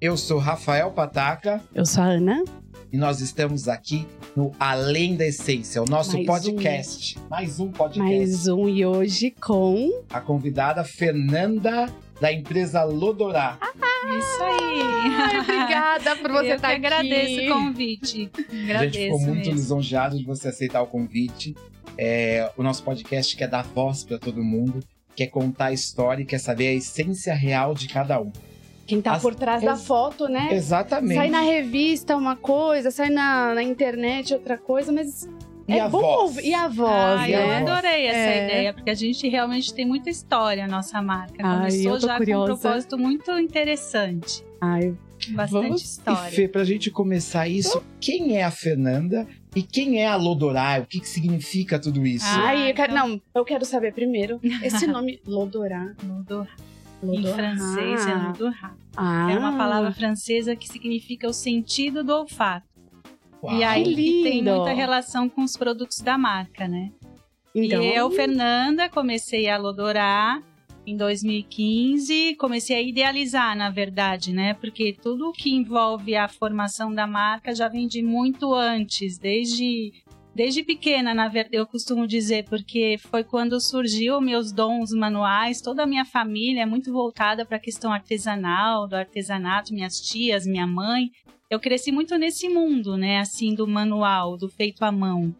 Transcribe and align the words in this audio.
Eu 0.00 0.16
sou 0.16 0.38
Rafael 0.38 0.90
Pataca. 0.90 1.62
Eu 1.74 1.86
sou 1.86 2.02
a 2.02 2.06
Ana. 2.06 2.44
E 2.92 2.96
nós 2.96 3.20
estamos 3.20 3.68
aqui 3.68 4.06
no 4.36 4.52
Além 4.58 5.16
da 5.16 5.26
Essência, 5.26 5.82
o 5.82 5.86
nosso 5.86 6.12
Mais 6.14 6.26
podcast. 6.26 7.18
Mais 7.28 7.58
um 7.58 7.70
podcast. 7.70 8.00
Mais 8.16 8.46
um 8.48 8.68
e 8.68 8.84
hoje 8.86 9.30
com. 9.32 10.02
A 10.10 10.20
convidada 10.20 10.84
Fernanda, 10.84 11.86
da 12.20 12.32
empresa 12.32 12.84
Lodorá. 12.84 13.58
Isso 14.18 14.42
aí. 14.42 14.82
Ai, 15.16 15.40
obrigada 15.40 16.16
por 16.16 16.30
você 16.30 16.52
Eu 16.52 16.56
estar 16.56 16.68
que 16.68 16.74
aqui. 16.76 16.86
agradeço 16.86 17.40
o 17.40 17.48
convite. 17.54 18.30
a 18.36 18.62
Agradeço 18.64 18.92
gente 18.94 19.04
ficou 19.04 19.20
muito 19.20 19.36
mesmo. 19.38 19.54
lisonjeado 19.54 20.18
de 20.18 20.24
você 20.24 20.48
aceitar 20.48 20.82
o 20.82 20.86
convite. 20.86 21.54
É, 21.96 22.50
o 22.56 22.62
nosso 22.62 22.82
podcast 22.84 23.34
quer 23.36 23.48
dar 23.48 23.62
voz 23.64 24.04
para 24.04 24.18
todo 24.18 24.42
mundo, 24.42 24.80
quer 25.16 25.28
contar 25.28 25.66
a 25.66 25.72
história 25.72 26.22
e 26.22 26.26
quer 26.26 26.38
saber 26.38 26.68
a 26.68 26.72
essência 26.74 27.34
real 27.34 27.72
de 27.74 27.88
cada 27.88 28.20
um. 28.20 28.30
Quem 28.86 29.00
tá 29.00 29.12
As- 29.14 29.22
por 29.22 29.34
trás 29.34 29.62
da 29.62 29.76
foto, 29.76 30.28
né? 30.28 30.48
Exatamente. 30.52 31.14
Sai 31.16 31.30
na 31.30 31.40
revista 31.40 32.16
uma 32.16 32.36
coisa, 32.36 32.90
sai 32.90 33.10
na, 33.10 33.54
na 33.54 33.62
internet 33.62 34.32
outra 34.34 34.58
coisa, 34.58 34.92
mas 34.92 35.28
E 35.66 35.72
é 35.72 35.80
a 35.80 35.88
bom 35.88 36.00
voz? 36.00 36.20
ouvir. 36.20 36.46
E 36.48 36.54
a 36.54 36.68
voz, 36.68 37.20
Ah, 37.20 37.28
e 37.28 37.34
a 37.34 37.40
eu 37.40 37.48
né? 37.48 37.60
voz? 37.60 37.70
adorei 37.70 38.06
essa 38.06 38.18
É. 38.18 38.44
ideia, 38.44 38.74
porque 38.74 38.90
a 38.90 38.94
gente 38.94 39.26
realmente 39.28 39.72
tem 39.72 39.86
muita 39.86 40.10
história, 40.10 40.64
a 40.64 40.68
nossa 40.68 41.00
marca. 41.00 41.36
Ai, 41.42 41.56
Começou 41.56 41.94
eu 41.94 42.00
tô 42.00 42.06
já 42.06 42.16
curiosa. 42.18 42.46
com 42.46 42.52
um 42.52 42.60
propósito 42.60 42.98
muito 42.98 43.30
interessante. 43.38 44.44
Ai, 44.60 44.94
Bastante 45.30 45.62
Vamos- 45.62 45.80
E 45.80 45.84
história. 45.86 46.30
Fê, 46.32 46.46
pra 46.46 46.64
gente 46.64 46.90
começar 46.90 47.48
isso, 47.48 47.82
quem 47.98 48.36
é 48.36 48.44
a 48.44 48.50
Fernanda 48.50 49.26
e 49.56 49.62
quem 49.62 50.02
é 50.02 50.06
a 50.06 50.16
Lodorá? 50.16 50.80
O 50.82 50.86
que, 50.86 51.00
que 51.00 51.08
significa 51.08 51.78
tudo 51.78 52.04
isso? 52.06 52.26
Ah, 52.28 52.48
ai, 52.48 52.70
eu 52.70 52.74
quero. 52.74 52.92
então- 52.92 53.08
Não, 53.08 53.20
eu 53.34 53.42
quero 53.44 53.64
saber 53.64 53.94
primeiro. 53.94 54.38
Esse 54.62 54.86
nome, 54.86 55.22
Lodorá. 55.26 55.94
Nudo- 56.02 56.46
Em 57.12 57.22
francês 57.26 58.06
é 58.06 58.14
Nudurra. 58.14 58.76
Ah, 58.96 59.30
É 59.30 59.38
uma 59.38 59.56
palavra 59.56 59.92
francesa 59.92 60.54
que 60.54 60.68
significa 60.68 61.28
o 61.28 61.32
sentido 61.32 62.04
do 62.04 62.12
olfato. 62.12 62.66
Uau. 63.42 63.56
E 63.56 63.64
aí 63.64 63.94
Que 63.94 64.22
tem 64.22 64.42
muita 64.42 64.72
relação 64.72 65.28
com 65.28 65.42
os 65.42 65.56
produtos 65.56 66.00
da 66.00 66.16
marca, 66.16 66.66
né? 66.66 66.90
Então, 67.54 67.82
E 67.82 67.94
eu, 67.94 68.10
Fernanda, 68.10 68.88
comecei 68.88 69.48
a 69.48 69.56
Lodorar 69.56 70.42
em 70.86 70.96
2015, 70.96 72.34
comecei 72.36 72.76
a 72.76 72.82
idealizar, 72.82 73.56
na 73.56 73.70
verdade, 73.70 74.32
né? 74.32 74.54
Porque 74.54 74.94
tudo 75.00 75.32
que 75.32 75.50
envolve 75.54 76.14
a 76.14 76.28
formação 76.28 76.92
da 76.94 77.06
marca 77.06 77.54
já 77.54 77.68
vem 77.68 77.86
de 77.86 78.02
muito 78.02 78.52
antes, 78.52 79.16
desde 79.18 79.92
desde 80.34 80.64
pequena, 80.64 81.14
na 81.14 81.28
verdade, 81.28 81.56
eu 81.56 81.66
costumo 81.66 82.06
dizer, 82.06 82.44
porque 82.48 82.96
foi 82.98 83.22
quando 83.22 83.60
surgiu 83.60 84.20
meus 84.20 84.52
dons 84.52 84.90
manuais, 84.92 85.60
toda 85.60 85.84
a 85.84 85.86
minha 85.86 86.04
família 86.04 86.62
é 86.62 86.66
muito 86.66 86.92
voltada 86.92 87.46
para 87.46 87.56
a 87.56 87.60
questão 87.60 87.92
artesanal, 87.92 88.88
do 88.88 88.96
artesanato, 88.96 89.72
minhas 89.72 90.00
tias, 90.00 90.46
minha 90.46 90.66
mãe. 90.66 91.10
Eu 91.48 91.60
cresci 91.60 91.92
muito 91.92 92.16
nesse 92.18 92.48
mundo, 92.48 92.96
né? 92.96 93.18
Assim, 93.20 93.54
do 93.54 93.66
manual, 93.66 94.36
do 94.36 94.48
feito 94.48 94.84
à 94.84 94.90
mão. 94.90 95.34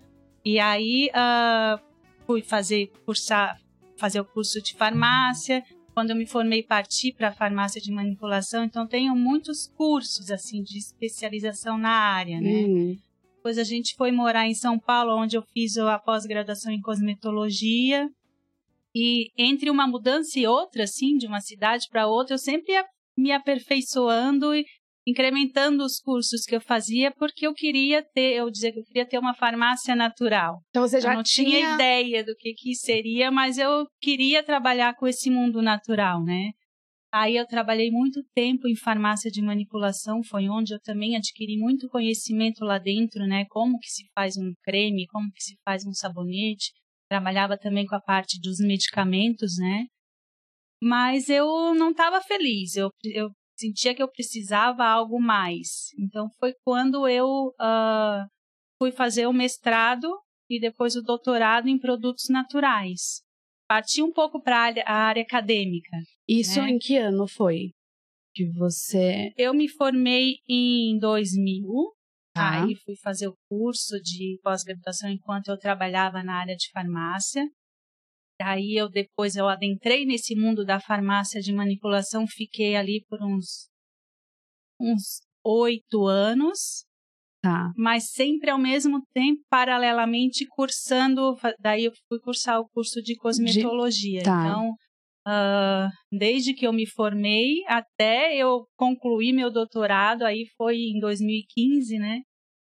E 0.45 0.61
aí, 0.61 1.11
ah, 1.13 1.81
fui 2.27 2.43
fazer 2.43 2.93
cursar, 3.05 3.59
fazer 3.97 4.21
o 4.21 4.25
curso 4.25 4.63
de 4.63 4.75
farmácia. 4.75 5.65
Quando 5.93 6.11
eu 6.11 6.17
me 6.17 6.27
formei, 6.27 6.63
parti 6.63 7.13
para 7.13 7.29
a 7.29 7.33
farmácia 7.33 7.81
de 7.81 7.91
manipulação. 7.91 8.65
Então, 8.65 8.87
tenho 8.87 9.15
muitos 9.17 9.67
cursos 9.77 10.31
assim 10.31 10.63
de 10.63 10.79
especialização 10.79 11.79
na 11.79 11.91
área, 11.91 12.41
né? 12.41 12.65
hum, 12.67 12.97
Depois 13.45 13.59
a 13.59 13.63
gente 13.63 13.95
foi 13.97 14.11
morar 14.11 14.47
em 14.47 14.55
São 14.55 14.79
Paulo, 14.79 15.15
onde 15.15 15.37
eu 15.37 15.43
fiz 15.53 15.77
a 15.77 15.99
pós-graduação 15.99 16.73
em 16.73 16.81
cosmetologia. 16.81 18.09
E 18.97 19.31
entre 19.37 19.69
uma 19.69 19.87
mudança 19.87 20.39
e 20.39 20.47
outra, 20.47 20.85
assim, 20.85 21.19
de 21.19 21.27
uma 21.27 21.43
cidade 21.43 21.87
para 21.91 22.07
outra, 22.07 22.33
eu 22.33 22.39
sempre 22.39 22.73
ia 22.73 22.83
me 23.15 23.33
aperfeiçoando 23.33 24.55
e 24.55 24.65
incrementando 25.07 25.85
os 25.85 26.01
cursos 26.01 26.47
que 26.47 26.57
eu 26.57 26.61
fazia, 26.61 27.13
porque 27.19 27.47
eu 27.47 27.53
queria 27.53 28.03
ter, 28.15 28.33
eu 28.33 28.51
dizia 28.51 28.73
que 28.73 28.79
eu 28.79 28.85
queria 28.85 29.07
ter 29.07 29.19
uma 29.19 29.35
farmácia 29.35 29.95
natural. 29.95 30.63
então 30.71 30.89
você 30.89 30.99
já 30.99 31.11
eu 31.11 31.17
não 31.17 31.23
tinha... 31.23 31.75
ideia 31.75 32.25
do 32.25 32.35
que 32.35 32.55
que 32.55 32.75
seria, 32.75 33.31
mas 33.31 33.59
eu 33.59 33.85
queria 34.01 34.43
trabalhar 34.43 34.95
com 34.95 35.07
esse 35.07 35.29
mundo 35.29 35.61
natural, 35.61 36.25
né? 36.25 36.53
Aí 37.17 37.37
eu 37.37 37.47
trabalhei 37.47 37.93
muito 37.93 38.25
tempo 38.35 38.67
em 38.67 38.75
farmácia 38.75 39.31
de 39.31 39.41
manipulação, 39.41 40.21
foi 40.25 40.49
onde 40.49 40.75
eu 40.75 40.81
também 40.81 41.17
adquiri 41.17 41.57
muito 41.57 41.89
conhecimento 41.89 42.65
lá 42.65 42.77
dentro, 42.77 43.25
né? 43.25 43.45
Como 43.51 43.79
que 43.79 43.89
se 43.89 44.11
faz 44.13 44.37
um 44.37 44.53
creme, 44.65 45.07
como 45.07 45.31
que 45.31 45.41
se 45.41 45.57
faz 45.65 45.87
um 45.87 45.93
sabonete. 45.93 46.73
Trabalhava 47.09 47.57
também 47.57 47.87
com 47.87 47.95
a 47.95 48.01
parte 48.01 48.41
dos 48.41 48.59
medicamentos, 48.59 49.57
né? 49.59 49.87
Mas 50.83 51.29
eu 51.29 51.73
não 51.77 51.93
estava 51.93 52.21
feliz, 52.21 52.75
eu, 52.75 52.91
eu 53.05 53.31
sentia 53.57 53.95
que 53.95 54.03
eu 54.03 54.11
precisava 54.11 54.85
algo 54.85 55.21
mais. 55.21 55.91
Então 55.97 56.29
foi 56.41 56.53
quando 56.65 57.07
eu 57.07 57.55
ah, 57.61 58.27
fui 58.77 58.91
fazer 58.91 59.29
o 59.29 59.33
mestrado 59.33 60.09
e 60.51 60.59
depois 60.59 60.97
o 60.97 61.03
doutorado 61.03 61.69
em 61.69 61.79
produtos 61.79 62.29
naturais. 62.29 63.23
Parti 63.69 64.03
um 64.03 64.13
pouco 64.13 64.43
para 64.43 64.75
a 64.85 64.93
área 64.93 65.23
acadêmica. 65.23 65.97
Isso 66.29 66.61
né? 66.61 66.71
em 66.71 66.79
que 66.79 66.97
ano 66.97 67.27
foi? 67.27 67.73
Que 68.35 68.51
você. 68.51 69.33
Eu 69.37 69.55
me 69.55 69.69
formei 69.69 70.37
em 70.49 70.99
2000, 70.99 71.93
Tá. 72.35 72.65
aí 72.65 72.75
fui 72.75 72.97
fazer 72.97 73.29
o 73.29 73.37
curso 73.49 74.01
de 74.03 74.41
pós-graduação 74.43 75.09
enquanto 75.09 75.49
eu 75.49 75.57
trabalhava 75.57 76.25
na 76.25 76.41
área 76.41 76.57
de 76.57 76.69
farmácia. 76.73 77.49
Daí 78.41 78.75
eu 78.75 78.89
depois 78.89 79.37
eu 79.37 79.49
adentrei 79.49 80.05
nesse 80.05 80.35
mundo 80.35 80.65
da 80.65 80.81
farmácia 80.81 81.41
de 81.41 81.53
manipulação, 81.53 82.27
fiquei 82.27 82.75
ali 82.75 83.05
por 83.09 83.23
uns 83.23 83.69
uns 84.81 85.21
oito 85.45 86.07
anos. 86.07 86.85
Tá. 87.41 87.71
mas 87.77 88.11
sempre 88.11 88.49
ao 88.49 88.59
mesmo 88.59 89.03
tempo, 89.13 89.43
paralelamente, 89.51 90.47
cursando. 90.47 91.37
Daí 91.61 91.85
eu 91.85 91.93
fui 92.09 92.19
cursar 92.19 92.59
o 92.59 92.67
curso 92.71 93.03
de 93.03 93.15
cosmetologia. 93.17 94.23
tá. 94.23 94.47
Então, 94.47 94.75
ah, 95.27 95.89
desde 96.13 96.55
que 96.55 96.67
eu 96.67 96.73
me 96.73 96.87
formei 96.87 97.63
até 97.67 98.37
eu 98.37 98.67
concluir 98.77 99.33
meu 99.33 99.51
doutorado, 99.51 100.23
aí 100.25 100.45
foi 100.57 100.77
em 100.77 101.01
2015, 101.01 101.99
né? 101.99 102.21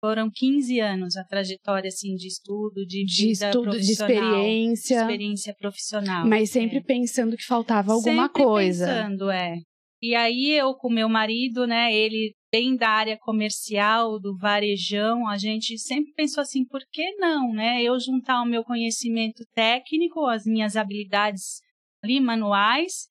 Foram 0.01 0.29
15 0.31 0.79
anos 0.79 1.15
a 1.17 1.23
trajetória 1.23 1.87
assim 1.87 2.13
de 2.15 2.27
estudo, 2.27 2.85
de, 2.85 3.03
De 3.05 3.31
estudo, 3.31 3.71
de 3.79 3.91
experiência. 3.91 4.99
experiência 5.01 5.55
profissional. 5.57 6.27
Mas 6.27 6.51
sempre 6.51 6.77
É. 6.77 6.81
pensando 6.81 7.35
que 7.35 7.43
faltava 7.43 7.93
alguma 7.93 8.27
Sempre 8.27 8.43
coisa. 8.43 8.85
pensando, 8.85 9.31
é. 9.31 9.55
E 10.03 10.13
aí 10.13 10.51
eu 10.51 10.75
com 10.75 10.89
meu 10.91 11.09
marido, 11.09 11.65
né, 11.65 11.91
ele 11.91 12.33
bem 12.51 12.75
da 12.75 12.89
área 12.89 13.17
comercial, 13.19 14.19
do 14.19 14.37
varejão, 14.37 15.27
a 15.27 15.37
gente 15.37 15.77
sempre 15.79 16.13
pensou 16.13 16.41
assim, 16.41 16.63
por 16.65 16.81
que 16.91 17.15
não, 17.17 17.51
né? 17.51 17.81
Eu 17.81 17.99
juntar 17.99 18.41
o 18.43 18.45
meu 18.45 18.63
conhecimento 18.63 19.43
técnico, 19.55 20.25
as 20.27 20.43
minhas 20.45 20.75
habilidades 20.77 21.61
ali 22.05 22.19
manuais 22.21 23.07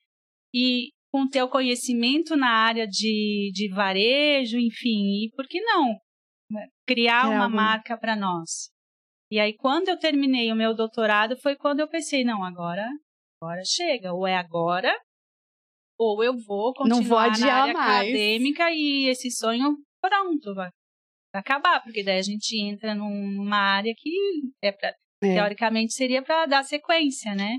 e 0.55 0.91
com 1.13 1.23
o 1.23 1.29
teu 1.29 1.49
conhecimento 1.49 2.37
na 2.37 2.49
área 2.51 2.87
de, 2.87 3.51
de 3.53 3.69
varejo, 3.73 4.59
enfim, 4.59 5.25
e 5.25 5.31
por 5.37 5.47
que 5.47 5.61
não 5.61 5.89
né, 6.51 6.67
criar 6.87 7.23
Criar 7.23 7.29
uma 7.31 7.45
algum- 7.45 7.57
marca 7.57 7.97
para 7.99 8.17
nós? 8.17 8.71
E 9.31 9.39
aí 9.41 9.55
quando 9.57 9.89
eu 9.89 9.99
terminei 9.99 10.51
o 10.53 10.57
meu 10.57 10.75
doutorado 10.75 11.37
foi 11.39 11.57
quando 11.57 11.81
eu 11.81 11.89
pensei, 11.89 12.25
não, 12.25 12.45
agora 12.45 12.87
agora 13.41 13.63
chega, 13.65 14.13
ou 14.13 14.27
é 14.27 14.37
agora, 14.37 14.93
ou 15.99 16.23
eu 16.25 16.35
vou 16.37 16.73
continuar 16.75 17.01
Não 17.01 17.09
vou 17.09 17.19
adiar 17.19 17.47
na 17.49 17.63
área 17.63 17.73
mais. 17.75 18.01
acadêmica 18.09 18.71
e 18.71 19.07
esse 19.09 19.31
sonho 19.31 19.77
pronto 20.01 20.55
vai 20.55 20.71
vai 21.33 21.41
acabar, 21.41 21.83
porque 21.83 22.05
daí 22.05 22.19
a 22.19 22.23
gente 22.23 22.57
entra 22.61 22.95
num- 22.95 23.33
numa 23.33 23.57
área 23.57 23.93
que 23.97 24.11
é 24.63 24.71
pra, 24.71 24.89
É. 25.23 25.35
teoricamente 25.35 25.93
seria 25.93 26.23
para 26.23 26.47
dar 26.47 26.63
sequência, 26.63 27.35
né? 27.35 27.59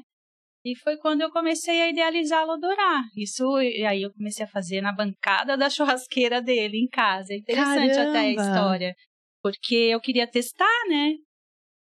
E 0.66 0.76
foi 0.80 0.98
quando 0.98 1.22
eu 1.22 1.30
comecei 1.30 1.80
a 1.80 1.90
idealizar 1.90 2.42
a 2.42 2.46
Lodorá. 2.46 3.04
Isso, 3.16 3.44
e 3.62 3.86
aí 3.86 4.02
eu 4.02 4.12
comecei 4.14 4.44
a 4.46 4.50
fazer 4.50 4.82
na 4.82 4.92
bancada 4.92 5.56
da 5.56 5.70
churrasqueira 5.70 6.42
dele 6.42 6.78
em 6.80 6.88
casa. 6.88 7.34
É 7.34 7.38
interessante 7.38 7.92
até 7.92 8.02
a 8.02 8.12
Caramba! 8.36 8.42
história, 8.42 8.96
porque 9.44 9.76
eu 9.76 10.02
queria 10.02 10.26
testar, 10.26 10.88
né? 10.90 11.14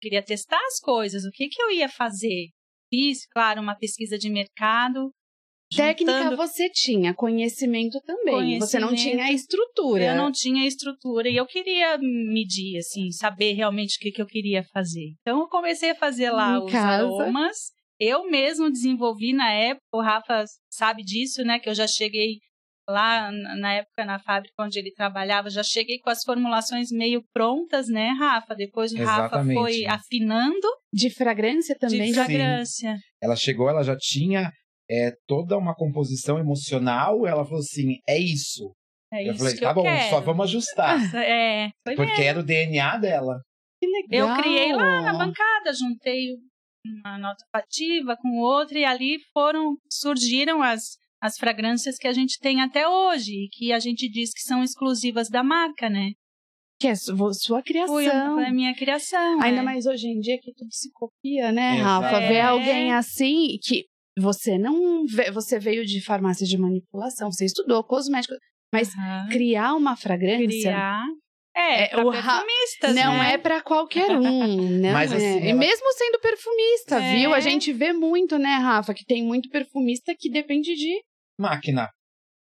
Queria 0.02 0.22
testar 0.22 0.60
as 0.66 0.78
coisas, 0.80 1.24
o 1.24 1.30
que 1.32 1.48
que 1.48 1.62
eu 1.62 1.70
ia 1.70 1.88
fazer. 1.88 2.48
Fiz, 2.92 3.26
claro, 3.28 3.62
uma 3.62 3.74
pesquisa 3.74 4.18
de 4.18 4.28
mercado, 4.28 5.10
Técnica 5.74 6.12
juntando- 6.18 6.36
você 6.36 6.68
tinha, 6.70 7.14
conhecimento 7.14 7.98
também. 8.02 8.58
Você 8.60 8.78
não 8.78 8.88
Conhecimento. 8.88 9.16
tinha 9.16 9.32
estrutura. 9.32 10.04
Eu 10.04 10.14
não 10.14 10.30
tinha 10.30 10.66
estrutura 10.66 11.28
e 11.28 11.36
eu 11.36 11.46
queria 11.46 11.96
medir, 11.98 12.76
assim, 12.78 13.10
saber 13.10 13.54
realmente 13.54 13.96
o 13.96 14.00
que, 14.00 14.12
que 14.12 14.20
eu 14.20 14.26
queria 14.26 14.62
fazer. 14.74 15.14
Então 15.22 15.40
eu 15.40 15.48
comecei 15.48 15.90
a 15.90 15.94
fazer 15.94 16.30
lá 16.30 16.58
Em 16.58 16.64
os 16.64 16.70
casa. 16.70 17.02
aromas. 17.02 17.56
Eu 17.98 18.28
mesmo 18.28 18.70
desenvolvi 18.70 19.32
na 19.32 19.50
época, 19.50 19.84
o 19.92 20.00
Rafa 20.00 20.44
sabe 20.70 21.02
disso, 21.02 21.42
né? 21.44 21.58
Que 21.58 21.68
eu 21.68 21.74
já 21.74 21.86
cheguei 21.86 22.38
lá 22.88 23.30
na 23.32 23.74
época 23.74 24.04
na 24.04 24.18
fábrica 24.18 24.54
onde 24.60 24.78
ele 24.78 24.92
trabalhava, 24.92 25.48
já 25.48 25.62
cheguei 25.62 25.98
com 26.00 26.10
as 26.10 26.22
formulações 26.22 26.90
meio 26.90 27.22
prontas, 27.32 27.88
né, 27.88 28.10
Rafa? 28.18 28.54
Depois 28.54 28.92
o 28.92 29.02
Rafa 29.02 29.42
foi 29.42 29.86
afinando 29.86 30.68
De 30.92 31.10
fragrância 31.10 31.76
também 31.78 32.08
de 32.08 32.14
fragrância. 32.14 32.96
Ela 33.22 33.36
chegou, 33.36 33.68
ela 33.68 33.82
já 33.82 33.96
tinha 33.96 34.50
é, 34.90 35.12
toda 35.26 35.56
uma 35.56 35.74
composição 35.74 36.38
emocional. 36.38 37.26
Ela 37.26 37.44
falou 37.44 37.60
assim: 37.60 37.96
é 38.08 38.18
isso. 38.18 38.72
É 39.12 39.28
eu 39.28 39.32
isso 39.32 39.38
falei, 39.38 39.58
tá 39.58 39.70
eu 39.70 39.74
bom, 39.74 39.82
quero. 39.82 40.10
só 40.10 40.20
vamos 40.20 40.44
ajustar. 40.44 40.98
É, 41.24 41.70
foi 41.84 41.94
porque 41.94 42.22
era 42.22 42.40
o 42.40 42.44
DNA 42.44 42.98
dela. 42.98 43.40
Que 43.80 43.86
Eu 44.10 44.26
legal. 44.26 44.42
criei 44.42 44.72
lá 44.72 45.00
na 45.02 45.12
bancada, 45.12 45.72
juntei 45.72 46.30
uma 46.86 47.18
nota 47.18 47.44
fativa 47.50 48.16
com 48.16 48.38
outra 48.38 48.78
e 48.78 48.84
ali 48.84 49.18
foram 49.32 49.76
surgiram 49.90 50.62
as, 50.62 50.96
as 51.20 51.36
fragrâncias 51.38 51.96
que 51.96 52.06
a 52.08 52.12
gente 52.12 52.38
tem 52.38 52.60
até 52.60 52.86
hoje 52.88 53.32
e 53.32 53.48
que 53.50 53.72
a 53.72 53.78
gente 53.78 54.08
diz 54.08 54.32
que 54.32 54.40
são 54.42 54.62
exclusivas 54.62 55.28
da 55.28 55.42
marca, 55.42 55.88
né? 55.88 56.12
Que 56.80 56.88
é 56.88 56.94
su- 56.94 57.16
sua 57.34 57.62
criação. 57.62 57.94
Foi, 57.94 58.06
a- 58.08 58.52
minha 58.52 58.74
criação. 58.74 59.40
Ainda 59.40 59.60
é. 59.60 59.62
mais 59.62 59.86
hoje 59.86 60.08
em 60.08 60.18
dia 60.20 60.38
que 60.40 60.52
tudo 60.52 60.72
se 60.72 60.90
copia, 60.92 61.50
né, 61.52 61.76
Exato. 61.78 62.02
Rafa? 62.04 62.20
Ver 62.20 62.34
É. 62.34 62.40
alguém 62.42 62.92
assim 62.92 63.56
que 63.62 63.84
você 64.18 64.58
não 64.58 65.06
vê, 65.06 65.30
você 65.30 65.58
veio 65.58 65.84
de 65.86 66.00
farmácia 66.04 66.46
de 66.46 66.58
manipulação, 66.58 67.32
você 67.32 67.44
estudou 67.46 67.82
cosmético, 67.82 68.34
mas 68.72 68.92
Aham. 68.94 69.28
criar 69.30 69.74
uma 69.74 69.96
fragrância 69.96 70.46
criar. 70.46 71.04
É, 71.56 71.84
É, 71.84 71.88
pra 71.88 72.04
o 72.04 72.10
ra- 72.10 72.20
perfumistas, 72.40 72.94
não 72.96 73.18
né? 73.18 73.32
é 73.34 73.38
pra 73.38 73.60
qualquer 73.62 74.10
um, 74.10 74.20
não 74.80 74.92
Mas, 74.92 75.12
é. 75.12 75.16
assim, 75.16 75.44
E 75.46 75.50
ela- 75.50 75.58
mesmo 75.60 75.92
sendo 75.92 76.18
perfumista, 76.20 76.96
É. 77.00 77.14
viu? 77.16 77.32
A 77.32 77.40
gente 77.40 77.72
vê 77.72 77.92
muito, 77.92 78.36
né, 78.38 78.56
Rafa, 78.56 78.92
que 78.92 79.04
tem 79.04 79.22
muito 79.24 79.48
perfumista 79.48 80.14
que 80.18 80.28
depende 80.28 80.74
de 80.74 81.00
Máquina. 81.38 81.90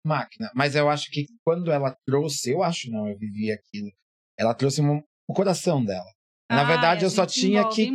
Máquina. 0.06 0.50
Mas 0.54 0.74
eu 0.74 0.88
acho 0.90 1.10
que 1.10 1.26
quando 1.44 1.70
ela 1.72 1.96
trouxe, 2.06 2.50
eu 2.50 2.62
acho 2.62 2.90
não, 2.90 3.08
eu 3.08 3.16
vivi 3.16 3.50
aquilo. 3.50 3.90
Ela 4.38 4.52
trouxe 4.54 4.80
um- 4.82 5.00
o 5.28 5.32
coração 5.34 5.84
dela. 5.84 6.04
Na 6.50 6.60
Ah, 6.62 6.64
verdade, 6.64 7.04
eu 7.04 7.10
só 7.10 7.24
tinha 7.24 7.66
que 7.68 7.88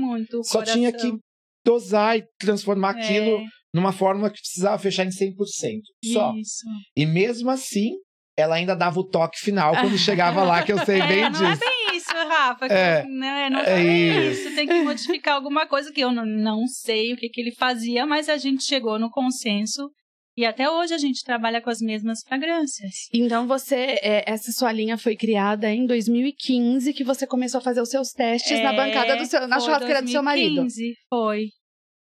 só 0.44 0.63
tinha 0.63 0.92
que 0.92 0.98
coração. 0.98 1.19
dosar 1.66 2.18
e 2.18 2.25
transformar 2.39 2.92
aquilo 2.92 3.38
É, 3.42 3.45
numa 3.74 3.92
forma 3.94 4.30
que 4.30 4.39
precisava 4.39 4.77
fechar 4.81 5.06
em 5.06 5.12
100%. 5.12 5.83
Só. 6.04 6.33
Isso. 6.36 6.66
E 6.98 7.06
mesmo 7.06 7.50
assim, 7.51 7.92
ela 8.39 8.56
ainda 8.56 8.75
dava 8.75 9.00
o 9.00 9.03
toque 9.03 9.38
final 9.39 9.74
quando 9.75 9.97
chegava 10.00 10.44
lá, 10.44 10.63
que 10.63 10.71
eu 10.74 10.80
sei 10.86 11.00
bem 11.01 11.24
É, 11.24 11.30
não 11.30 11.45
é 11.45 11.51
disso. 11.51 11.59
bem 11.59 11.97
isso, 11.97 12.09
Rafa. 12.13 12.68
que 12.68 12.74
É, 12.74 13.03
né, 13.06 13.50
não 13.50 13.59
é 13.59 13.80
é 13.81 13.83
isso. 14.31 14.41
isso. 14.47 14.56
Tem 14.56 14.68
que 14.68 14.81
modificar 14.83 15.36
alguma 15.36 15.68
coisa 15.68 15.91
que 15.91 16.01
eu 16.01 16.12
não, 16.12 16.25
não 16.25 16.65
sei 16.68 17.13
o 17.13 17.18
que, 17.18 17.30
que 17.30 17.41
ele 17.41 17.51
fazia, 17.56 18.06
mas 18.06 18.30
a 18.30 18.38
gente 18.38 18.63
chegou 18.63 18.97
no 18.97 19.09
consenso 19.12 19.89
e 20.38 20.45
até 20.45 20.69
hoje 20.69 20.94
a 20.94 20.97
gente 20.97 21.24
trabalha 21.25 21.62
com 21.62 21.69
as 21.69 21.81
mesmas 21.81 22.21
fragrâncias. 22.25 22.94
Então 23.13 23.45
você, 23.45 23.97
é, 24.01 24.24
essa 24.25 24.51
sua 24.53 24.71
linha 24.71 24.97
foi 24.97 25.15
criada 25.18 25.69
em 25.69 25.85
2015, 25.85 26.94
que 26.94 27.03
você 27.03 27.27
começou 27.27 27.57
a 27.59 27.62
fazer 27.62 27.81
os 27.81 27.89
seus 27.89 28.09
testes 28.12 28.62
na 28.63 28.71
É, 28.74 28.75
bancada 28.75 29.18
do 29.18 29.25
seu, 29.25 29.45
na 29.47 29.59
churrasqueira 29.59 30.01
do 30.01 30.09
seu 30.09 30.24
marido. 30.24 30.56
2015, 30.56 30.94
Foi. 31.09 31.45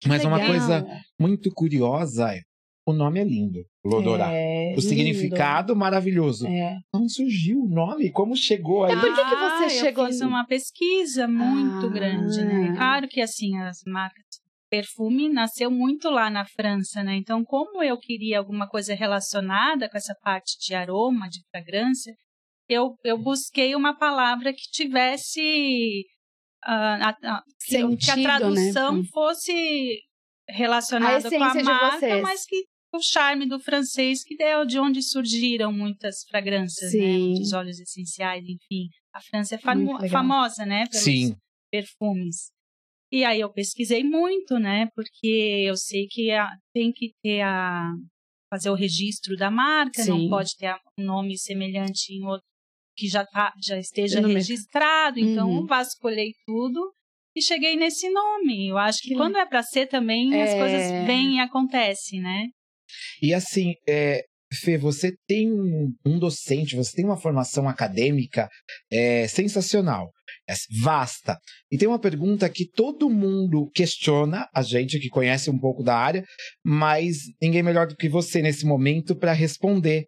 Mas 0.07 0.25
uma 0.25 0.37
Legal. 0.37 0.51
coisa 0.53 0.87
muito 1.19 1.51
curiosa 1.55 2.33
é, 2.35 2.41
o 2.87 2.93
nome 2.93 3.21
é 3.21 3.25
lindo, 3.25 3.65
Lodorá. 3.85 4.31
É, 4.33 4.67
o 4.67 4.69
lindo. 4.71 4.83
significado 4.83 5.75
maravilhoso. 5.75 6.47
É. 6.47 6.79
Como 6.93 7.09
surgiu 7.11 7.63
o 7.63 7.69
nome? 7.69 8.11
Como 8.13 8.37
chegou 8.37 8.85
aí? 8.85 8.93
É 8.93 8.97
por 9.01 9.15
que 9.15 9.25
que 9.25 9.31
você 9.37 9.65
Ah, 9.65 9.69
chegou 9.69 10.05
Eu 10.05 10.11
fiz 10.13 10.21
n- 10.21 10.29
uma 10.29 10.47
pesquisa 10.47 11.27
muito 11.27 11.87
Ah. 11.87 11.91
grande, 11.91 12.45
né? 12.45 12.75
Claro 12.77 13.09
que 13.09 13.21
assim, 13.21 13.57
as 13.59 13.79
marcas 13.87 14.23
perfume 14.71 15.29
nasceu 15.29 15.71
muito 15.71 16.11
lá 16.11 16.29
na 16.29 16.45
França, 16.45 17.03
né? 17.03 17.17
Então, 17.17 17.45
como 17.45 17.83
eu 17.83 17.97
queria 17.99 18.39
alguma 18.39 18.69
coisa 18.69 18.95
relacionada 18.95 19.89
com 19.89 19.97
essa 19.97 20.15
parte 20.23 20.57
de 20.61 20.75
aroma, 20.75 21.29
de 21.29 21.41
fragrância, 21.51 22.13
eu, 22.69 22.95
eu 23.05 23.17
busquei 23.17 23.75
uma 23.77 23.97
palavra 23.97 24.53
que 24.53 24.63
tivesse 24.73 26.05
ah, 26.65 27.11
a- 27.23 27.37
a- 27.37 27.43
que, 27.65 27.77
eu- 27.77 27.97
que 27.97 28.11
a 28.11 28.15
Sentido, 28.15 28.23
tradução 28.25 28.97
né? 28.97 29.03
fosse 29.13 30.01
relacionada 30.49 31.29
com 31.31 31.35
a 31.45 31.49
essência 31.49 31.59
de 31.61 31.65
marca, 31.65 32.23
mas 32.23 32.45
que 32.45 32.65
o 32.93 33.01
charme 33.03 33.47
do 33.47 33.59
francês, 33.61 34.23
que 34.25 34.41
é 34.43 34.65
de 34.65 34.79
onde 34.79 35.03
surgiram 35.03 35.73
muitas 35.73 36.23
fragrâncias, 36.29 36.93
né? 36.93 36.99
Sim. 37.01 37.29
Muitos 37.31 37.53
óleos 37.53 37.79
essenciais, 37.81 38.45
enfim. 38.45 38.89
A 39.13 39.21
França 39.21 39.55
é 39.55 39.59
famo- 39.59 40.09
famosa, 40.09 40.65
né? 40.65 40.85
Pelos 40.87 41.05
Sim. 41.05 41.37
perfumes. 41.71 42.51
E 43.13 43.25
aí 43.25 43.41
eu 43.41 43.53
pesquisei 43.53 44.03
muito, 44.03 44.59
né? 44.59 44.89
Porque 44.95 45.65
eu 45.67 45.77
sei 45.77 46.07
que 46.09 46.31
a- 46.31 46.51
tem 46.75 46.93
que 46.93 47.13
ter 47.23 47.41
a 47.43 47.93
fazer 48.51 48.71
o 48.71 48.75
registro 48.75 49.37
da 49.37 49.51
marca, 49.51 50.03
Sim. 50.03 50.11
não 50.11 50.29
pode 50.29 50.51
ter 50.57 50.75
um 50.99 51.05
nome 51.05 51.37
semelhante 51.39 52.13
em 52.15 52.25
outro 52.25 52.45
que 52.97 53.09
já 53.09 53.27
tá, 53.27 53.53
já 53.63 53.79
esteja 53.79 54.21
No 54.21 54.29
registrado. 54.29 55.19
Então 55.21 55.51
Uhum. 55.51 55.67
vasculhei 55.67 56.33
tudo 56.47 56.93
e 57.37 57.43
cheguei 57.43 57.77
nesse 57.77 58.09
nome. 58.09 58.69
Eu 58.69 58.79
acho 58.79 58.99
que, 59.03 59.09
Que 59.11 59.15
quando 59.17 59.37
é 59.37 59.45
para 59.45 59.63
ser 59.63 59.87
também 59.87 60.33
as 60.43 60.51
É. 60.51 60.59
coisas 60.59 61.07
vêm 61.07 61.37
e 61.37 61.41
acontecem, 61.41 62.21
né? 62.21 62.47
E 63.23 63.33
assim, 63.35 63.75
é, 63.89 64.23
Fê, 64.55 64.79
você 64.79 65.13
tem 65.27 65.53
um, 65.53 66.19
docente, 66.19 66.77
você 66.77 66.93
tem 66.95 67.05
uma 67.05 67.17
formação 67.17 67.69
acadêmica 67.69 68.49
é, 68.91 69.27
sensacional, 69.27 70.13
é 70.49 70.55
vasta. 70.83 71.37
E 71.71 71.77
tem 71.77 71.89
uma 71.89 71.99
pergunta 71.99 72.49
que 72.49 72.69
todo 72.71 73.11
mundo 73.11 73.69
questiona, 73.75 74.49
a 74.55 74.63
gente 74.63 75.01
que 75.01 75.09
conhece 75.09 75.51
um 75.51 75.59
pouco 75.59 75.83
da 75.83 75.97
área, 75.97 76.25
mas 76.65 77.19
ninguém 77.43 77.63
melhor 77.63 77.89
do 77.89 77.97
que 77.97 78.09
você 78.09 78.41
nesse 78.41 78.65
momento 78.65 79.17
para 79.17 79.33
responder. 79.33 80.07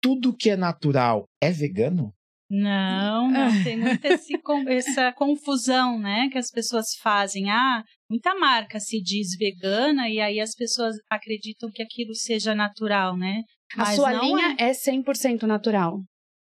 Tudo 0.00 0.36
que 0.36 0.50
é 0.50 0.56
natural 0.56 1.28
é 1.40 1.50
vegano? 1.50 2.12
Não, 2.48 3.28
não 3.28 3.64
tem 3.64 3.76
muita 3.76 4.08
essa 4.68 5.12
confusão, 5.12 5.98
né? 5.98 6.28
Que 6.30 6.38
as 6.38 6.50
pessoas 6.50 6.94
fazem. 7.02 7.50
Ah, 7.50 7.82
muita 8.08 8.34
marca 8.36 8.78
se 8.78 9.00
diz 9.00 9.36
vegana 9.36 10.08
e 10.08 10.20
aí 10.20 10.40
as 10.40 10.54
pessoas 10.54 10.96
acreditam 11.10 11.70
que 11.72 11.82
aquilo 11.82 12.14
seja 12.14 12.54
natural, 12.54 13.16
né? 13.16 13.42
A 13.74 13.78
Mas 13.78 13.96
sua 13.96 14.12
não 14.12 14.22
linha 14.22 14.56
é 14.58 14.70
100% 14.70 15.42
natural. 15.42 16.00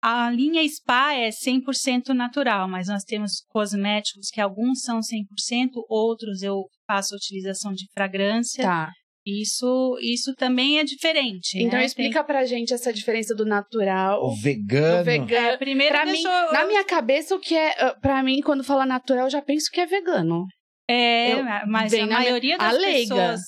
A 0.01 0.29
linha 0.29 0.61
Spa 0.67 1.13
é 1.13 1.29
100% 1.29 2.09
natural, 2.09 2.67
mas 2.67 2.87
nós 2.87 3.03
temos 3.03 3.43
cosméticos 3.47 4.29
que 4.29 4.39
alguns 4.39 4.81
são 4.81 4.99
100%, 4.99 5.71
outros 5.89 6.43
eu 6.43 6.65
faço 6.85 7.15
utilização 7.15 7.73
de 7.73 7.87
fragrância. 7.93 8.63
Tá. 8.63 8.91
Isso, 9.29 9.97
isso 10.01 10.33
também 10.35 10.79
é 10.79 10.83
diferente. 10.85 11.57
Então 11.59 11.79
né? 11.79 11.85
explica 11.85 12.23
pra 12.23 12.45
gente 12.45 12.73
essa 12.73 12.93
diferença 12.93 13.35
do 13.35 13.45
natural. 13.45 14.23
O 14.23 14.33
vegano? 14.35 14.99
do 14.99 15.03
vegano. 15.03 15.27
Tem... 15.27 15.37
É, 15.37 15.57
primeiro 15.57 15.93
Pra 15.93 16.05
mim, 16.05 16.23
na 16.23 16.65
minha 16.65 16.85
cabeça, 16.85 17.35
o 17.35 17.39
que 17.39 17.53
é. 17.53 17.71
ah, 17.83 17.93
Pra 17.99 18.23
mim, 18.23 18.39
quando 18.41 18.63
fala 18.63 18.85
natural, 18.85 19.25
eu 19.25 19.29
já 19.29 19.41
penso 19.41 19.69
que 19.69 19.81
é 19.81 19.85
vegano. 19.85 20.45
É, 20.89 21.33
Eu- 21.33 21.43
mas 21.67 21.93
a 21.93 22.07
maioria 22.07 22.57
das 22.57 22.77
leiga. 22.77 23.15
pessoas 23.15 23.41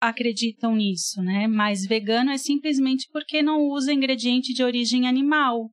acreditam 0.00 0.76
nisso, 0.76 1.22
né? 1.22 1.46
Mas 1.46 1.86
vegano 1.86 2.30
é 2.30 2.36
simplesmente 2.36 3.06
porque 3.10 3.42
não 3.42 3.60
usa 3.62 3.92
ingrediente 3.92 4.52
de 4.52 4.62
origem 4.62 5.08
animal. 5.08 5.70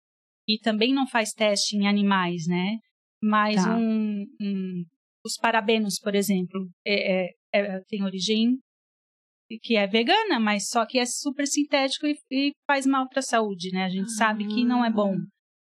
E 0.47 0.57
também 0.59 0.93
não 0.93 1.05
faz 1.07 1.31
teste 1.33 1.75
em 1.75 1.87
animais, 1.87 2.43
né? 2.47 2.77
Mas 3.21 3.61
Tá. 3.63 3.75
um, 3.75 4.25
um- 4.41 4.83
os 5.25 5.35
parabenos, 5.35 5.99
por 5.99 6.15
exemplo, 6.15 6.65
é- 6.87 7.23
é- 7.25 7.29
é- 7.53 7.79
tem 7.89 8.01
origem 8.03 8.57
que 9.57 9.75
é 9.75 9.87
vegana, 9.87 10.39
mas 10.39 10.67
só 10.69 10.85
que 10.85 10.99
é 10.99 11.05
super 11.05 11.47
sintético 11.47 12.05
e, 12.05 12.15
e 12.31 12.51
faz 12.67 12.85
mal 12.85 13.07
para 13.09 13.19
a 13.19 13.23
saúde, 13.23 13.71
né? 13.71 13.85
A 13.85 13.89
gente 13.89 14.11
sabe 14.11 14.45
que 14.47 14.63
não 14.63 14.83
é 14.85 14.91
bom. 14.91 15.15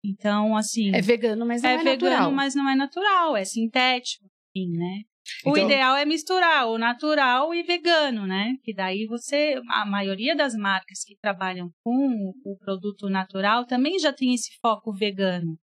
Então, 0.04 0.56
assim, 0.56 0.94
É 0.94 1.00
vegano, 1.00 1.46
mas 1.46 1.62
não 1.62 1.70
é, 1.70 1.74
é 1.74 1.76
vegano, 1.78 2.10
natural. 2.10 2.32
mas 2.32 2.54
não 2.54 2.68
é 2.68 2.74
natural, 2.74 3.36
é 3.36 3.44
sintético, 3.44 4.24
enfim, 4.56 4.70
né? 4.76 5.02
O 5.44 5.50
Então- 5.50 5.64
ideal 5.66 5.96
é 5.96 6.04
misturar 6.06 6.66
o 6.68 6.78
natural 6.78 7.54
e 7.54 7.62
vegano, 7.62 8.26
né? 8.26 8.54
Que 8.64 8.72
daí 8.74 9.06
você, 9.06 9.60
a 9.68 9.84
maioria 9.86 10.34
das 10.34 10.54
marcas 10.54 11.04
que 11.04 11.16
trabalham 11.20 11.70
com 11.84 12.32
o 12.44 12.56
produto 12.58 13.08
natural 13.08 13.66
também 13.66 13.98
já 13.98 14.12
tem 14.12 14.34
esse 14.34 14.50
foco 14.60 14.90
vegano, 14.92 15.56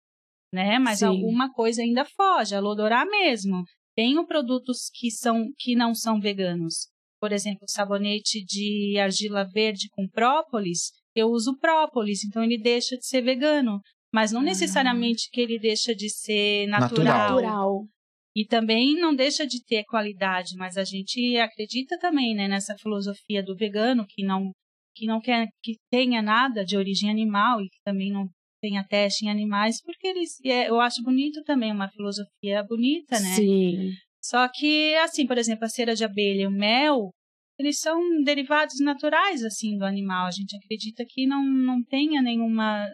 né? 0.52 0.78
Mas 0.80 0.99
Sim. 0.99 1.06
alguma 1.06 1.52
coisa 1.52 1.80
ainda 1.83 2.04
foge, 2.04 2.54
a 2.54 2.61
Lodorá 2.61 3.06
mesmo. 3.06 3.62
Tem 3.97 4.23
produtos 4.26 4.90
que 4.92 5.11
são 5.11 5.47
que 5.56 5.76
não 5.76 5.94
são 5.94 6.21
veganos. 6.21 6.88
Por 7.25 7.33
exemplo, 7.33 7.64
sabonete 7.66 8.45
de 8.45 8.99
argila 8.99 9.45
verde 9.45 9.88
com 9.93 10.07
própolis, 10.07 10.90
eu 11.16 11.28
uso 11.28 11.57
própolis, 11.59 12.23
então 12.23 12.45
ele 12.45 12.59
deixa 12.59 12.99
de 12.99 13.07
ser 13.07 13.23
vegano, 13.23 13.81
mas 14.12 14.31
não 14.31 14.43
Ah. 14.43 14.45
necessariamente 14.45 15.31
que 15.33 15.40
ele 15.40 15.59
deixa 15.59 15.95
de 15.95 16.11
ser 16.11 16.66
Natural. 16.66 17.07
natural. 17.07 17.43
natural. 17.43 17.88
E 18.37 18.45
também 18.45 18.95
não 19.00 19.14
deixa 19.14 19.47
de 19.47 19.64
ter 19.64 19.85
qualidade, 19.85 20.54
mas 20.59 20.76
a 20.76 20.85
gente 20.85 21.38
acredita 21.38 21.99
também 21.99 22.35
né, 22.35 22.47
nessa 22.47 22.76
filosofia 22.76 23.43
do 23.43 23.57
vegano, 23.57 24.04
que 24.07 24.23
não, 24.23 24.50
que 24.95 25.07
não 25.07 25.19
quer 25.19 25.49
que 25.62 25.78
tenha 25.90 26.21
nada 26.21 26.62
de 26.62 26.76
origem 26.76 27.09
animal 27.09 27.62
e 27.62 27.71
que 27.71 27.78
também 27.83 28.12
não 28.12 28.28
tenha 28.61 28.85
teste 28.87 29.25
em 29.25 29.31
animais, 29.31 29.81
porque 29.83 30.09
eles, 30.09 30.38
é, 30.45 30.69
eu 30.69 30.78
acho 30.78 31.02
bonito 31.02 31.43
também, 31.43 31.73
uma 31.73 31.88
filosofia 31.88 32.62
bonita, 32.69 33.19
né? 33.19 33.35
Sim. 33.37 33.93
Só 34.25 34.49
que, 34.49 34.95
assim, 34.97 35.26
por 35.26 35.37
exemplo, 35.37 35.66
a 35.66 35.69
cera 35.69 35.95
de 35.95 36.02
abelha 36.02 36.45
e 36.45 36.47
o 36.47 36.50
mel, 36.50 37.11
eles 37.59 37.78
são 37.78 38.00
derivados 38.25 38.81
naturais, 38.81 39.45
assim, 39.45 39.76
do 39.76 39.85
animal. 39.85 40.26
A 40.26 40.31
gente 40.31 40.57
acredita 40.57 41.04
que 41.07 41.26
não, 41.26 41.45
não 41.45 41.85
tenha 41.85 42.23
nenhuma 42.23 42.88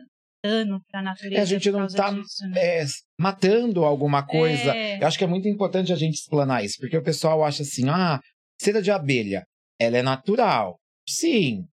dano 0.45 0.81
para 0.91 0.99
a 0.99 1.03
natureza 1.05 1.39
É, 1.39 1.43
a 1.43 1.45
gente 1.45 1.71
não 1.71 1.87
tá, 1.87 2.11
disso, 2.11 2.49
né? 2.49 2.81
É, 2.81 2.85
matando 3.17 3.85
alguma 3.85 4.27
coisa. 4.27 4.75
É. 4.75 5.01
Eu 5.01 5.07
acho 5.07 5.17
que 5.17 5.23
é 5.23 5.29
muito 5.29 5.47
importante 5.47 5.93
a 5.93 5.97
gente 5.97 6.15
explanar 6.15 6.65
isso, 6.65 6.79
porque 6.81 6.97
o 6.97 7.03
pessoal 7.03 7.45
acha 7.45 7.63
assim: 7.63 7.89
ah, 7.89 8.19
cera 8.61 8.83
de 8.83 8.91
abelha, 8.91 9.45
ela 9.79 9.99
é 9.99 10.03
natural. 10.03 10.81
Sim, 11.09 11.65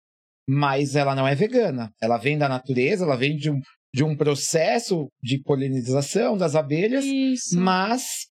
mas 0.47 0.97
ela 0.97 1.15
não 1.15 1.27
é 1.27 1.35
vegana. 1.35 1.91
Ela 2.03 2.19
vem 2.19 2.37
da 2.37 2.47
natureza, 2.47 3.05
ela 3.05 3.17
vem 3.17 3.35
de 3.37 3.51
um, 3.51 3.59
de 3.95 4.05
um 4.05 4.15
processo 4.15 5.09
de 5.23 5.41
polinização 5.41 6.37
das 6.37 6.55
abelhas, 6.55 7.07
Isso. 7.07 7.59
mas 7.59 8.27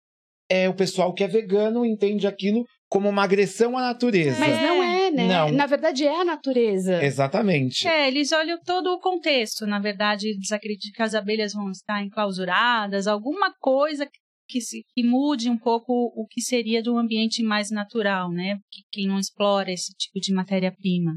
é 0.51 0.69
o 0.69 0.75
pessoal 0.75 1.15
que 1.15 1.23
é 1.23 1.29
vegano 1.29 1.85
entende 1.87 2.27
aquilo 2.27 2.65
como 2.89 3.09
uma 3.09 3.23
agressão 3.23 3.79
à 3.79 3.83
natureza. 3.83 4.41
Mas 4.41 4.61
não 4.61 4.83
é, 4.83 5.11
né? 5.13 5.29
Não. 5.29 5.53
Na 5.53 5.65
verdade, 5.67 6.05
é 6.05 6.21
a 6.21 6.25
natureza. 6.25 7.03
Exatamente. 7.03 7.87
É, 7.87 8.09
eles 8.09 8.33
olham 8.33 8.59
todo 8.67 8.89
o 8.89 8.99
contexto. 8.99 9.65
Na 9.65 9.79
verdade, 9.79 10.29
eles 10.29 10.51
acreditam 10.51 10.91
que 10.97 11.03
as 11.03 11.15
abelhas 11.15 11.53
vão 11.53 11.71
estar 11.71 12.03
enclausuradas, 12.03 13.07
alguma 13.07 13.53
coisa 13.61 14.09
que, 14.49 14.61
se, 14.61 14.83
que 14.93 15.05
mude 15.05 15.49
um 15.49 15.57
pouco 15.57 15.93
o 16.17 16.27
que 16.29 16.41
seria 16.41 16.83
de 16.83 16.91
um 16.91 16.99
ambiente 16.99 17.45
mais 17.45 17.71
natural, 17.71 18.29
né? 18.29 18.57
Que 18.69 18.83
quem 18.91 19.07
não 19.07 19.21
explora 19.21 19.71
esse 19.71 19.93
tipo 19.97 20.19
de 20.19 20.35
matéria-prima. 20.35 21.13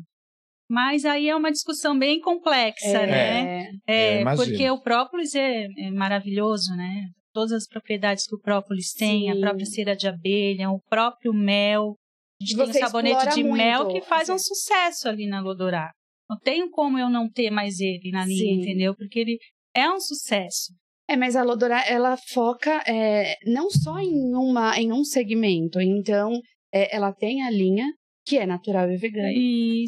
Mas 0.70 1.06
aí 1.06 1.28
é 1.28 1.36
uma 1.36 1.52
discussão 1.52 1.98
bem 1.98 2.20
complexa, 2.20 2.88
É. 2.88 3.08
né? 3.08 3.72
É, 3.88 4.22
imagino. 4.22 4.48
porque 4.48 4.70
o 4.70 4.82
própolis 4.82 5.34
é, 5.34 5.66
é 5.78 5.92
maravilhoso, 5.92 6.76
né? 6.76 7.06
Todas 7.34 7.52
as 7.52 7.68
propriedades 7.68 8.28
que 8.28 8.36
o 8.36 8.40
própolis 8.40 8.94
tem, 8.94 9.32
a 9.32 9.36
própria 9.40 9.66
cera 9.66 9.96
de 9.96 10.08
abelha, 10.08 10.70
o 10.70 10.80
próprio 10.88 11.34
mel. 11.34 11.96
A 12.42 12.46
gente 12.46 12.54
E 12.54 12.56
tem 12.56 12.64
um 12.64 12.68
você 12.74 12.80
sabonete 12.80 13.36
de 13.36 13.44
mel 13.44 13.86
muito, 13.86 13.94
que 13.94 14.08
faz 14.08 14.30
um 14.30 14.34
assim. 14.34 14.54
sucesso 14.54 15.10
ali 15.10 15.28
na 15.28 15.42
Lodorá. 15.42 15.92
Não 16.30 16.38
tenho 16.38 16.70
como 16.70 16.98
eu 17.00 17.10
não 17.10 17.30
ter 17.30 17.50
mais 17.50 17.80
ele 17.80 18.12
na 18.12 18.26
linha, 18.26 18.56
Sim. 18.56 18.62
entendeu? 18.62 18.96
Porque 18.96 19.20
ele 19.20 19.38
é 19.76 19.90
um 19.90 20.00
sucesso. 20.00 20.74
É, 21.08 21.16
mas 21.18 21.36
a 21.36 21.44
Lodorá, 21.44 21.84
ela 21.88 22.16
foca 22.16 22.82
é, 22.88 23.36
não 23.46 23.70
só 23.70 24.00
em, 24.00 24.34
uma, 24.36 24.80
em 24.80 24.92
um 24.92 25.04
segmento. 25.04 25.82
Então, 25.82 26.40
é, 26.74 26.96
ela 26.96 27.12
tem 27.12 27.44
a 27.44 27.50
linha, 27.50 27.92
que 28.26 28.38
é 28.38 28.46
natural 28.46 28.90
e 28.90 28.98
vegana, 28.98 29.30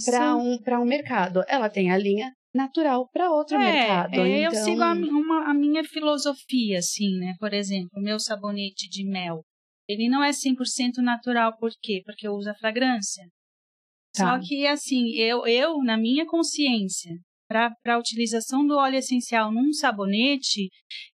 para 0.06 0.36
um, 0.36 0.58
pra 0.58 0.80
um 0.80 0.86
mercado. 0.86 1.42
Ela 1.48 1.70
tem 1.70 1.92
a 1.92 1.98
linha 1.98 2.32
natural 2.56 3.08
para 3.12 3.30
outro 3.32 3.56
é, 3.58 3.60
mercado. 3.60 4.14
é, 4.14 4.16
então, 4.16 4.28
eu 4.28 4.52
sigo 4.64 4.82
a, 4.82 4.96
mi- 4.96 5.10
uma- 5.10 5.50
a 5.50 5.54
minha 5.54 5.84
filosofia, 5.84 6.80
assim, 6.80 7.18
né? 7.20 7.36
Por 7.40 7.54
exemplo, 7.54 7.90
o 7.96 8.02
meu 8.02 8.20
sabonete 8.20 8.88
de 8.90 9.04
mel. 9.08 9.42
Ele 9.88 10.10
não 10.10 10.24
é 10.24 10.32
100% 10.32 10.98
natural, 11.04 11.56
por 11.58 11.72
quê? 11.82 12.02
Porque 12.06 12.28
eu 12.28 12.34
uso 12.34 12.50
a 12.50 12.56
fragrância. 12.56 13.24
Tá. 14.16 14.40
Só 14.40 14.48
que, 14.48 14.66
assim, 14.66 15.12
eu, 15.16 15.46
eu 15.46 15.78
na 15.84 15.98
minha 15.98 16.26
consciência, 16.26 17.12
para 17.48 17.72
a 17.86 18.00
utilização 18.00 18.66
do 18.66 18.76
óleo 18.76 18.96
essencial 18.98 19.52
num 19.52 19.72
sabonete, 19.72 20.70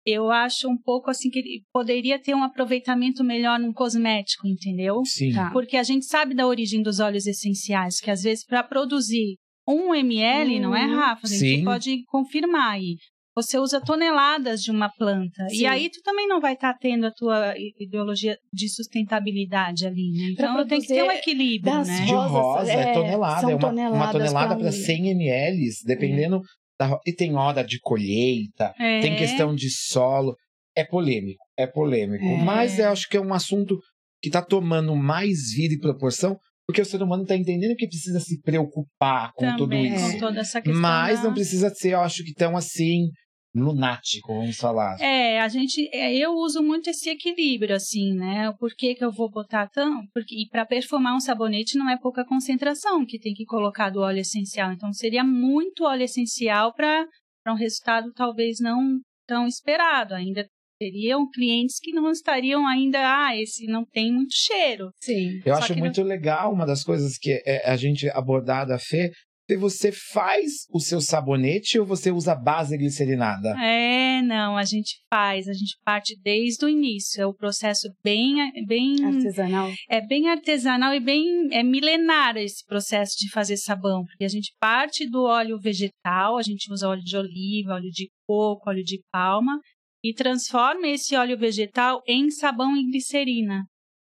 eu 0.06 0.32
acho 0.32 0.70
um 0.70 0.78
pouco 0.78 1.10
assim 1.10 1.30
que 1.30 1.40
ele 1.40 1.64
poderia 1.74 2.18
ter 2.22 2.34
um 2.34 2.44
aproveitamento 2.44 3.24
melhor 3.24 3.60
num 3.60 3.74
cosmético, 3.74 4.48
entendeu? 4.48 5.02
Sim. 5.04 5.34
Tá. 5.34 5.52
Porque 5.52 5.76
a 5.76 5.84
gente 5.84 6.06
sabe 6.06 6.34
da 6.34 6.48
origem 6.48 6.82
dos 6.82 7.00
óleos 7.02 7.26
essenciais, 7.28 8.00
que 8.00 8.10
às 8.10 8.22
vezes 8.22 8.46
para 8.46 8.64
produzir 8.64 9.36
um 9.72 9.94
ml, 9.96 10.60
não 10.60 10.76
é, 10.76 10.86
Uhum. 10.86 10.96
Rafa? 10.96 11.26
A 11.26 11.30
gente 11.30 11.40
Sim. 11.40 11.64
pode 11.64 12.04
confirmar 12.06 12.74
aí. 12.74 12.96
Você 13.34 13.58
usa 13.58 13.80
toneladas 13.80 14.62
de 14.62 14.72
uma 14.72 14.90
planta. 14.90 15.48
Sim. 15.50 15.62
E 15.62 15.66
aí 15.66 15.90
tu 15.90 16.02
também 16.04 16.28
não 16.28 16.42
vai 16.42 16.54
estar 16.54 16.74
tendo 16.74 17.06
a 17.06 17.12
tua 17.12 17.54
ideologia 17.80 18.38
de 18.54 18.68
sustentabilidade 18.68 19.86
ali, 19.88 20.12
né? 20.12 20.30
Então 20.34 20.68
tem 20.68 20.82
que 20.82 20.88
ter 20.88 21.04
um 21.04 21.12
equilíbrio, 21.12 21.74
das 21.74 21.88
né? 21.88 22.06
De 22.06 22.12
Rosas, 22.12 22.32
rosa 22.32 22.72
é, 22.72 22.90
é, 22.90 22.94
tonelada, 22.94 23.42
são 23.42 23.50
é 23.52 23.56
uma, 23.56 23.70
uma 23.90 24.12
tonelada 24.12 24.56
para 24.58 24.68
um- 24.68 24.72
100 24.72 25.10
ml, 25.12 25.70
dependendo 25.86 26.42
da 26.80 26.88
ro- 26.88 27.00
E 27.08 27.14
tem 27.14 27.36
hora 27.36 27.64
de 27.64 27.80
colheita, 27.80 28.74
É. 28.80 29.00
tem 29.02 29.16
questão 29.16 29.56
de 29.56 29.70
solo. 29.70 30.36
É 30.76 30.84
polêmico, 30.86 31.44
é 31.58 31.68
polêmico. 31.68 32.24
É. 32.24 32.38
Mas 32.44 32.80
eu 32.80 32.90
acho 32.90 33.08
que 33.10 33.18
é 33.18 33.22
um 33.22 33.34
assunto 33.34 33.78
que 34.22 34.30
está 34.30 34.42
tomando 34.42 34.96
mais 34.96 35.52
vida 35.56 35.74
e 35.74 35.80
proporção, 35.80 36.38
porque 36.72 36.82
o 36.82 36.86
ser 36.86 37.04
humano 37.04 37.24
está 37.24 37.36
entendendo 37.36 37.76
que 37.76 37.86
precisa 37.86 38.20
se 38.22 38.42
preocupar 38.42 39.34
com 39.34 39.46
tudo 39.58 39.70
também, 39.70 39.94
isso. 39.94 40.14
com 40.14 40.20
toda 40.20 40.40
essa 40.40 40.62
questão. 40.62 40.82
Mas 40.82 41.20
da- 41.20 41.28
não 41.28 41.34
precisa 41.34 41.70
ser, 41.70 41.92
eu 41.92 42.00
acho 42.00 42.24
que 42.24 42.34
tão 42.34 42.56
assim, 42.56 43.10
lunático, 43.54 44.34
vamos 44.34 44.56
falar. 44.56 44.98
É, 45.02 45.42
a 45.42 45.48
gente, 45.50 45.90
é, 45.94 46.16
eu 46.16 46.32
uso 46.32 46.64
muito 46.64 46.90
esse 46.90 47.10
equilíbrio, 47.10 47.76
assim, 47.76 48.14
né? 48.14 48.50
O 48.50 48.58
porquê 48.58 48.96
que 48.96 49.04
eu 49.04 49.12
vou 49.12 49.30
botar 49.30 49.68
tão, 49.68 50.04
porque 50.14 50.34
e 50.34 50.48
para 50.48 50.66
perfumar 50.66 51.14
um 51.16 51.20
sabonete 51.20 51.78
não 51.78 51.90
é 51.90 51.98
pouca 51.98 52.26
concentração 52.26 53.06
que 53.06 53.20
tem 53.20 53.34
que 53.34 53.46
colocar 53.46 53.90
do 53.90 54.00
óleo 54.00 54.20
essencial, 54.20 54.72
então 54.72 54.94
seria 54.94 55.24
muito 55.24 55.84
óleo 55.84 56.04
essencial 56.04 56.74
para 56.74 57.06
um 57.48 57.56
resultado 57.56 58.12
talvez 58.14 58.58
não 58.62 59.00
tão 59.28 59.46
esperado. 59.46 60.14
Ainda 60.14 60.48
teriam 60.82 61.30
clientes 61.30 61.78
que 61.80 61.92
não 61.92 62.10
estariam 62.10 62.66
ainda, 62.66 62.98
ah, 63.00 63.38
esse 63.38 63.68
não 63.68 63.86
tem 63.86 64.12
muito 64.12 64.34
cheiro. 64.34 64.90
Sim. 65.00 65.40
Eu 65.46 65.54
Só 65.54 65.60
acho 65.60 65.68
que 65.68 65.80
não- 65.80 65.86
muito 65.86 66.02
legal 66.02 66.52
uma 66.52 66.66
das 66.66 66.84
coisas 66.84 67.20
que 67.20 67.40
é 67.46 67.70
a 67.70 67.76
gente 67.78 68.10
abordar 68.10 68.66
da 68.66 68.80
Fê, 68.80 69.12
se 69.48 69.58
você 69.58 69.92
faz 69.92 70.66
o 70.74 70.80
seu 70.80 71.02
sabonete 71.02 71.78
ou 71.78 71.86
você 71.86 72.10
usa 72.10 72.34
base 72.34 72.78
glicerinada? 72.78 73.50
É, 73.62 74.22
não, 74.22 74.56
a 74.58 74.64
gente 74.64 74.96
faz, 75.14 75.48
a 75.48 75.54
gente 75.54 75.76
parte 75.84 76.18
desde 76.24 76.64
o 76.66 76.70
início, 76.70 77.22
é 77.22 77.26
o 77.28 77.34
processo 77.34 77.88
bem, 78.04 78.36
bem 78.66 79.04
Artesanal. 79.04 79.70
é 79.90 80.00
bem 80.00 80.30
artesanal 80.30 80.94
e 80.96 81.00
bem 81.02 81.50
é 81.52 81.62
milenar 81.64 82.38
esse 82.38 82.66
processo 82.66 83.16
de 83.20 83.30
fazer 83.30 83.58
sabão, 83.58 84.06
porque 84.06 84.24
a 84.24 84.30
gente 84.30 84.54
parte 84.60 85.08
do 85.10 85.24
óleo 85.26 85.60
vegetal, 85.60 86.38
a 86.38 86.42
gente 86.42 86.72
usa 86.72 86.88
óleo 86.88 87.04
de 87.04 87.18
oliva, 87.18 87.74
óleo 87.74 87.92
de 87.92 88.10
coco, 88.26 88.70
óleo 88.70 88.84
de 88.84 89.02
palma 89.12 89.60
e 90.04 90.14
transforma 90.14 90.88
esse 90.88 91.16
óleo 91.16 91.38
vegetal 91.38 92.02
em 92.08 92.30
sabão 92.30 92.76
e 92.76 92.86
glicerina. 92.90 93.66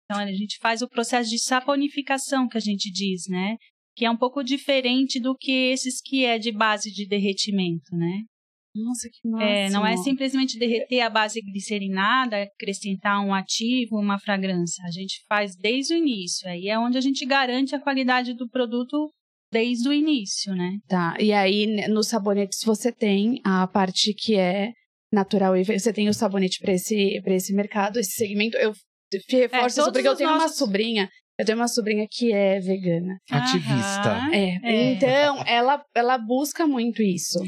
Então 0.05 0.23
a 0.23 0.26
gente 0.33 0.59
faz 0.59 0.83
o 0.83 0.88
processo 0.88 1.31
de 1.31 1.38
saponificação 1.38 2.49
que 2.49 2.57
a 2.57 2.61
gente 2.61 2.90
diz, 2.90 3.25
né? 3.28 3.57
Que 3.95 4.05
é 4.05 4.11
um 4.11 4.16
pouco 4.16 4.43
diferente 4.43 5.21
do 5.21 5.35
que 5.37 5.52
esses 5.52 6.00
que 6.00 6.25
é 6.25 6.38
de 6.38 6.52
base 6.52 6.93
de 6.93 7.07
derretimento, 7.07 7.95
né? 7.97 8.23
Nossa, 8.75 9.09
que 9.11 9.28
massa. 9.28 9.45
É, 9.45 9.71
não 9.71 9.87
é 9.87 9.97
simplesmente 9.97 10.59
derreter 10.59 11.00
a 11.00 11.09
base 11.09 11.40
glicerinada, 11.40 12.43
acrescentar 12.43 13.25
um 13.25 13.33
ativo, 13.33 13.99
uma 13.99 14.19
fragrância. 14.19 14.85
A 14.85 14.90
gente 14.90 15.25
faz 15.26 15.57
desde 15.57 15.95
o 15.95 15.97
início. 15.97 16.49
Aí 16.49 16.69
é 16.69 16.78
onde 16.78 16.99
a 16.99 17.00
gente 17.00 17.25
garante 17.25 17.75
a 17.75 17.81
qualidade 17.81 18.35
do 18.35 18.49
produto 18.49 19.11
desde 19.50 19.88
o 19.88 19.93
início, 19.93 20.55
né? 20.55 20.78
Tá, 20.87 21.16
e 21.19 21.33
aí 21.33 21.88
nos 21.88 22.09
sabonetes 22.09 22.62
você 22.64 22.93
tem 22.93 23.40
a 23.45 23.66
parte 23.66 24.12
que 24.12 24.35
é 24.35 24.73
natural 25.16 25.56
e 25.56 25.64
você 25.64 25.92
tem 25.92 26.08
o 26.08 26.14
sabonete 26.14 26.58
para 26.61 26.73
esse, 26.75 27.20
pra 27.23 27.35
esse 27.35 27.52
mercado, 27.54 27.99
esse 27.99 28.12
segmento. 28.12 28.56
Eu 28.58 28.73
reforço 29.30 29.66
isso 29.66 29.76
todos 29.80 29.92
porque 29.92 30.08
eu 30.08 30.16
tenho 30.16 30.30
uma 30.30 30.38
nossos- 30.38 30.58
sobrinha, 30.58 31.08
eu 31.38 31.44
tenho 31.44 31.58
uma 31.58 31.68
sobrinha 31.68 32.06
que 32.11 32.32
é 32.32 32.61
vegana. 32.61 33.16
Ativista. 33.30 34.28
É, 34.32 34.58
É. 34.62 34.92
então 34.92 35.42
ela, 35.46 35.82
ela 35.94 36.18
busca 36.18 36.66
muito 36.66 37.02
isso. 37.02 37.38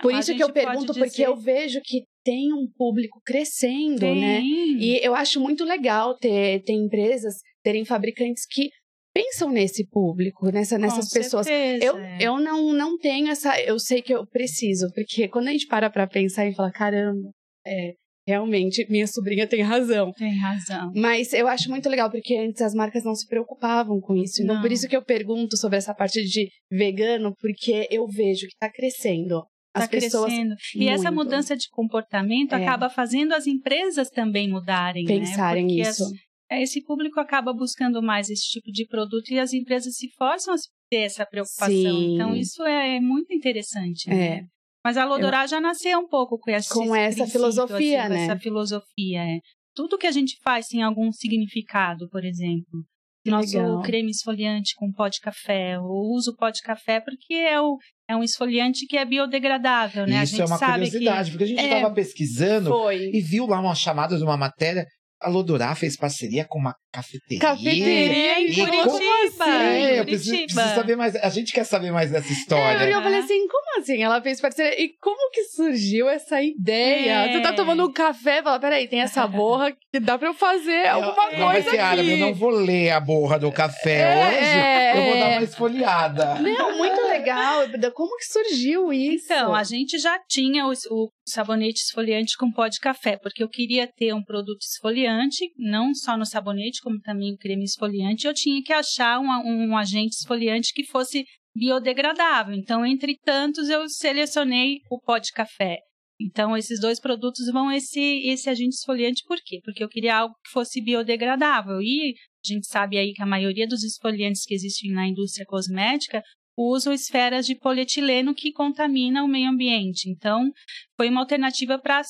Por 0.00 0.14
A 0.14 0.20
isso 0.20 0.34
que 0.34 0.42
eu 0.42 0.52
pergunto, 0.52 0.86
pode 0.86 0.98
porque 1.00 1.10
dizer- 1.10 1.26
eu 1.26 1.36
vejo 1.36 1.80
que 1.84 2.04
tem 2.24 2.52
um 2.52 2.68
público 2.76 3.20
crescendo, 3.24 4.00
né? 4.14 4.38
Tem. 4.40 4.78
E 4.80 5.00
eu 5.04 5.12
acho 5.14 5.40
muito 5.40 5.64
legal 5.64 6.16
ter, 6.16 6.62
ter 6.62 6.72
empresas, 6.74 7.34
terem 7.64 7.84
fabricantes 7.84 8.44
que 8.48 8.70
pensam 9.14 9.50
nesse 9.50 9.86
público, 9.88 10.50
nessa, 10.50 10.78
nessas 10.78 11.08
pessoas. 11.10 11.46
Eu, 11.46 11.98
é. 11.98 12.18
eu 12.20 12.38
não, 12.38 12.72
não 12.72 12.96
tenho 12.98 13.28
essa. 13.28 13.60
Eu 13.60 13.78
sei 13.78 14.00
que 14.02 14.12
eu 14.14 14.26
preciso, 14.26 14.88
porque 14.94 15.28
quando 15.28 15.48
a 15.48 15.52
gente 15.52 15.66
para 15.66 15.90
pra 15.90 16.06
pensar 16.06 16.46
e 16.46 16.54
fala, 16.54 16.70
caramba, 16.70 17.30
é, 17.66 17.92
realmente, 18.26 18.86
minha 18.90 19.06
sobrinha 19.06 19.46
tem 19.46 19.62
razão. 19.62 20.12
Tem 20.12 20.36
razão. 20.38 20.92
Mas 20.94 21.32
eu 21.32 21.48
acho 21.48 21.68
muito 21.70 21.88
legal, 21.88 22.10
porque 22.10 22.36
antes 22.36 22.60
as 22.62 22.74
marcas 22.74 23.02
não 23.04 23.14
se 23.14 23.26
preocupavam 23.26 24.00
com 24.00 24.14
isso. 24.16 24.42
Então, 24.42 24.56
Não. 24.56 24.62
por 24.62 24.70
isso 24.70 24.86
que 24.88 24.96
eu 24.96 25.02
pergunto 25.04 25.56
sobre 25.56 25.78
essa 25.78 25.94
parte 25.94 26.22
de 26.24 26.48
vegano, 26.70 27.34
porque 27.40 27.88
eu 27.90 28.06
vejo 28.06 28.46
que 28.46 28.56
tá 28.58 28.70
crescendo. 28.70 29.42
As 29.74 29.84
Tá 29.84 29.90
pessoas. 29.90 30.24
crescendo. 30.32 30.54
E 30.76 30.88
essa 30.88 31.10
mudança 31.10 31.54
de 31.56 31.68
comportamento 31.70 32.52
É. 32.54 32.62
acaba 32.62 32.88
fazendo 32.90 33.32
as 33.34 33.46
empresas 33.46 34.08
também 34.08 34.48
mudarem, 34.50 35.04
Pensarem 35.04 35.64
né? 35.66 35.68
Porque 35.68 35.88
nisso. 35.88 36.04
as- 36.04 36.10
esse 36.50 36.82
público 36.82 37.20
acaba 37.20 37.52
buscando 37.52 38.02
mais 38.02 38.30
esse 38.30 38.48
tipo 38.48 38.70
de 38.72 38.86
produto 38.86 39.30
e 39.30 39.38
as 39.38 39.52
empresas 39.52 39.94
se 39.96 40.08
forçam 40.16 40.54
a 40.54 40.56
ter 40.90 41.02
essa 41.02 41.26
preocupação. 41.26 41.68
Sim. 41.70 42.14
Então, 42.14 42.34
isso 42.34 42.62
é 42.64 43.00
muito 43.00 43.32
interessante. 43.34 44.08
Né? 44.08 44.26
É. 44.38 44.42
Mas 44.84 44.96
a 44.96 45.04
Lodorá 45.04 45.46
já 45.46 45.60
nasceu 45.60 45.98
um 45.98 46.08
pouco 46.08 46.38
com, 46.38 46.50
esse, 46.50 46.68
Com 46.72 46.94
essa 46.96 47.16
princípio, 47.16 47.32
filosofia, 47.32 48.00
assim, 48.02 48.08
com 48.08 48.14
né? 48.14 48.24
Essa 48.24 48.38
filosofia, 48.38 49.20
é. 49.22 49.38
Tudo 49.74 49.98
que 49.98 50.06
a 50.06 50.12
gente 50.12 50.36
faz 50.42 50.66
tem 50.68 50.82
algum 50.82 51.12
significado, 51.12 52.08
por 52.08 52.24
exemplo. 52.24 52.84
Que 53.24 53.30
Nosso 53.30 53.56
legal. 53.58 53.82
creme 53.82 54.10
esfoliante 54.10 54.74
com 54.76 54.90
pó 54.92 55.08
de 55.08 55.20
café. 55.20 55.74
Eu 55.76 55.82
uso 55.82 56.34
pó 56.36 56.48
de 56.50 56.62
café 56.62 57.00
porque 57.00 57.34
é, 57.34 57.60
o, 57.60 57.76
é 58.08 58.16
um 58.16 58.22
esfoliante 58.22 58.86
que 58.86 58.96
é 58.96 59.04
biodegradável, 59.04 60.06
né? 60.06 60.18
a 60.18 60.22
Isso 60.22 60.32
gente 60.36 60.42
é 60.42 60.46
uma 60.46 60.56
sabe 60.56 60.84
curiosidade, 60.84 61.30
porque 61.32 61.44
a 61.44 61.46
gente 61.46 61.60
É. 61.60 61.74
estava 61.76 61.94
pesquisando 61.94 62.70
Foi. 62.70 63.10
e 63.12 63.20
viu 63.20 63.44
lá 63.46 63.60
uma 63.60 63.74
chamada 63.74 64.16
de 64.16 64.22
uma 64.22 64.36
matéria. 64.36 64.86
A 65.20 65.28
Lodorá 65.28 65.74
fez 65.74 65.96
parceria 65.96 66.44
com 66.44 66.58
uma 66.58 66.76
cafeteria. 66.92 67.38
Cafeteria 67.40 68.40
em 68.40 68.46
E 68.50 68.54
como 68.56 68.66
Curitiba. 68.90 69.44
assim? 69.44 69.50
em 69.50 69.96
Eu 69.98 70.04
preciso, 70.04 70.30
preciso 70.30 70.74
saber 70.74 70.96
mais. 70.96 71.16
A 71.16 71.28
gente 71.28 71.52
quer 71.52 71.64
saber 71.64 71.90
mais 71.92 72.10
dessa 72.10 72.28
É, 72.28 72.32
história. 72.32 72.84
eu 72.90 73.02
falei 73.02 73.18
assim, 73.20 73.46
como 73.46 73.78
assim? 73.80 74.02
Ela 74.02 74.20
fez 74.22 74.40
parceria. 74.40 74.80
E 74.82 74.88
como 75.00 75.30
que 75.30 75.44
surgiu 75.44 76.08
essa 76.08 76.42
ideia? 76.42 77.26
É. 77.26 77.32
Você 77.32 77.40
tá 77.40 77.52
tomando 77.52 77.84
um 77.86 77.92
café 77.92 78.38
e 78.38 78.42
fala, 78.42 78.58
peraí, 78.58 78.88
tem 78.88 79.00
essa 79.00 79.26
borra 79.28 79.72
que 79.72 80.00
dá 80.00 80.18
pra 80.18 80.28
eu 80.28 80.34
fazer 80.34 80.86
alguma 80.86 81.30
não, 81.30 81.46
vai 81.46 81.54
coisa 81.62 81.70
ser 81.70 81.78
árabe, 81.78 82.12
aqui. 82.12 82.20
eu 82.20 82.26
não 82.26 82.34
vou 82.34 82.50
ler 82.50 82.90
a 82.90 83.00
borra 83.00 83.38
do 83.38 83.50
café 83.52 83.98
É, 84.00 84.26
hoje. 84.26 84.46
é, 84.48 84.90
eu 84.98 85.04
vou 85.04 85.14
é. 85.16 85.20
dar 85.20 85.28
uma 85.30 85.42
esfoliada. 85.42 86.34
Não, 86.40 86.76
muito 86.78 87.00
legal. 87.02 87.62
Como 87.94 88.16
que 88.16 88.24
surgiu 88.24 88.92
isso? 88.92 89.26
Então, 89.32 89.54
a 89.54 89.62
gente 89.64 89.98
já 89.98 90.18
tinha 90.28 90.66
o, 90.66 90.72
o 90.90 91.10
sabonete 91.26 91.80
esfoliante 91.82 92.36
com 92.36 92.50
pó 92.50 92.68
de 92.68 92.78
café, 92.80 93.16
porque 93.16 93.42
eu 93.42 93.48
queria 93.48 93.86
ter 93.86 94.12
um 94.14 94.22
produto 94.22 94.60
esfoliante, 94.62 95.50
não 95.58 95.94
só 95.94 96.16
no 96.16 96.24
sabonete, 96.24 96.77
como 96.80 97.00
também 97.00 97.34
o 97.34 97.38
creme 97.38 97.64
esfoliante. 97.64 98.26
Eu 98.26 98.34
tinha 98.34 98.62
que 98.62 98.72
achar 98.72 99.18
um, 99.18 99.26
um 99.26 99.76
agente 99.76 100.16
esfoliante 100.16 100.72
que 100.72 100.84
fosse 100.84 101.24
biodegradável. 101.54 102.54
Então, 102.54 102.84
entre 102.84 103.18
tantos, 103.24 103.68
eu 103.68 103.88
selecionei 103.88 104.80
o 104.90 105.00
pó 105.00 105.18
de 105.18 105.32
café. 105.32 105.78
Então, 106.20 106.56
esses 106.56 106.80
dois 106.80 107.00
produtos 107.00 107.46
vão 107.52 107.70
esse, 107.70 108.00
esse 108.28 108.50
agente 108.50 108.74
esfoliante, 108.74 109.22
por 109.26 109.38
quê? 109.44 109.60
Porque 109.64 109.82
eu 109.84 109.88
queria 109.88 110.16
algo 110.16 110.34
que 110.44 110.50
fosse 110.50 110.82
biodegradável. 110.82 111.80
E 111.80 112.14
a 112.44 112.52
gente 112.52 112.66
sabe 112.66 112.98
aí 112.98 113.12
que 113.12 113.22
a 113.22 113.26
maioria 113.26 113.68
dos 113.68 113.84
esfoliantes 113.84 114.44
que 114.44 114.54
existem 114.54 114.90
na 114.90 115.06
indústria 115.06 115.46
cosmética 115.46 116.22
usam 116.56 116.92
esferas 116.92 117.46
de 117.46 117.54
polietileno 117.54 118.34
que 118.34 118.52
contaminam 118.52 119.24
o 119.24 119.28
meio 119.28 119.48
ambiente. 119.48 120.10
Então, 120.10 120.50
foi 120.96 121.08
uma 121.08 121.20
alternativa 121.20 121.78
para 121.78 122.02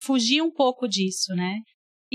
fugir 0.00 0.40
um 0.40 0.50
pouco 0.50 0.86
disso, 0.86 1.34
né? 1.34 1.58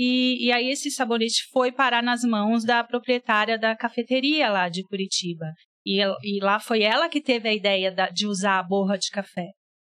E, 0.00 0.46
e 0.46 0.52
aí 0.52 0.68
esse 0.68 0.92
sabonete 0.92 1.42
foi 1.50 1.72
parar 1.72 2.04
nas 2.04 2.22
mãos 2.22 2.62
da 2.62 2.84
proprietária 2.84 3.58
da 3.58 3.74
cafeteria 3.74 4.48
lá 4.48 4.68
de 4.68 4.84
Curitiba. 4.84 5.46
E, 5.84 5.98
e 6.22 6.38
lá 6.40 6.60
foi 6.60 6.82
ela 6.82 7.08
que 7.08 7.20
teve 7.20 7.48
a 7.48 7.52
ideia 7.52 7.90
da- 7.90 8.08
de 8.08 8.24
usar 8.24 8.60
a 8.60 8.62
borra 8.62 8.96
de 8.96 9.10
café. 9.10 9.48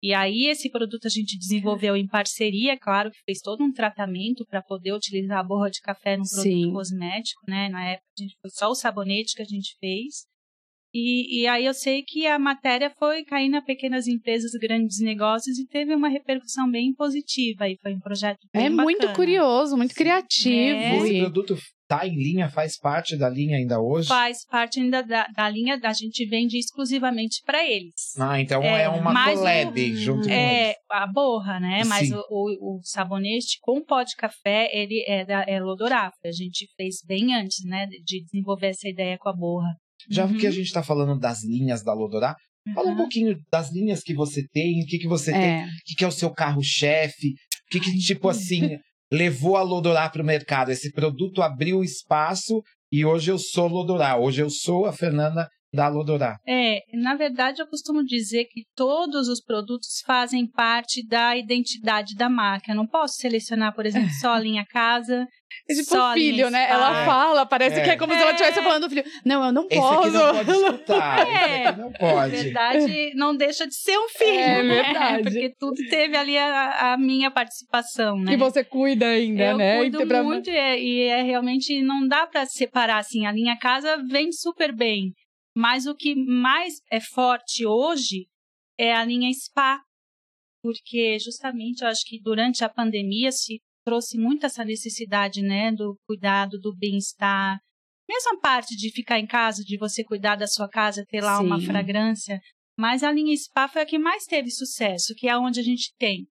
E 0.02 0.14
aí 0.14 0.46
esse 0.46 0.70
produto 0.70 1.04
a 1.06 1.10
gente 1.10 1.36
desenvolveu 1.38 1.94
em 1.94 2.06
parceria, 2.06 2.78
claro 2.78 3.10
que 3.10 3.18
fez 3.26 3.40
todo 3.40 3.62
um 3.62 3.70
tratamento 3.70 4.46
para 4.46 4.62
poder 4.62 4.94
utilizar 4.94 5.38
a 5.40 5.44
borra 5.44 5.68
de 5.68 5.80
café 5.82 6.16
num 6.16 6.24
produto 6.24 6.42
Sim. 6.44 6.72
cosmético, 6.72 7.42
né? 7.46 7.68
Na 7.68 7.84
época 7.84 8.06
a 8.18 8.22
gente 8.22 8.36
foi 8.40 8.50
só 8.50 8.70
o 8.70 8.74
sabonete 8.74 9.34
que 9.34 9.42
a 9.42 9.44
gente 9.44 9.76
fez. 9.78 10.24
E, 10.92 11.42
e 11.42 11.46
aí 11.46 11.64
eu 11.66 11.74
sei 11.74 12.02
que 12.02 12.26
a 12.26 12.38
matéria 12.38 12.90
foi 12.98 13.22
cair 13.24 13.48
na 13.48 13.62
pequenas 13.62 14.08
empresas, 14.08 14.50
grandes 14.60 14.98
negócios 15.00 15.56
e 15.58 15.66
teve 15.66 15.94
uma 15.94 16.08
repercussão 16.08 16.68
bem 16.70 16.92
positiva. 16.94 17.68
E 17.68 17.76
foi 17.80 17.94
um 17.94 18.00
projeto 18.00 18.40
bem 18.52 18.66
É 18.66 18.70
muito 18.70 18.98
bacana. 18.98 19.14
curioso, 19.16 19.76
muito 19.76 19.94
criativo. 19.94 20.78
É. 20.80 20.96
Esse 20.98 21.18
produto 21.20 21.56
tá 21.86 22.06
em 22.06 22.14
linha, 22.16 22.48
faz 22.48 22.76
parte 22.78 23.16
da 23.16 23.28
linha 23.28 23.56
ainda 23.56 23.80
hoje? 23.80 24.08
Faz 24.08 24.44
parte 24.46 24.80
ainda 24.80 25.02
da, 25.02 25.26
da 25.28 25.48
linha, 25.48 25.78
a 25.82 25.92
gente 25.92 26.24
vende 26.26 26.56
exclusivamente 26.58 27.40
para 27.44 27.64
eles. 27.68 28.16
Ah, 28.18 28.40
então 28.40 28.62
é, 28.62 28.82
É, 28.82 28.88
uma 28.88 29.12
mas 29.12 29.38
collab 29.38 29.80
o- 29.92 29.96
junto 29.96 30.26
com 30.28 30.34
É, 30.34 30.64
eles. 30.70 30.76
a 30.90 31.06
borra, 31.06 31.60
né? 31.60 31.82
Mas 31.84 32.08
Sim. 32.08 32.14
o, 32.14 32.24
o, 32.30 32.78
o 32.78 32.80
sabonete 32.82 33.58
com 33.60 33.80
pó 33.84 34.02
de 34.02 34.14
café, 34.16 34.68
ele 34.72 35.04
é 35.06 35.24
da 35.24 35.44
é 35.46 35.60
Lodorafra. 35.60 36.16
A 36.28 36.32
gente 36.32 36.68
fez 36.76 36.96
bem 37.06 37.34
antes, 37.34 37.64
né? 37.64 37.86
De 38.04 38.22
desenvolver 38.24 38.68
essa 38.68 38.88
ideia 38.88 39.16
com 39.18 39.28
a 39.28 39.32
borra. 39.32 39.68
Já 40.08 40.24
Uhum. 40.26 40.36
que 40.38 40.46
a 40.46 40.50
gente 40.50 40.72
tá 40.72 40.82
falando 40.82 41.18
das 41.18 41.44
linhas 41.44 41.82
da 41.82 41.92
Lodorá, 41.92 42.34
fala 42.74 42.88
um 42.88 42.90
Uhum. 42.92 42.96
pouquinho 42.98 43.36
das 43.50 43.72
linhas 43.72 44.02
que 44.02 44.14
você 44.14 44.46
tem, 44.52 44.82
o 44.82 44.86
que, 44.86 44.98
que 44.98 45.08
você 45.08 45.32
tem, 45.32 45.42
É. 45.62 45.64
o 45.64 45.68
que, 45.86 45.94
que 45.96 46.04
é 46.04 46.08
o 46.08 46.12
seu 46.12 46.30
carro-chefe, 46.30 47.28
o 47.28 47.70
que, 47.70 47.80
que, 47.80 47.98
tipo 47.98 48.28
assim, 48.28 48.78
levou 49.12 49.56
a 49.56 49.62
Lodorá 49.62 50.08
pro 50.08 50.24
mercado. 50.24 50.70
Esse 50.70 50.92
produto 50.92 51.42
abriu 51.42 51.82
espaço 51.82 52.62
e 52.92 53.04
hoje 53.04 53.30
eu 53.30 53.38
sou 53.38 53.66
Lodorá. 53.68 54.16
Hoje 54.18 54.40
eu 54.42 54.50
sou 54.50 54.86
a 54.86 54.92
Fernanda 54.92 55.48
da 55.72 55.88
Lodorá. 55.88 56.36
É, 56.46 56.80
na 56.94 57.14
verdade, 57.14 57.62
eu 57.62 57.66
costumo 57.66 58.04
dizer 58.04 58.44
que 58.46 58.62
todos 58.74 59.28
os 59.28 59.40
produtos 59.42 60.02
fazem 60.04 60.46
parte 60.50 61.06
da 61.06 61.36
identidade 61.36 62.14
da 62.16 62.28
marca. 62.28 62.72
Eu 62.72 62.76
não 62.76 62.86
posso 62.86 63.14
selecionar, 63.14 63.74
por 63.74 63.86
exemplo, 63.86 64.10
só 64.20 64.32
a 64.34 64.40
linha 64.40 64.64
casa. 64.68 65.26
É 65.68 65.74
tipo 65.74 65.88
só 65.88 66.10
a 66.10 66.14
filho, 66.14 66.34
linha 66.36 66.50
né? 66.50 66.64
spa. 66.66 66.74
Ela 66.74 67.02
É. 67.02 67.04
fala, 67.06 67.46
parece 67.46 67.80
É. 67.80 67.84
que 67.84 67.90
é 67.90 67.96
como 67.96 68.12
se 68.12 68.20
ela 68.20 68.30
estivesse 68.32 68.58
É. 68.58 68.62
falando 68.62 68.82
do 68.82 68.88
filho. 68.88 69.04
Não, 69.24 69.44
eu 69.44 69.52
não 69.52 69.66
Esse 69.68 69.80
posso. 69.80 70.00
aqui 70.08 70.10
não 70.16 70.32
pode 70.34 70.50
escutar. 70.50 71.26
É. 71.28 71.30
Esse 71.60 71.68
aqui 71.68 71.78
não 71.80 71.90
Na 71.90 71.98
pode. 71.98 72.30
verdade, 72.36 73.12
não 73.14 73.36
deixa 73.36 73.66
de 73.66 73.74
ser 73.74 73.98
um 73.98 74.08
filho. 74.08 74.30
É 74.40 74.62
né? 74.62 74.82
verdade. 74.82 75.22
Porque 75.24 75.54
tudo 75.58 75.76
teve 75.88 76.16
ali 76.16 76.36
a, 76.38 76.92
a 76.92 76.96
minha 76.96 77.30
participação, 77.30 78.18
né? 78.18 78.32
E 78.32 78.36
você 78.36 78.62
cuida 78.64 79.06
ainda, 79.06 79.42
eu 79.44 79.56
né? 79.56 79.78
cuido 79.78 80.02
E 80.02 80.06
pra- 80.06 80.22
muito 80.22 80.50
e 80.50 80.56
é, 80.56 80.80
e 80.80 81.02
é 81.02 81.22
realmente 81.22 81.80
não 81.82 82.06
dá 82.06 82.26
para 82.26 82.44
separar 82.46 82.98
assim. 82.98 83.26
A 83.26 83.32
linha 83.32 83.56
casa 83.58 83.96
vem 84.08 84.30
super 84.32 84.72
bem, 84.74 85.12
mas 85.60 85.84
o 85.84 85.94
que 85.94 86.14
mais 86.14 86.80
é 86.90 86.98
forte 86.98 87.66
hoje 87.66 88.26
é 88.78 88.94
a 88.94 89.04
linha 89.04 89.30
spa, 89.34 89.78
porque 90.62 91.18
justamente 91.18 91.82
eu 91.82 91.88
acho 91.88 92.02
que 92.06 92.18
durante 92.18 92.64
a 92.64 92.68
pandemia 92.68 93.30
se 93.30 93.60
trouxe 93.84 94.16
muito 94.16 94.46
essa 94.46 94.64
necessidade, 94.64 95.42
né, 95.42 95.70
do 95.70 95.98
cuidado, 96.06 96.58
do 96.58 96.74
bem-estar. 96.74 97.58
Mesmo 98.08 98.38
a 98.38 98.40
parte 98.40 98.74
de 98.74 98.90
ficar 98.90 99.18
em 99.18 99.26
casa, 99.26 99.62
de 99.62 99.76
você 99.76 100.02
cuidar 100.02 100.36
da 100.36 100.46
sua 100.46 100.66
casa, 100.66 101.04
ter 101.06 101.22
lá 101.22 101.38
uma 101.40 101.60
Sim. 101.60 101.66
fragrância, 101.66 102.40
mas 102.78 103.02
a 103.02 103.12
linha 103.12 103.36
spa 103.36 103.68
foi 103.68 103.82
a 103.82 103.86
que 103.86 103.98
mais 103.98 104.24
teve 104.24 104.50
sucesso, 104.50 105.14
que 105.14 105.28
é 105.28 105.36
onde 105.36 105.60
a 105.60 105.62
gente 105.62 105.94
tem 105.98 106.26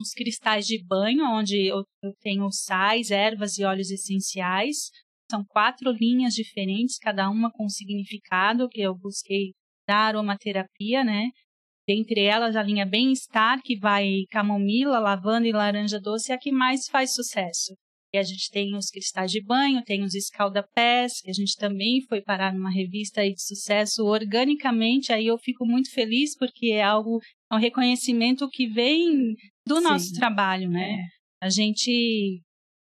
os 0.00 0.10
cristais 0.10 0.66
de 0.66 0.84
banho, 0.84 1.24
onde 1.24 1.66
eu, 1.66 1.84
eu 2.02 2.12
tenho 2.20 2.50
sais, 2.50 3.12
ervas 3.12 3.58
e 3.58 3.64
óleos 3.64 3.92
essenciais. 3.92 4.90
São 5.30 5.44
quatro 5.44 5.92
linhas 5.92 6.34
diferentes, 6.34 6.98
cada 6.98 7.30
uma 7.30 7.52
com 7.52 7.68
significado 7.68 8.68
que 8.68 8.80
eu 8.80 8.94
busquei 8.96 9.52
da 9.86 9.98
aromaterapia, 9.98 11.04
né? 11.04 11.28
Dentre 11.86 12.22
elas, 12.22 12.56
a 12.56 12.62
linha 12.62 12.84
Bem-Estar, 12.84 13.60
que 13.62 13.78
vai 13.78 14.24
camomila, 14.30 14.98
lavanda 14.98 15.46
e 15.46 15.52
laranja 15.52 16.00
doce, 16.00 16.32
é 16.32 16.34
a 16.34 16.38
que 16.38 16.50
mais 16.50 16.88
faz 16.88 17.14
sucesso. 17.14 17.74
E 18.12 18.18
a 18.18 18.24
gente 18.24 18.50
tem 18.50 18.76
os 18.76 18.86
cristais 18.90 19.30
de 19.30 19.40
banho, 19.40 19.84
tem 19.84 20.02
os 20.02 20.14
escaldapés, 20.14 21.20
que 21.20 21.30
a 21.30 21.32
gente 21.32 21.54
também 21.56 22.00
foi 22.08 22.20
parar 22.20 22.52
numa 22.52 22.70
revista 22.70 23.20
aí 23.20 23.32
de 23.32 23.42
sucesso 23.42 24.04
organicamente. 24.04 25.12
Aí 25.12 25.28
eu 25.28 25.38
fico 25.38 25.64
muito 25.64 25.92
feliz 25.92 26.36
porque 26.36 26.72
é 26.72 26.82
algo, 26.82 27.20
é 27.50 27.54
um 27.54 27.58
reconhecimento 27.58 28.48
que 28.48 28.66
vem 28.66 29.36
do 29.64 29.76
Sim. 29.76 29.82
nosso 29.82 30.12
trabalho, 30.12 30.68
né? 30.68 30.96
A 31.40 31.48
gente 31.48 32.42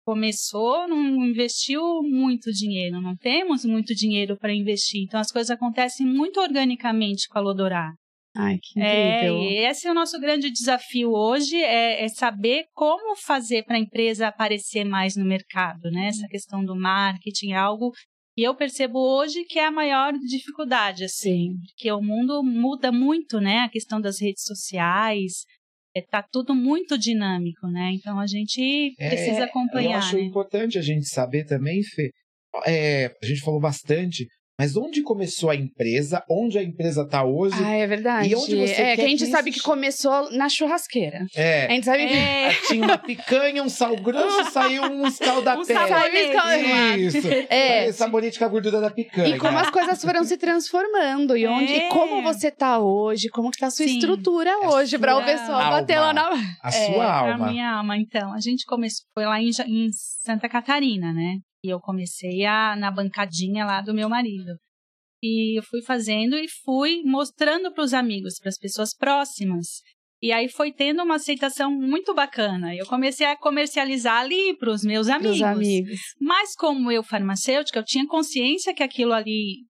começou, 0.08 0.88
não 0.88 1.22
investiu 1.22 1.82
muito 2.02 2.50
dinheiro, 2.50 2.98
não 2.98 3.14
temos 3.14 3.66
muito 3.66 3.94
dinheiro 3.94 4.38
para 4.38 4.54
investir. 4.54 5.02
Então 5.02 5.20
as 5.20 5.30
coisas 5.30 5.50
acontecem 5.50 6.06
muito 6.06 6.40
organicamente 6.40 7.28
com 7.28 7.38
a 7.38 7.42
Lodorá. 7.42 7.92
Ai, 8.34 8.56
que 8.56 8.80
É, 8.80 9.16
incrível. 9.26 9.42
e 9.42 9.56
esse 9.66 9.86
é 9.86 9.90
o 9.90 9.94
nosso 9.94 10.18
grande 10.18 10.50
desafio 10.50 11.10
hoje, 11.12 11.56
é, 11.56 12.02
é 12.02 12.08
saber 12.08 12.64
como 12.72 13.16
fazer 13.16 13.64
para 13.64 13.76
a 13.76 13.80
empresa 13.80 14.28
aparecer 14.28 14.82
mais 14.82 15.14
no 15.14 15.26
mercado, 15.26 15.90
né? 15.90 16.06
Essa 16.06 16.26
questão 16.26 16.64
do 16.64 16.74
marketing 16.74 17.50
é 17.52 17.56
algo 17.56 17.92
que 18.34 18.42
eu 18.42 18.54
percebo 18.54 18.98
hoje 18.98 19.44
que 19.44 19.58
é 19.58 19.66
a 19.66 19.70
maior 19.70 20.14
dificuldade, 20.14 21.04
assim, 21.04 21.50
Sim. 21.50 21.56
porque 21.66 21.92
o 21.92 22.00
mundo 22.00 22.42
muda 22.42 22.90
muito, 22.90 23.40
né? 23.40 23.58
A 23.58 23.68
questão 23.68 24.00
das 24.00 24.18
redes 24.22 24.44
sociais, 24.44 25.44
é, 25.96 26.02
tá 26.02 26.22
tudo 26.22 26.54
muito 26.54 26.98
dinâmico, 26.98 27.66
né? 27.66 27.92
Então 27.94 28.18
a 28.18 28.26
gente 28.26 28.94
É, 28.98 29.08
precisa 29.08 29.40
Eu 29.40 29.44
acompanhar. 29.44 29.98
acho 29.98 30.16
né? 30.16 30.22
importante 30.22 30.78
a 30.78 30.82
gente 30.82 31.06
saber 31.08 31.44
também, 31.44 31.82
Fê. 31.82 32.10
é, 32.66 33.06
a 33.22 33.26
gente 33.26 33.40
falou 33.40 33.60
bastante, 33.60 34.26
mas 34.58 34.76
onde 34.76 35.02
começou 35.02 35.50
a 35.50 35.54
empresa? 35.56 36.22
Onde 36.28 36.58
a 36.58 36.62
empresa 36.62 37.02
está 37.02 37.24
hoje? 37.24 37.56
Ah, 37.64 37.74
é 37.74 37.86
verdade. 37.86 38.28
E 38.28 38.34
onde 38.34 38.56
você 38.56 38.72
é, 38.72 38.74
quer 38.74 38.96
que 38.96 39.02
a 39.02 39.08
gente 39.08 39.24
que 39.24 39.30
sabe 39.30 39.50
que 39.52 39.60
começou 39.60 40.30
na 40.32 40.48
churrasqueira. 40.48 41.26
É. 41.36 41.66
A 41.66 41.70
gente 41.70 41.84
sabe 41.84 42.06
que. 42.08 42.14
É, 42.14 42.52
Tinha 42.66 42.84
uma 42.84 42.98
picanha, 42.98 43.62
um 43.62 43.68
sal 43.68 43.94
grosso, 43.96 44.44
saiu 44.50 44.82
um 44.82 45.06
escaldapé. 45.06 45.60
Um 45.60 45.64
sabonete. 45.64 47.06
Isso. 47.06 47.28
É. 47.48 47.80
Aí, 47.84 47.92
Sabonete 47.92 48.38
com 48.38 48.44
a 48.44 48.48
gordura 48.48 48.80
da 48.80 48.90
picanha. 48.90 49.36
E 49.36 49.38
como 49.38 49.58
as 49.58 49.70
coisas 49.70 50.00
foram 50.02 50.24
se 50.24 50.36
transformando. 50.36 51.36
E, 51.36 51.46
onde, 51.46 51.72
e 51.72 51.76
É. 51.80 51.88
como 51.88 52.22
você 52.22 52.50
tá 52.50 52.78
hoje, 52.78 53.28
como 53.28 53.50
que 53.50 53.58
tá 53.58 53.66
a 53.68 53.70
sua 53.70 53.86
Sim. 53.86 53.94
estrutura 53.98 54.50
A 54.52 54.70
hoje, 54.74 54.98
pra 54.98 55.16
o 55.16 55.24
pessoal 55.24 55.58
alma. 55.60 55.70
bater 55.80 55.98
lá 56.00 56.12
na. 56.12 56.30
A 56.62 56.68
É, 56.68 56.70
sua 56.70 57.04
A 57.04 57.18
alma. 57.32 57.50
minha 57.50 57.70
alma, 57.76 57.96
então. 57.96 58.32
A 58.32 58.40
gente 58.40 58.64
começou, 58.66 59.04
foi 59.14 59.24
lá 59.24 59.40
em, 59.40 59.50
em 59.66 59.88
Santa 60.24 60.48
Catarina, 60.48 61.12
né? 61.12 61.36
E 61.68 61.70
eu 61.70 61.80
comecei 61.80 62.44
a, 62.44 62.74
na 62.74 62.90
bancadinha 62.90 63.64
lá 63.64 63.80
do 63.80 63.94
meu 63.94 64.08
marido. 64.08 64.56
E 65.22 65.58
eu 65.58 65.62
fui 65.62 65.82
fazendo 65.82 66.36
e 66.36 66.48
fui 66.64 67.02
mostrando 67.04 67.72
para 67.72 67.84
os 67.84 67.92
amigos, 67.92 68.38
para 68.38 68.48
as 68.48 68.58
pessoas 68.58 68.94
próximas. 68.96 69.82
E 70.22 70.32
aí 70.32 70.48
foi 70.48 70.72
tendo 70.72 71.02
uma 71.02 71.16
aceitação 71.16 71.70
muito 71.70 72.14
bacana. 72.14 72.74
Eu 72.74 72.86
comecei 72.86 73.26
a 73.26 73.36
comercializar 73.36 74.20
ali 74.20 74.56
para 74.56 74.70
os 74.70 74.82
meus 74.82 75.08
amigos. 75.08 75.42
Amigos. 75.42 76.00
Mas 76.20 76.54
como 76.56 76.90
eu 76.90 77.02
farmacêutica, 77.02 77.78
eu 77.78 77.84
tinha 77.84 78.06
consciência 78.06 78.74
que 78.74 78.82
aquilo 78.82 79.12
ali 79.12 79.64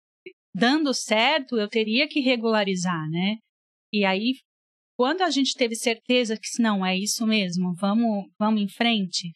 dando 0.54 0.92
certo, 0.94 1.56
eu 1.56 1.68
teria 1.68 2.08
que 2.08 2.20
regularizar, 2.20 3.08
né? 3.10 3.36
E 3.92 4.04
aí, 4.04 4.34
quando 4.96 5.22
a 5.22 5.30
gente 5.30 5.54
teve 5.54 5.74
certeza 5.76 6.36
que 6.36 6.62
não 6.62 6.84
é 6.84 6.96
isso 6.96 7.26
mesmo, 7.26 7.74
vamos, 7.74 8.26
vamos 8.38 8.60
em 8.60 8.68
frente, 8.68 9.30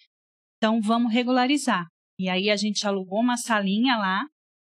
então 0.56 0.80
vamos 0.80 1.12
regularizar. 1.12 1.86
E 2.22 2.28
aí 2.28 2.50
a 2.50 2.56
gente 2.56 2.86
alugou 2.86 3.18
uma 3.18 3.36
salinha 3.36 3.96
lá, 3.96 4.22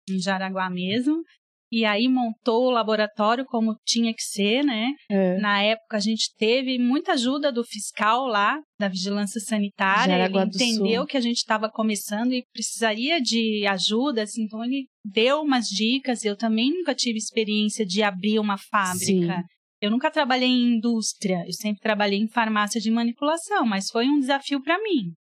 em 0.07 0.19
Jaraguá 0.19 0.69
mesmo, 0.69 1.23
e 1.71 1.83
aí 1.83 2.07
montou 2.07 2.67
o 2.67 2.69
laboratório 2.69 3.43
como 3.43 3.75
tinha 3.83 4.13
que 4.13 4.21
ser, 4.21 4.63
né? 4.63 4.91
É. 5.09 5.39
Na 5.39 5.59
época 5.63 5.97
a 5.97 5.99
gente 5.99 6.31
teve 6.37 6.77
muita 6.77 7.13
ajuda 7.13 7.51
do 7.51 7.63
fiscal 7.63 8.27
lá, 8.27 8.59
da 8.79 8.87
vigilância 8.87 9.41
sanitária, 9.41 10.15
Jaraguá 10.15 10.43
ele 10.43 10.51
entendeu 10.51 11.07
que 11.07 11.17
a 11.17 11.21
gente 11.21 11.37
estava 11.37 11.67
começando 11.71 12.33
e 12.33 12.43
precisaria 12.53 13.19
de 13.19 13.65
ajuda, 13.65 14.21
assim, 14.21 14.43
então 14.43 14.63
ele 14.63 14.85
deu 15.03 15.41
umas 15.41 15.65
dicas. 15.65 16.23
Eu 16.23 16.37
também 16.37 16.69
nunca 16.71 16.93
tive 16.93 17.17
experiência 17.17 17.83
de 17.83 18.03
abrir 18.03 18.37
uma 18.37 18.59
fábrica. 18.59 19.37
Sim. 19.37 19.43
Eu 19.81 19.89
nunca 19.89 20.11
trabalhei 20.11 20.49
em 20.49 20.75
indústria, 20.75 21.43
eu 21.47 21.53
sempre 21.53 21.79
trabalhei 21.79 22.19
em 22.19 22.27
farmácia 22.27 22.79
de 22.79 22.91
manipulação, 22.91 23.65
mas 23.65 23.89
foi 23.89 24.07
um 24.07 24.19
desafio 24.19 24.61
para 24.61 24.77
mim. 24.83 25.13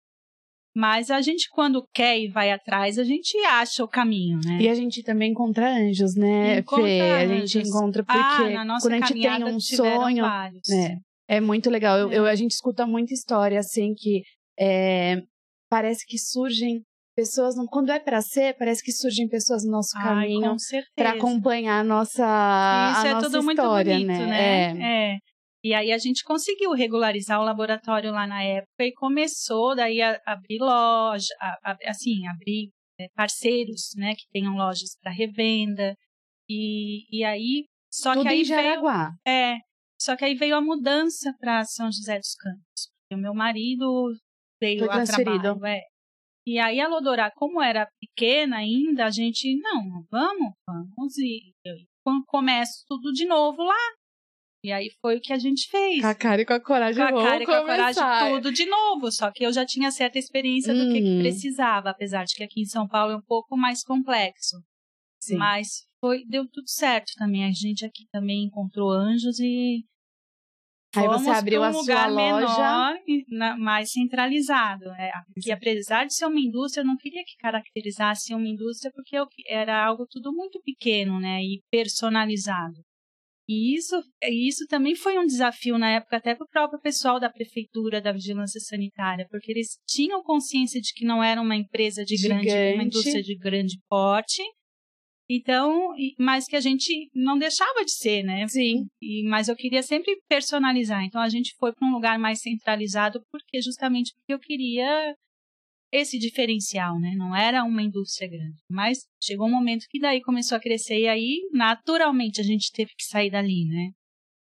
Mas 0.81 1.11
a 1.11 1.21
gente, 1.21 1.49
quando 1.51 1.85
quer 1.93 2.17
e 2.21 2.29
vai 2.29 2.53
atrás, 2.53 3.01
a 3.01 3.03
gente 3.03 3.37
acha 3.47 3.83
o 3.83 3.89
caminho, 3.89 4.39
né? 4.45 4.59
E 4.61 4.69
a 4.69 4.75
gente 4.77 5.03
também 5.03 5.33
encontra 5.33 5.69
anjos, 5.75 6.15
né, 6.15 6.59
Encontra 6.61 6.85
Fê? 6.87 7.01
A 7.01 7.19
anjos. 7.25 7.51
gente 7.51 7.69
encontra 7.69 8.05
porque 8.05 8.21
ah, 8.21 8.51
na 8.51 8.65
nossa 8.65 8.89
quando 8.89 9.03
a 9.03 9.07
gente 9.07 9.21
tem 9.21 9.45
um 9.45 9.59
sonho, 9.59 10.23
vários. 10.23 10.63
né? 10.69 10.99
É 11.29 11.41
muito 11.41 11.69
legal. 11.69 11.99
Eu, 11.99 12.13
É. 12.13 12.19
eu- 12.19 12.27
a 12.27 12.35
gente 12.37 12.53
escuta 12.53 12.87
muita 12.87 13.13
história 13.13 13.59
assim 13.59 13.93
que 13.93 14.23
é, 14.57 15.21
parece 15.69 16.07
que 16.07 16.17
surgem 16.17 16.81
pessoas, 17.17 17.57
quando 17.71 17.91
é 17.91 17.99
pra 17.99 18.21
ser, 18.23 18.57
parece 18.57 18.81
que 18.81 18.93
surgem 18.93 19.27
pessoas 19.27 19.65
no 19.65 19.73
nosso 19.73 19.91
caminho 20.01 20.55
pra 20.95 21.11
acompanhar 21.11 21.81
a 21.81 21.85
nossa, 21.85 22.23
Isso 22.23 23.05
a 23.05 23.09
é 23.09 23.15
nossa 23.15 23.27
tudo 23.27 23.43
muito 23.43 23.59
história, 23.61 23.95
bonito, 23.95 24.07
né? 24.07 24.27
né? 24.27 24.79
É. 24.79 25.15
É. 25.15 25.19
E 25.65 25.75
aí 25.75 25.93
a 25.93 25.99
gente 25.99 26.23
conseguiu 26.25 26.73
regularizar 26.73 27.41
o 27.41 27.45
laboratório 27.45 28.13
lá 28.13 28.27
na 28.27 28.43
época 28.43 28.85
e 28.85 28.93
começou 28.93 29.75
daí 29.75 30.01
a 30.01 30.21
abrir 30.25 30.59
loja, 30.61 31.27
a- 31.41 31.73
a- 31.73 31.79
assim, 31.91 32.27
abrir 32.29 32.71
é, 33.01 33.07
parceiros, 33.15 33.91
né, 33.97 34.15
que 34.17 34.27
tenham 34.33 34.55
lojas 34.57 34.97
para 35.01 35.13
revenda. 35.13 35.95
E, 36.49 37.05
e 37.17 37.23
aí, 37.25 37.65
só 37.93 38.13
Tudo 38.13 38.23
que 38.23 38.29
aí 38.29 38.41
em 38.41 38.45
veio, 38.45 38.63
Jaraguá. 38.63 39.13
é, 39.27 39.57
só 40.01 40.17
que 40.17 40.25
aí 40.25 40.35
veio 40.35 40.57
a 40.57 40.61
mudança 40.61 41.33
para 41.39 41.65
São 41.65 41.87
José 41.93 42.19
dos 42.19 42.35
Campos. 42.35 42.89
Porque 43.09 43.15
o 43.15 43.23
meu 43.23 43.35
marido 43.35 44.13
veio 44.61 44.87
Foi 44.87 44.89
a 44.89 45.05
trabalho, 45.05 45.65
é. 45.67 45.81
E 46.47 46.59
aí 46.59 46.81
a 46.81 46.89
Lodorá, 46.89 47.31
como 47.37 47.61
era 47.63 47.87
pequena 48.01 48.57
ainda, 48.59 49.05
a 49.07 49.11
gente, 49.11 49.55
não, 49.61 50.03
vamos, 50.11 50.55
vamos 50.67 51.19
e 51.19 51.53
com- 52.05 52.23
começo 52.27 52.85
tudo 52.89 53.13
de 53.13 53.27
novo 53.27 53.63
lá. 53.63 53.77
E 54.69 54.73
aí 54.73 54.91
foi 55.01 55.17
o 55.17 55.21
que 55.21 55.33
a 55.33 55.39
gente 55.39 55.67
fez. 55.71 56.01
Com 56.03 56.07
a 56.09 56.15
cara 56.15 56.43
e 56.43 56.45
com 56.47 56.53
a 56.53 56.61
coragem, 56.61 57.03
Com 57.07 57.19
a 57.19 57.23
cara 57.25 57.43
e 57.43 57.47
com 57.47 57.53
a 57.53 57.61
coragem, 57.63 58.03
tudo 58.31 58.53
de 58.53 58.67
novo. 58.67 59.11
Só 59.11 59.31
que 59.33 59.45
eu 59.45 59.53
já 59.53 59.65
tinha 59.65 59.91
certa 59.91 60.19
experiência 60.19 60.75
do 60.75 60.93
que, 60.93 61.01
que 61.01 61.09
Uhum. 61.09 61.19
precisava, 61.21 61.91
apesar 61.91 62.25
de 62.25 62.35
que 62.35 62.43
aqui 62.45 62.61
em 62.61 62.67
São 62.67 62.87
Paulo 62.87 63.13
é 63.13 63.17
um 63.17 63.23
pouco 63.23 63.57
mais 63.57 63.83
complexo. 63.83 64.57
Sim. 65.21 65.37
Mas 65.37 65.69
foi, 66.01 66.25
deu 66.27 66.47
tudo 66.49 66.69
certo 66.69 67.13
também. 67.17 67.45
A 67.45 67.51
gente 67.51 67.85
aqui 67.85 68.07
também 68.13 68.45
encontrou 68.45 68.91
anjos 68.91 69.39
e 69.41 69.85
Aí 70.97 71.07
você 71.07 71.29
abriu 71.31 71.61
pra 71.61 71.69
a 71.69 71.71
um 71.71 71.75
sua 71.75 72.07
lugar 72.07 72.11
loja. 72.11 73.01
e 73.07 73.25
na- 73.37 73.57
mais 73.59 73.91
centralizado. 73.93 74.87
É, 74.93 75.11
que 75.41 75.53
apesar 75.53 76.07
de 76.07 76.15
ser 76.15 76.25
uma 76.27 76.41
indústria, 76.41 76.81
eu 76.83 76.87
não 76.87 76.97
queria 76.97 77.23
que 77.25 77.37
caracterizasse 77.39 78.35
uma 78.35 78.49
indústria 78.49 78.91
porque 78.95 79.17
eu, 79.17 79.27
era 79.49 79.85
algo 79.85 80.07
tudo 80.11 80.33
muito 80.33 80.61
pequeno, 80.63 81.21
né, 81.21 81.43
e 81.43 81.61
personalizado. 81.71 82.81
E 83.49 83.75
isso, 83.75 83.97
isso 84.23 84.67
também 84.69 84.95
foi 84.95 85.19
um 85.19 85.25
desafio 85.25 85.79
na 85.79 85.91
época 85.91 86.19
até 86.19 86.35
para 86.35 86.45
o 86.45 86.49
próprio 86.49 86.79
pessoal 86.81 87.19
da 87.19 87.31
prefeitura, 87.31 87.99
da 87.99 88.13
vigilância 88.13 88.61
sanitária, 88.61 89.27
porque 89.31 89.51
eles 89.51 89.79
tinham 89.87 90.23
consciência 90.23 90.79
de 90.81 90.93
que 90.93 91.07
não 91.07 91.25
era 91.25 91.41
uma 91.41 91.57
empresa 91.57 92.05
de 92.05 92.17
grande, 92.21 92.47
uma 92.47 92.53
Gigante. 92.53 92.87
indústria 92.87 93.23
de 93.23 93.37
grande 93.39 93.79
porte. 93.89 94.43
Então, 95.31 95.95
mas 96.19 96.47
que 96.47 96.57
a 96.57 96.61
gente 96.61 97.11
não 97.15 97.39
deixava 97.39 97.85
de 97.85 97.93
ser, 97.93 98.23
né? 98.23 98.47
Sim. 98.49 98.87
E, 99.01 99.27
mas 99.29 99.49
eu 99.49 99.57
queria 99.57 99.83
sempre 99.83 100.15
personalizar. 100.29 101.03
Então 101.05 101.21
a 101.21 101.29
gente 101.29 101.55
foi 101.59 101.73
para 101.73 101.87
um 101.87 101.93
lugar 101.93 102.19
mais 102.19 102.41
centralizado 102.41 103.21
porque 103.31 103.61
justamente 103.63 104.13
porque 104.15 104.33
eu 104.35 104.39
queria 104.39 105.15
esse 105.93 106.19
diferencial, 106.19 106.99
né? 107.01 107.15
Não 107.17 107.35
era 107.35 107.65
uma 107.65 107.83
indústria 107.83 108.29
grande. 108.29 108.59
Mas 108.71 108.99
chegou 109.23 109.47
um 109.47 109.51
momento 109.51 109.87
que 109.89 109.99
daí 109.99 110.21
começou 110.21 110.57
a 110.57 110.61
crescer 110.61 111.01
e 111.01 111.09
aí 111.09 111.41
naturalmente 111.53 112.41
a 112.41 112.45
gente 112.45 112.71
teve 112.73 112.91
que 112.97 113.05
sair 113.05 113.31
dali, 113.31 113.65
né? 113.67 113.91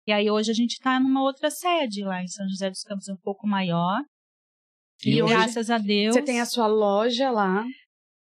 E 0.06 0.12
aí 0.12 0.30
hoje 0.30 0.50
a 0.50 0.54
gente 0.54 0.72
está 0.72 0.98
numa 1.00 1.22
outra 1.22 1.50
sede 1.50 2.02
lá 2.02 2.22
em 2.22 2.28
São 2.28 2.48
José 2.48 2.68
dos 2.70 2.82
Campos, 2.82 3.08
um 3.08 3.16
pouco 3.22 3.46
maior. 3.46 4.00
E 5.04 5.10
E, 5.16 5.22
hoje- 5.22 5.32
graças 5.34 5.70
a 5.70 5.78
Deus. 5.78 6.14
Você 6.14 6.22
tem 6.22 6.40
a 6.40 6.46
sua 6.46 6.66
loja 6.66 7.30
lá. 7.30 7.64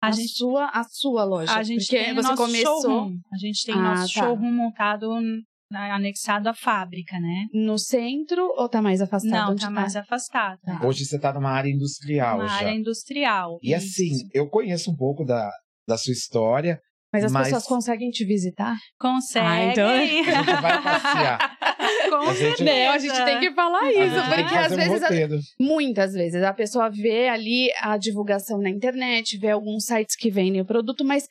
a 0.03 0.09
A, 0.09 0.11
gente, 0.11 0.29
sua, 0.37 0.67
a 0.69 0.85
sua 0.85 1.25
loja. 1.25 1.53
a 1.55 1.63
gente 1.63 1.81
porque 1.87 1.97
tem 2.05 2.15
você 2.15 2.29
nosso 2.29 2.37
começou 2.43 2.81
showroom. 2.83 3.19
A 3.33 3.37
gente 3.39 3.65
tem 3.65 3.75
Ah, 3.75 3.83
nosso 3.83 4.15
tá. 4.15 4.21
showroom 4.21 4.53
montado 4.53 5.09
anexado 5.75 6.49
à 6.49 6.55
fábrica, 6.55 7.19
né? 7.19 7.47
no 7.53 7.79
centro 7.79 8.43
ou 8.57 8.69
tá 8.69 8.81
mais 8.81 9.01
afastado? 9.01 9.31
Não, 9.33 9.53
Onde 9.53 9.63
tá 9.63 9.71
mais 9.71 9.97
afastado. 9.97 10.59
Tá. 10.65 10.81
Hoje 10.87 11.05
você 11.05 11.19
tá 11.19 11.33
numa 11.33 11.51
área 11.51 11.71
industrial 11.71 12.39
Uma 12.39 12.49
já. 12.49 12.55
área 12.55 12.71
industrial. 12.75 13.59
E 13.63 13.75
assim, 13.75 14.07
Isso. 14.13 14.29
eu 14.33 14.49
conheço 14.49 14.91
um 14.91 14.97
pouco 14.97 15.25
da, 15.25 15.51
da 15.87 15.97
sua 15.97 16.13
história. 16.13 16.81
Mas 17.13 17.25
as 17.25 17.33
Mas- 17.33 17.45
pessoas 17.47 17.65
conseguem 17.67 18.11
te 18.11 18.25
visitar? 18.25 18.77
Consegue. 18.99 19.47
Ah, 19.47 19.65
então- 19.73 19.89
A 19.97 20.05
gente 20.07 20.61
vai 20.63 20.83
passear. 20.83 21.57
Com 22.11 22.17
A 22.17 22.35
gente- 22.35 22.65
Não, 22.65 22.91
a 22.91 22.99
gente 22.99 23.25
tem 23.25 23.41
que 23.41 23.53
falar 23.53 23.91
isso, 23.93 24.15
que 24.15 24.35
porque 24.43 24.55
às 24.55 24.73
um 24.73 24.77
vezes, 24.77 25.03
roteiro. 25.03 25.39
muitas 25.61 26.13
vezes, 26.13 26.43
a 26.43 26.53
pessoa 26.53 26.91
vê 26.91 27.29
ali 27.29 27.71
a 27.81 27.97
divulgação 27.97 28.59
na 28.61 28.69
internet, 28.71 29.39
vê 29.39 29.51
alguns 29.51 29.85
sites 29.87 30.17
que 30.17 30.31
vendem 30.31 30.61
o 30.61 30.65
produto, 30.67 31.05
mas 31.05 31.27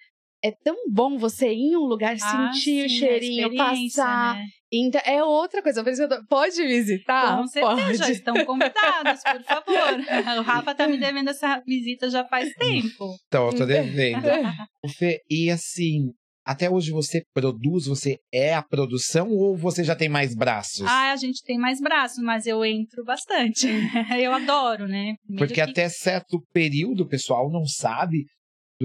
é 0.48 0.52
tão 0.64 0.76
bom 0.92 1.18
você 1.18 1.50
ir 1.52 1.72
em 1.72 1.76
um 1.76 1.86
lugar, 1.86 2.16
Ah, 2.22 2.52
sentir 2.54 2.86
o 2.86 2.90
sim, 2.90 2.96
a 2.96 3.00
cheirinho, 3.00 3.56
passar. 3.56 4.36
né? 4.36 4.46
Então, 4.72 5.02
é 5.06 5.24
outra 5.24 5.62
coisa. 5.62 5.84
Por 5.84 5.92
isso 5.94 6.06
que 6.08 6.14
eu 6.14 6.18
tô- 6.20 6.26
Pode 6.28 6.56
visitar? 6.68 7.38
Com 7.38 7.48
certeza, 7.48 7.94
já 7.94 8.06
Pode. 8.06 8.12
estão 8.12 8.46
convidados, 8.46 9.22
por 9.24 9.44
favor. 9.44 10.38
O 10.40 10.42
Rafa 10.42 10.76
tá 10.76 10.88
me 10.88 10.98
devendo 10.98 11.30
essa 11.30 11.62
visita 11.66 12.10
já 12.10 12.26
faz 12.26 12.50
tempo. 12.56 13.16
Então, 13.28 13.48
eu 13.48 13.56
tô 13.56 13.66
devendo. 13.66 14.24
O 14.84 14.90
Fê, 14.90 15.22
e 15.30 15.50
assim, 15.50 16.12
até 16.46 16.70
hoje 16.70 16.92
você 16.92 17.24
produz, 17.34 17.86
você 17.88 18.18
é 18.34 18.54
a 18.54 18.62
produção 18.62 19.30
ou 19.32 19.56
você 19.58 19.84
já 19.84 19.96
tem 19.96 20.10
mais 20.10 20.36
braços? 20.36 20.86
Ah, 20.86 21.12
a 21.12 21.16
gente 21.16 21.42
tem 21.44 21.58
mais 21.58 21.80
braços, 21.80 22.22
mas 22.24 22.46
eu 22.46 22.64
entro 22.66 23.04
bastante. 23.04 23.66
Eu 24.20 24.32
adoro, 24.34 24.88
né? 24.88 25.16
Primeiro 25.26 25.38
Porque 25.48 25.54
que- 25.56 25.62
até 25.62 25.90
certo 25.90 26.40
período 26.54 27.02
o 27.04 27.08
pessoal 27.08 27.50
não 27.50 27.66
sabe. 27.66 28.26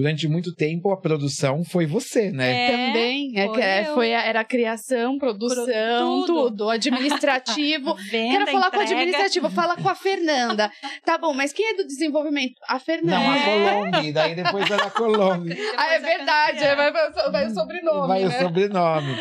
Durante 0.01 0.27
muito 0.27 0.51
tempo 0.55 0.91
a 0.91 0.97
produção 0.99 1.63
foi 1.63 1.85
você, 1.85 2.31
né? 2.31 2.65
É, 2.65 2.71
Também. 2.71 3.31
É 3.37 3.45
foi 3.45 3.55
que 3.55 3.61
é- 3.61 3.85
foi 3.93 4.13
a- 4.15 4.23
era 4.25 4.39
a 4.39 4.43
criação, 4.43 5.19
produção, 5.19 6.25
tudo. 6.25 6.49
tudo. 6.49 6.69
Administrativo. 6.69 7.93
Venda, 8.09 8.37
Quero 8.39 8.51
falar 8.51 8.71
com 8.71 8.77
o 8.77 8.81
entrega. 8.81 8.99
administrativo, 9.01 9.49
fala 9.51 9.75
com 9.77 9.87
a 9.87 9.93
Fernanda. 9.95 10.71
Tá 11.05 11.17
bom, 11.17 11.33
mas 11.33 11.53
quem 11.53 11.67
é 11.69 11.75
do 11.75 11.85
desenvolvimento? 11.85 12.55
A 12.67 12.79
Fernanda. 12.79 13.19
Não, 13.19 13.31
a 13.31 13.37
É. 13.37 13.45
Colombe, 13.91 14.11
daí 14.11 14.35
depois 14.35 14.69
era 14.71 14.85
a 14.85 14.91
Colombe. 14.91 15.49
Depois 15.55 15.75
Ah, 15.77 15.93
é 15.93 15.99
verdade, 15.99 16.59
campeã. 16.59 16.75
vai, 16.75 16.91
vai, 16.91 17.31
vai 17.31 17.47
o 17.47 17.53
sobrenome, 17.53 18.07
Vai 18.07 18.25
o 18.25 18.29
né? 18.29 18.39
sobrenome. 18.39 19.15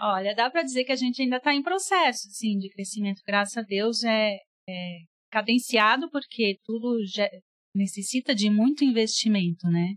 Olha, 0.00 0.34
dá 0.34 0.50
para 0.50 0.62
dizer 0.62 0.84
que 0.84 0.92
a 0.92 0.96
gente 0.96 1.22
ainda 1.22 1.36
está 1.36 1.54
em 1.54 1.62
processo, 1.62 2.26
assim, 2.28 2.58
de 2.58 2.68
crescimento. 2.70 3.20
Graças 3.26 3.56
a 3.56 3.62
Deus 3.62 4.02
é, 4.02 4.36
é 4.68 4.96
cadenciado 5.30 6.10
porque 6.10 6.56
tudo 6.64 6.96
já 7.06 7.28
necessita 7.76 8.34
de 8.34 8.48
muito 8.50 8.84
investimento, 8.84 9.66
né? 9.68 9.94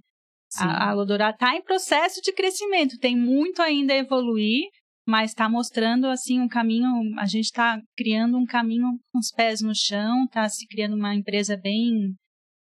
Sim. 0.57 0.65
A, 0.65 0.89
a 0.89 0.93
Lodorá 0.93 1.29
está 1.31 1.55
em 1.55 1.61
processo 1.63 2.21
de 2.21 2.31
crescimento, 2.33 2.97
tem 2.99 3.15
muito 3.17 3.61
ainda 3.61 3.93
a 3.93 3.97
evoluir, 3.97 4.65
mas 5.07 5.31
está 5.31 5.47
mostrando 5.49 6.07
assim 6.07 6.39
um 6.39 6.47
caminho. 6.47 6.87
A 7.17 7.25
gente 7.25 7.45
está 7.45 7.79
criando 7.95 8.37
um 8.37 8.45
caminho 8.45 8.87
com 9.11 9.19
os 9.19 9.31
pés 9.31 9.61
no 9.61 9.73
chão, 9.75 10.25
está 10.25 10.47
se 10.49 10.67
criando 10.67 10.95
uma 10.95 11.15
empresa 11.15 11.55
bem 11.55 12.13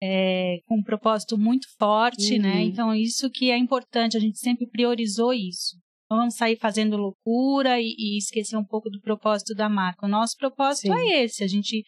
é, 0.02 0.58
com 0.66 0.78
um 0.78 0.82
propósito 0.82 1.36
muito 1.36 1.66
forte, 1.78 2.34
Uhum. 2.36 2.42
né? 2.42 2.62
Então 2.62 2.94
isso 2.94 3.28
que 3.30 3.50
é 3.50 3.58
importante, 3.58 4.16
a 4.16 4.20
gente 4.20 4.38
sempre 4.38 4.66
priorizou 4.66 5.32
isso. 5.32 5.76
Não 6.10 6.16
vamos 6.18 6.34
sair 6.34 6.56
fazendo 6.56 6.96
loucura 6.96 7.80
e, 7.80 7.94
e 7.96 8.18
esquecer 8.18 8.56
um 8.56 8.64
pouco 8.64 8.90
do 8.90 9.00
propósito 9.00 9.54
da 9.54 9.68
marca. 9.68 10.06
O 10.06 10.08
nosso 10.08 10.34
propósito 10.36 10.92
Sim. 10.92 10.98
é 10.98 11.22
esse. 11.24 11.44
A 11.44 11.46
gente 11.46 11.84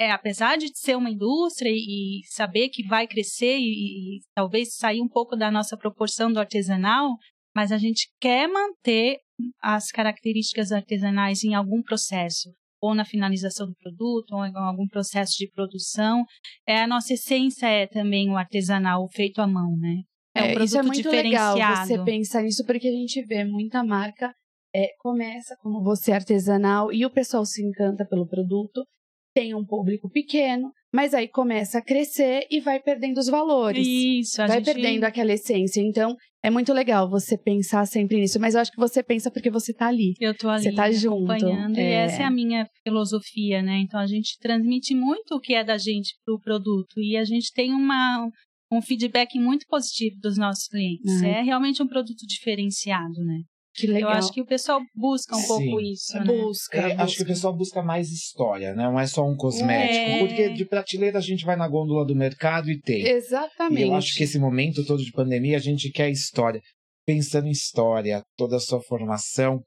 é, 0.00 0.10
apesar 0.10 0.56
de 0.56 0.70
ser 0.74 0.96
uma 0.96 1.10
indústria 1.10 1.70
e, 1.70 2.20
e 2.20 2.26
saber 2.26 2.68
que 2.68 2.86
vai 2.86 3.06
crescer 3.06 3.58
e, 3.58 4.18
e 4.18 4.20
talvez 4.34 4.74
sair 4.74 5.00
um 5.00 5.08
pouco 5.08 5.36
da 5.36 5.50
nossa 5.50 5.76
proporção 5.76 6.32
do 6.32 6.38
artesanal, 6.38 7.16
mas 7.54 7.72
a 7.72 7.78
gente 7.78 8.08
quer 8.20 8.48
manter 8.48 9.18
as 9.60 9.90
características 9.90 10.72
artesanais 10.72 11.42
em 11.42 11.54
algum 11.54 11.82
processo, 11.82 12.50
ou 12.80 12.94
na 12.94 13.04
finalização 13.04 13.66
do 13.66 13.74
produto, 13.74 14.32
ou 14.32 14.44
em 14.44 14.52
algum 14.54 14.86
processo 14.86 15.32
de 15.36 15.50
produção. 15.50 16.24
É, 16.66 16.82
a 16.82 16.86
nossa 16.86 17.14
essência 17.14 17.66
é 17.66 17.86
também 17.86 18.30
o 18.30 18.36
artesanal, 18.36 19.02
o 19.02 19.08
feito 19.08 19.40
à 19.40 19.46
mão, 19.46 19.76
né? 19.76 20.02
É 20.34 20.42
um 20.42 20.46
É, 20.46 20.48
produto 20.52 20.68
isso 20.68 20.78
é 20.78 20.82
muito 20.82 21.10
legal 21.10 21.56
você 21.56 22.04
pensar 22.04 22.42
nisso, 22.42 22.64
porque 22.64 22.86
a 22.86 22.92
gente 22.92 23.20
vê 23.24 23.44
muita 23.44 23.82
marca 23.82 24.32
é, 24.74 24.88
começa 24.98 25.56
como 25.60 25.82
você 25.82 26.12
artesanal 26.12 26.92
e 26.92 27.04
o 27.04 27.10
pessoal 27.10 27.44
se 27.44 27.64
encanta 27.64 28.04
pelo 28.04 28.26
produto, 28.26 28.84
tem 29.38 29.54
um 29.54 29.64
público 29.64 30.10
pequeno, 30.10 30.72
mas 30.92 31.14
aí 31.14 31.28
começa 31.28 31.78
a 31.78 31.82
crescer 31.82 32.44
e 32.50 32.58
vai 32.58 32.80
perdendo 32.80 33.18
os 33.18 33.28
valores. 33.28 33.86
Isso, 33.86 34.42
a 34.42 34.46
vai 34.48 34.56
gente... 34.56 34.74
perdendo 34.74 35.04
aquela 35.04 35.32
essência. 35.32 35.80
Então, 35.80 36.16
é 36.42 36.50
muito 36.50 36.72
legal 36.72 37.08
você 37.08 37.38
pensar 37.38 37.86
sempre 37.86 38.18
nisso. 38.18 38.40
Mas 38.40 38.54
eu 38.54 38.60
acho 38.60 38.72
que 38.72 38.80
você 38.80 39.00
pensa 39.00 39.30
porque 39.30 39.48
você 39.48 39.72
tá 39.72 39.86
ali. 39.86 40.14
Eu 40.20 40.36
tô 40.36 40.48
ali 40.48 40.64
Você 40.64 40.72
tá 40.72 40.90
junto, 40.90 41.30
acompanhando. 41.30 41.78
E 41.78 41.82
é. 41.82 42.04
essa 42.04 42.22
é 42.22 42.24
a 42.24 42.30
minha 42.30 42.66
filosofia, 42.82 43.62
né? 43.62 43.78
Então 43.78 44.00
a 44.00 44.06
gente 44.06 44.36
transmite 44.40 44.92
muito 44.92 45.36
o 45.36 45.40
que 45.40 45.54
é 45.54 45.62
da 45.62 45.78
gente 45.78 46.16
pro 46.24 46.40
produto. 46.40 46.98
E 46.98 47.16
a 47.16 47.24
gente 47.24 47.52
tem 47.52 47.72
uma, 47.72 48.28
um 48.72 48.82
feedback 48.82 49.38
muito 49.38 49.66
positivo 49.68 50.16
dos 50.20 50.36
nossos 50.36 50.66
clientes. 50.66 51.22
Ai. 51.22 51.30
É 51.30 51.42
realmente 51.42 51.80
um 51.80 51.86
produto 51.86 52.26
diferenciado, 52.26 53.24
né? 53.24 53.42
Que 53.80 53.86
legal. 53.86 54.12
Eu 54.12 54.18
acho 54.18 54.32
que 54.32 54.40
o 54.40 54.46
pessoal 54.46 54.80
busca 54.94 55.36
um 55.36 55.40
Sim. 55.40 55.46
pouco 55.46 55.80
isso, 55.80 56.18
né? 56.18 56.24
busca. 56.24 56.78
É, 56.78 56.92
acho 56.92 56.94
que 56.94 57.02
o 57.02 57.06
busca. 57.06 57.24
pessoal 57.24 57.56
busca 57.56 57.82
mais 57.82 58.10
história, 58.10 58.74
né? 58.74 58.84
Não 58.84 58.98
é 58.98 59.06
só 59.06 59.26
um 59.26 59.36
cosmético. 59.36 60.10
É. 60.10 60.18
Porque 60.18 60.48
de 60.50 60.64
prateleira 60.64 61.18
a 61.18 61.22
gente 61.22 61.44
vai 61.44 61.56
na 61.56 61.68
gôndola 61.68 62.04
do 62.04 62.14
mercado 62.14 62.70
e 62.70 62.80
tem. 62.80 63.06
Exatamente. 63.06 63.82
E 63.82 63.88
eu 63.88 63.94
acho 63.94 64.14
que 64.14 64.24
esse 64.24 64.38
momento 64.38 64.84
todo 64.84 65.02
de 65.02 65.12
pandemia, 65.12 65.56
a 65.56 65.60
gente 65.60 65.90
quer 65.90 66.10
história. 66.10 66.60
Pensando 67.06 67.46
em 67.46 67.52
história, 67.52 68.22
toda 68.36 68.56
a 68.56 68.60
sua 68.60 68.80
formação. 68.82 69.62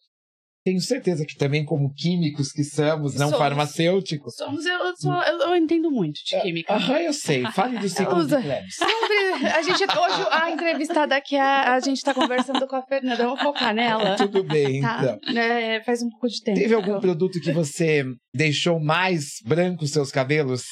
Tenho 0.63 0.79
certeza 0.79 1.25
que 1.25 1.35
também, 1.35 1.65
como 1.65 1.91
químicos 1.91 2.51
que 2.51 2.63
somos, 2.63 3.15
não 3.15 3.29
Somos. 3.29 3.37
farmacêuticos. 3.39 4.35
Somos, 4.35 4.63
eu, 4.63 4.77
eu, 4.77 4.93
sou- 4.95 5.23
eu- 5.23 5.39
eu 5.39 5.55
entendo 5.55 5.89
muito 5.89 6.19
de 6.23 6.39
química. 6.39 6.73
Aham, 6.75 6.99
eu 6.99 7.13
sei. 7.13 7.43
Fale 7.51 7.79
do 7.79 7.89
ciclo 7.89 8.23
de. 8.25 8.35
Klebs. 8.39 8.75
Sempre- 8.75 9.47
A 9.47 9.61
gente, 9.63 9.83
hoje, 9.83 10.27
a 10.29 10.51
entrevistada 10.51 11.15
aqui, 11.15 11.35
a, 11.35 11.73
a 11.73 11.79
gente 11.79 12.01
tá 12.03 12.13
conversando 12.13 12.67
com 12.67 12.75
a 12.75 12.83
Fernanda. 12.83 13.23
Vamos 13.25 13.41
focar 13.41 13.73
nela. 13.73 14.15
Tudo 14.17 14.43
bem, 14.43 14.81
Tá? 14.81 15.17
então. 15.19 15.35
É, 15.41 15.81
faz 15.83 16.03
um 16.03 16.09
pouco 16.11 16.27
de 16.27 16.41
tempo. 16.43 16.59
Teve 16.59 16.75
algum 16.75 16.99
produto 16.99 17.39
que 17.41 17.51
você 17.51 18.03
deixou 18.31 18.79
mais 18.79 19.37
branco 19.43 19.83
os 19.83 19.89
seus 19.91 20.11
cabelos? 20.11 20.63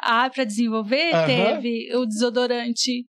Ah, 0.00 0.30
para 0.30 0.44
desenvolver, 0.44 1.12
Aham. 1.12 1.26
teve 1.26 1.88
o 1.96 2.06
desodorante. 2.06 3.04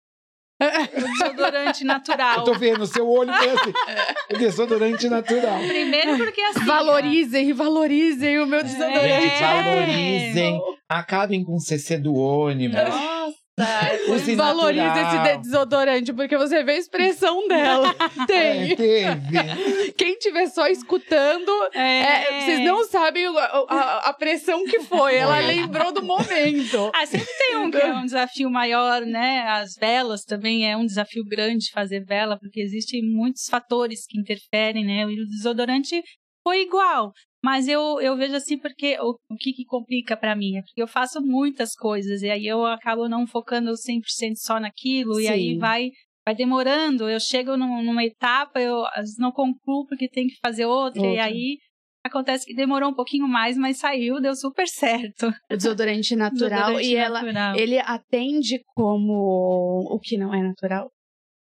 O 0.60 1.00
desodorante 1.18 1.84
natural. 1.84 2.38
Eu 2.38 2.44
tô 2.44 2.54
vendo, 2.54 2.86
seu 2.86 3.08
olho 3.08 3.32
foi 3.32 3.50
assim. 3.50 3.72
O 4.34 4.38
desodorante 4.38 5.08
natural. 5.08 5.58
Primeiro 5.66 6.16
porque 6.16 6.40
assim. 6.40 6.64
Valorizem, 6.64 7.52
valorizem 7.52 8.38
o 8.40 8.46
meu 8.46 8.62
desodorante. 8.62 9.08
Gente, 9.08 9.42
É. 9.42 9.62
valorizem. 9.62 10.60
Acabem 10.88 11.44
com 11.44 11.54
o 11.54 11.60
CC 11.60 11.98
do 11.98 12.14
ônibus. 12.14 12.78
Nossa, 12.78 13.34
Valorize 14.36 14.82
natural. 14.84 15.26
esse 15.26 15.36
de- 15.36 15.42
desodorante, 15.42 16.12
porque 16.12 16.36
você 16.36 16.62
vê 16.64 16.72
a 16.72 16.78
expressão 16.78 17.46
dela. 17.48 17.94
É, 18.24 18.26
Tem. 18.26 18.76
teve. 18.76 19.92
Quem 19.96 20.12
estiver 20.14 20.46
só 20.48 20.66
escutando, 20.68 21.50
É, 21.72 22.00
é, 22.38 22.40
vocês 22.40 22.60
não 22.60 22.84
sabem 22.86 23.26
a, 23.26 23.30
a- 23.68 23.98
a 24.08 24.12
pressão 24.12 24.64
que 24.64 24.80
foi. 24.80 25.14
Ela 25.16 25.38
lembrou 25.40 25.92
do 25.92 26.02
momento. 26.02 26.90
Ah, 26.94 27.06
sempre 27.06 27.28
tem 27.38 27.56
um 27.58 27.70
que 27.70 27.76
é 27.76 27.92
um 27.92 28.04
desafio 28.04 28.50
maior, 28.50 29.02
né? 29.02 29.42
As 29.48 29.74
velas 29.78 30.22
também 30.24 30.68
é 30.70 30.76
um 30.76 30.84
desafio 30.86 31.24
grande 31.24 31.70
fazer 31.72 32.04
vela, 32.04 32.38
porque 32.38 32.60
existem 32.60 33.02
muitos 33.02 33.44
fatores 33.48 34.04
que 34.08 34.18
interferem, 34.18 34.84
né? 34.84 35.02
E 35.02 35.20
o 35.20 35.26
desodorante 35.28 36.02
foi 36.42 36.62
igual. 36.62 37.12
Mas 37.44 37.68
eu, 37.68 38.00
eu 38.00 38.16
vejo 38.16 38.34
assim 38.34 38.56
porque 38.56 38.96
o, 38.98 39.18
o 39.28 39.36
que, 39.36 39.52
que 39.52 39.66
complica 39.66 40.16
pra 40.16 40.34
mim 40.34 40.56
é 40.56 40.62
porque 40.62 40.80
eu 40.80 40.88
faço 40.88 41.20
muitas 41.20 41.74
coisas 41.74 42.22
e 42.22 42.30
aí 42.30 42.46
eu 42.46 42.64
acabo 42.64 43.06
não 43.06 43.26
focando 43.26 43.76
100% 43.76 44.00
só 44.36 44.58
naquilo 44.58 45.20
e 45.20 45.28
aí 45.28 45.52
Sim. 45.52 45.58
vai 45.58 45.90
vai 46.24 46.34
demorando. 46.34 47.06
Eu 47.06 47.20
chego 47.20 47.54
num- 47.54 47.82
numa 47.84 48.02
etapa, 48.02 48.58
eu 48.58 48.86
às 48.86 49.00
vezes 49.02 49.18
não 49.18 49.30
concluo 49.30 49.84
porque 49.86 50.08
tem 50.08 50.26
que 50.26 50.38
fazer 50.42 50.64
outra, 50.64 51.02
e 51.02 51.06
Outra. 51.10 51.24
aí 51.24 51.58
acontece 52.02 52.46
que 52.46 52.54
demorou 52.54 52.88
um 52.88 52.94
pouquinho 52.94 53.28
mais, 53.28 53.58
mas 53.58 53.76
saiu, 53.76 54.22
deu 54.22 54.34
super 54.34 54.66
certo. 55.12 55.26
O 55.50 55.54
desodorante 55.56 56.16
natural 56.16 56.78
Desodorante 56.78 56.88
e 56.88 56.96
ela 56.96 57.20
natural. 57.22 57.56
ele 57.58 57.78
atende 57.78 58.58
como 58.74 59.12
o 59.90 60.00
que 60.00 60.16
não 60.16 60.32
é 60.34 60.42
natural. 60.42 60.90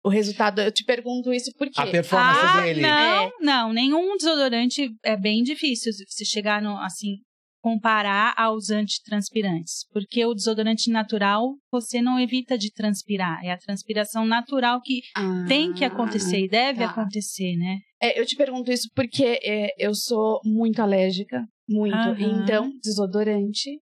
O 0.06 0.08
resultado, 0.08 0.60
eu 0.60 0.70
te 0.70 0.84
pergunto 0.84 1.32
isso 1.32 1.50
porque 1.58 1.80
A 1.80 1.86
performance 1.88 2.38
ah, 2.40 2.60
dele. 2.62 2.80
Não, 2.80 2.88
É. 2.90 3.30
não, 3.40 3.72
nenhum 3.72 4.16
desodorante 4.16 4.88
é 5.04 5.16
bem 5.16 5.42
difícil 5.42 5.92
se 5.92 6.24
chegar 6.24 6.62
no 6.62 6.76
assim 6.78 7.16
comparar 7.60 8.32
aos 8.36 8.70
antitranspirantes, 8.70 9.84
porque 9.90 10.24
o 10.24 10.32
desodorante 10.32 10.88
natural 10.88 11.56
você 11.72 12.00
não 12.00 12.20
evita 12.20 12.56
de 12.56 12.70
transpirar, 12.72 13.44
é 13.44 13.50
a 13.50 13.58
transpiração 13.58 14.24
natural 14.24 14.80
que 14.80 15.00
Ah, 15.16 15.44
tem 15.48 15.72
que 15.72 15.84
acontecer 15.84 16.38
e 16.44 16.48
deve 16.48 16.84
tá. 16.84 16.90
acontecer, 16.92 17.56
né? 17.56 17.78
É, 18.00 18.20
eu 18.20 18.24
te 18.24 18.36
pergunto 18.36 18.70
isso 18.70 18.88
porque 18.94 19.40
é, 19.42 19.70
eu 19.76 19.92
sou 19.92 20.40
muito 20.44 20.80
alérgica, 20.80 21.44
muito. 21.68 21.96
Aham. 21.96 22.42
Então, 22.44 22.70
desodorante, 22.80 23.80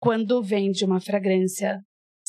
quando 0.00 0.42
vem 0.42 0.72
de 0.72 0.84
uma 0.84 1.00
fragrância 1.00 1.78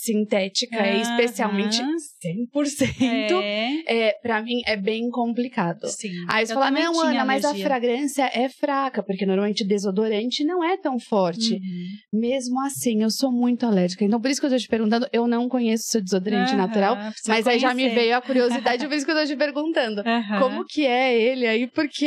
sintética, 0.04 0.78
é 0.86 0.98
especialmente 0.98 1.82
100%, 2.24 3.42
É, 3.44 4.08
é, 4.10 4.14
pra 4.22 4.42
mim 4.42 4.62
é 4.66 4.76
bem 4.76 5.10
complicado. 5.10 5.88
sim. 5.88 6.10
Aí 6.28 6.46
você 6.46 6.54
fala, 6.54 6.72
não, 6.72 7.00
Ana, 7.02 7.26
mas 7.26 7.44
a 7.46 7.54
fragrância 7.56 8.30
é 8.34 8.50
fraca, 8.50 9.04
porque 9.04 9.26
normalmente 9.26 9.64
desodorante 9.66 10.44
não 10.44 10.64
é 10.64 10.78
tão 10.78 11.00
forte. 11.00 11.54
Uhum. 11.56 12.20
Mesmo 12.20 12.60
assim, 12.66 13.04
eu 13.04 13.10
sou 13.10 13.32
muito 13.32 13.66
alérgica. 13.66 14.04
Então, 14.04 14.20
por 14.20 14.30
isso 14.30 14.40
que 14.40 14.48
eu 14.48 14.52
tô 14.52 14.58
te 14.58 14.68
perguntando, 14.68 15.08
eu 15.12 15.28
não 15.28 15.48
conheço 15.48 15.84
o 15.88 15.92
seu 15.92 16.02
desodorante 16.02 16.54
Aham, 16.54 16.58
natural, 16.58 16.98
mas 17.28 17.48
aí 17.48 17.60
já 17.60 17.74
me 17.74 17.84
conhecer. 17.84 17.96
veio 17.96 18.18
a 18.18 18.22
curiosidade, 18.22 18.86
por 18.88 18.94
isso 18.96 19.06
que 19.06 19.12
eu 19.12 19.16
tô 19.16 19.26
te 19.26 19.36
perguntando. 19.36 20.02
Aham. 20.02 20.40
Como 20.40 20.66
que 20.66 20.86
é 20.86 21.14
ele 21.20 21.46
aí? 21.48 21.68
Porque 21.68 22.06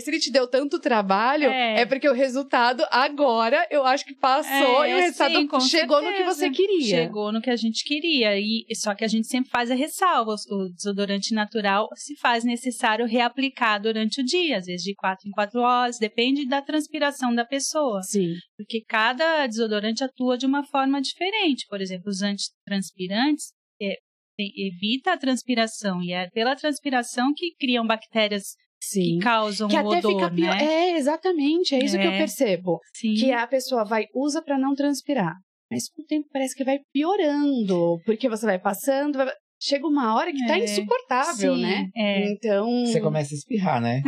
se 0.00 0.10
ele 0.10 0.18
te 0.18 0.30
deu 0.30 0.46
tanto 0.46 0.78
trabalho, 0.78 1.48
é, 1.50 1.80
É. 1.82 1.86
porque 1.86 2.08
o 2.08 2.12
resultado 2.14 2.84
agora 2.90 3.66
eu 3.70 3.84
acho 3.84 4.04
que 4.04 4.14
passou 4.14 4.84
É, 4.84 4.90
e 4.90 4.94
o 4.94 4.96
resultado 4.98 5.32
sim, 5.60 5.68
chegou 5.68 6.00
no 6.02 6.08
que 6.08 6.16
certeza. 6.18 6.34
você 6.34 6.50
queria. 6.50 6.96
Chegou 7.02 7.21
no 7.30 7.40
que 7.42 7.50
a 7.50 7.56
gente 7.56 7.84
queria. 7.84 8.38
E 8.38 8.64
só 8.74 8.94
que 8.94 9.04
a 9.04 9.08
gente 9.08 9.26
sempre 9.28 9.50
faz 9.50 9.70
a 9.70 9.74
ressalva. 9.74 10.34
O 10.50 10.68
desodorante 10.74 11.34
natural 11.34 11.88
se 11.94 12.16
faz 12.16 12.42
necessário 12.42 13.06
reaplicar 13.06 13.80
durante 13.80 14.20
o 14.20 14.24
dia, 14.24 14.56
às 14.58 14.64
vezes 14.66 14.82
de 14.82 14.94
quatro 14.94 15.28
em 15.28 15.30
quatro 15.30 15.60
horas, 15.60 15.98
depende 15.98 16.46
da 16.48 16.62
transpiração 16.62 17.34
da 17.34 17.44
pessoa. 17.44 18.00
Sim. 18.02 18.32
Porque 18.56 18.82
cada 18.88 19.46
desodorante 19.46 20.02
atua 20.02 20.36
de 20.38 20.46
uma 20.46 20.64
forma 20.64 21.00
diferente. 21.00 21.66
Por 21.68 21.80
exemplo, 21.80 22.08
os 22.08 22.22
antitranspirantes 22.22 23.52
é, 23.80 23.94
evita 24.38 25.12
a 25.12 25.18
transpiração 25.18 26.02
e 26.02 26.12
é 26.12 26.28
pela 26.30 26.56
transpiração 26.56 27.32
que 27.36 27.54
criam 27.58 27.86
bactérias 27.86 28.54
Sim. 28.80 29.18
que 29.18 29.18
causam 29.20 29.68
Que 29.68 29.76
o 29.76 29.78
até 29.78 29.98
odor, 29.98 30.12
fica 30.14 30.30
pior. 30.34 30.56
né? 30.56 30.64
É, 30.64 30.96
exatamente. 30.96 31.74
É 31.74 31.84
isso 31.84 31.96
que 31.98 32.04
eu 32.06 32.10
É. 32.10 32.18
percebo. 32.18 32.80
Sim. 32.94 33.14
Que 33.14 33.30
a 33.32 33.46
pessoa 33.46 33.84
vai, 33.84 34.06
usa 34.14 34.42
pra 34.42 34.58
não 34.58 34.74
transpirar. 34.74 35.34
Mas 35.72 35.88
com 35.90 36.02
o 36.02 36.06
tempo 36.06 36.28
parece 36.32 36.54
que 36.54 36.64
vai 36.64 36.78
piorando. 36.92 37.98
Porque 38.04 38.28
você 38.28 38.46
vai 38.46 38.58
passando, 38.58 39.16
vai- 39.18 39.32
chega 39.60 39.86
uma 39.86 40.14
hora 40.14 40.30
que 40.32 40.46
tá 40.46 40.58
É. 40.58 40.64
insuportável, 40.64 41.54
Sim, 41.56 41.62
né? 41.62 41.88
é. 41.96 42.30
Então. 42.30 42.84
Você 42.86 43.00
começa 43.00 43.34
a 43.34 43.36
espirrar, 43.36 43.80
né? 43.80 44.02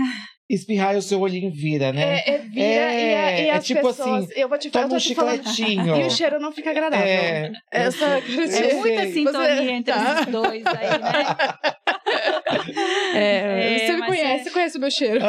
Espirrar 0.50 0.94
e 0.94 0.98
o 0.98 1.02
seu 1.02 1.18
olhinho 1.20 1.50
vira, 1.50 1.90
né? 1.90 2.18
É, 2.18 2.30
é 2.34 2.38
vira 2.38 2.62
e, 2.62 2.68
É, 2.68 3.24
a- 3.24 3.40
e 3.40 3.46
é 3.48 3.50
as 3.52 3.64
tipo 3.64 3.80
pessoas. 3.80 4.24
assim, 4.24 4.32
eu 4.40 4.46
vou 4.48 4.58
te 4.58 4.68
falar. 4.68 4.84
Toma 4.84 4.94
um 4.94 4.98
eu 4.98 5.02
tô 5.02 5.08
te 5.08 5.14
falando- 5.14 5.48
chicletinho. 5.54 5.96
E 5.96 6.06
o 6.06 6.10
cheiro 6.10 6.38
não 6.38 6.52
fica 6.52 6.70
agradável. 6.70 7.06
É, 7.06 7.50
Essa 7.72 8.04
É 8.18 8.20
sei. 8.46 8.74
muita 8.74 9.06
Você- 9.06 9.12
sintonia 9.12 9.72
entre 9.72 9.94
tá. 9.94 10.20
os 10.20 10.26
dois 10.26 10.62
aí, 10.66 10.98
né? 11.00 11.12
É, 13.14 13.74
É, 13.74 13.78
você 13.86 13.96
me 13.96 14.06
conhece, 14.06 14.48
é- 14.48 14.52
conhece 14.52 14.76
o 14.76 14.80
meu 14.80 14.90
cheiro. 14.90 15.20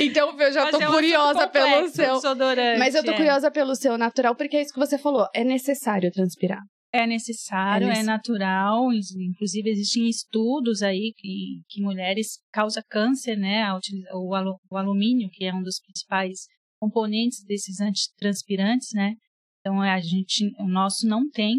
Então 0.00 0.38
eu 0.38 0.52
já 0.52 0.70
tô 0.70 0.80
é 0.80 0.86
curiosa 0.86 1.48
pelo 1.48 1.88
seu. 1.88 2.14
desodorante, 2.14 2.78
Mas 2.78 2.94
eu 2.94 3.04
tô 3.04 3.10
é. 3.12 3.16
curiosa 3.16 3.50
pelo 3.50 3.74
seu 3.74 3.96
natural, 3.98 4.34
porque 4.36 4.56
é 4.56 4.62
isso 4.62 4.72
que 4.72 4.78
você 4.78 4.98
falou. 4.98 5.26
É 5.34 5.44
necessário 5.44 6.10
transpirar. 6.10 6.60
É 6.94 7.06
necessário, 7.06 7.88
É 7.88 8.00
é, 8.00 8.02
natural. 8.02 8.92
Inclusive, 8.92 9.70
existem 9.70 10.08
estudos 10.08 10.82
aí 10.82 11.12
que, 11.16 11.62
que 11.68 11.80
mulheres 11.80 12.38
causa 12.52 12.82
câncer, 12.88 13.36
né? 13.36 13.64
O, 14.12 14.34
alu- 14.34 14.58
o 14.70 14.76
alumínio, 14.76 15.30
que 15.32 15.44
é 15.46 15.54
um 15.54 15.62
dos 15.62 15.80
principais 15.80 16.40
componentes 16.78 17.42
desses 17.44 17.80
antitranspirantes, 17.80 18.88
né? 18.92 19.14
Então, 19.60 19.80
a 19.80 19.98
gente, 20.00 20.52
o 20.58 20.66
nosso 20.68 21.06
não 21.06 21.30
tem. 21.30 21.56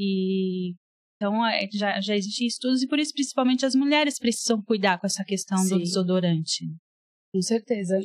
E 0.00 0.74
então 1.20 1.44
é, 1.46 1.66
já, 1.72 2.00
já 2.00 2.14
existem 2.16 2.46
estudos 2.46 2.80
e 2.82 2.86
por 2.86 2.98
isso 2.98 3.12
principalmente 3.12 3.66
as 3.66 3.74
mulheres 3.74 4.18
precisam 4.18 4.62
cuidar 4.62 4.98
com 5.00 5.06
essa 5.06 5.24
questão 5.24 5.58
Sim. 5.58 5.70
do 5.70 5.78
desodorante. 5.80 6.64
Com 7.32 7.42
certeza. 7.42 7.98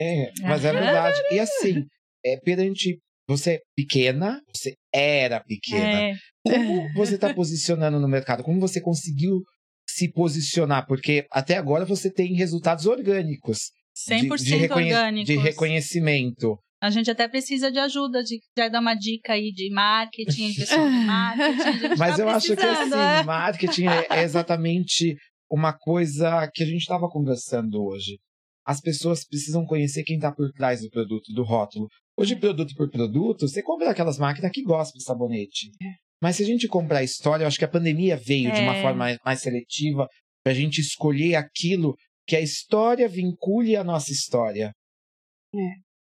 É, 0.00 0.30
mas 0.42 0.64
é 0.64 0.72
verdade. 0.72 1.18
E 1.32 1.38
assim, 1.38 1.84
é, 2.24 2.36
perante 2.38 2.98
você 3.28 3.52
é 3.54 3.60
pequena, 3.76 4.40
você 4.54 4.74
era 4.92 5.40
pequena. 5.40 6.00
É, 6.02 6.14
Como 6.44 6.92
você 6.94 7.14
está 7.14 7.32
posicionando 7.32 8.00
no 8.00 8.08
mercado? 8.08 8.42
Como 8.42 8.58
você 8.60 8.80
conseguiu 8.80 9.40
se 9.88 10.10
posicionar? 10.10 10.86
Porque 10.86 11.26
até 11.30 11.56
agora 11.56 11.84
você 11.84 12.12
tem 12.12 12.34
resultados 12.34 12.86
orgânicos. 12.86 13.58
de- 14.06 14.14
100% 14.14 14.36
de, 14.44 14.56
reconhe- 14.56 14.94
orgânicos. 14.94 15.26
De 15.26 15.36
reconhecimento. 15.36 16.58
A 16.82 16.88
gente 16.88 17.10
até 17.10 17.28
precisa 17.28 17.70
de 17.70 17.78
ajuda, 17.78 18.22
de 18.22 18.38
já 18.56 18.68
dar 18.70 18.80
uma 18.80 18.94
dica 18.94 19.34
aí 19.34 19.52
de 19.52 19.68
marketing, 19.70 20.50
de 20.52 20.64
marketing. 21.06 21.60
a 21.68 21.72
gente 21.72 21.98
Mas 21.98 22.16
tá 22.16 22.22
eu 22.22 22.28
acho 22.30 22.56
que 22.56 22.62
assim, 22.62 22.94
é. 22.94 23.22
marketing 23.22 23.86
é, 23.86 24.06
é 24.10 24.22
exatamente 24.22 25.14
uma 25.50 25.72
coisa 25.72 26.48
que 26.54 26.62
a 26.62 26.66
gente 26.66 26.80
estava 26.82 27.08
conversando 27.08 27.82
hoje. 27.84 28.18
as 28.64 28.80
pessoas 28.80 29.24
precisam 29.26 29.64
conhecer 29.66 30.04
quem 30.04 30.16
está 30.16 30.30
por 30.30 30.52
trás 30.52 30.82
do 30.82 30.90
produto, 30.90 31.32
do 31.32 31.42
rótulo. 31.42 31.88
Hoje, 32.16 32.36
produto 32.36 32.72
por 32.76 32.88
produto, 32.90 33.48
você 33.48 33.62
compra 33.62 33.90
aquelas 33.90 34.16
máquinas 34.18 34.52
que 34.52 34.62
gostam 34.62 34.98
de 34.98 35.02
sabonete. 35.02 35.70
É. 35.82 35.86
Mas 36.22 36.36
se 36.36 36.42
a 36.44 36.46
gente 36.46 36.68
comprar 36.68 36.98
a 36.98 37.02
história, 37.02 37.42
eu 37.42 37.48
acho 37.48 37.58
que 37.58 37.64
a 37.64 37.68
pandemia 37.68 38.16
veio 38.16 38.52
de 38.52 38.60
uma 38.60 38.76
É. 38.76 38.82
forma 38.82 39.16
mais, 39.24 39.40
seletiva 39.40 40.06
para 40.44 40.52
a 40.52 40.54
gente 40.54 40.80
escolher 40.80 41.34
aquilo 41.34 41.96
que 42.28 42.36
a 42.36 42.40
história 42.40 43.08
vincule 43.08 43.74
à 43.74 43.82
nossa 43.82 44.12
história. 44.12 44.72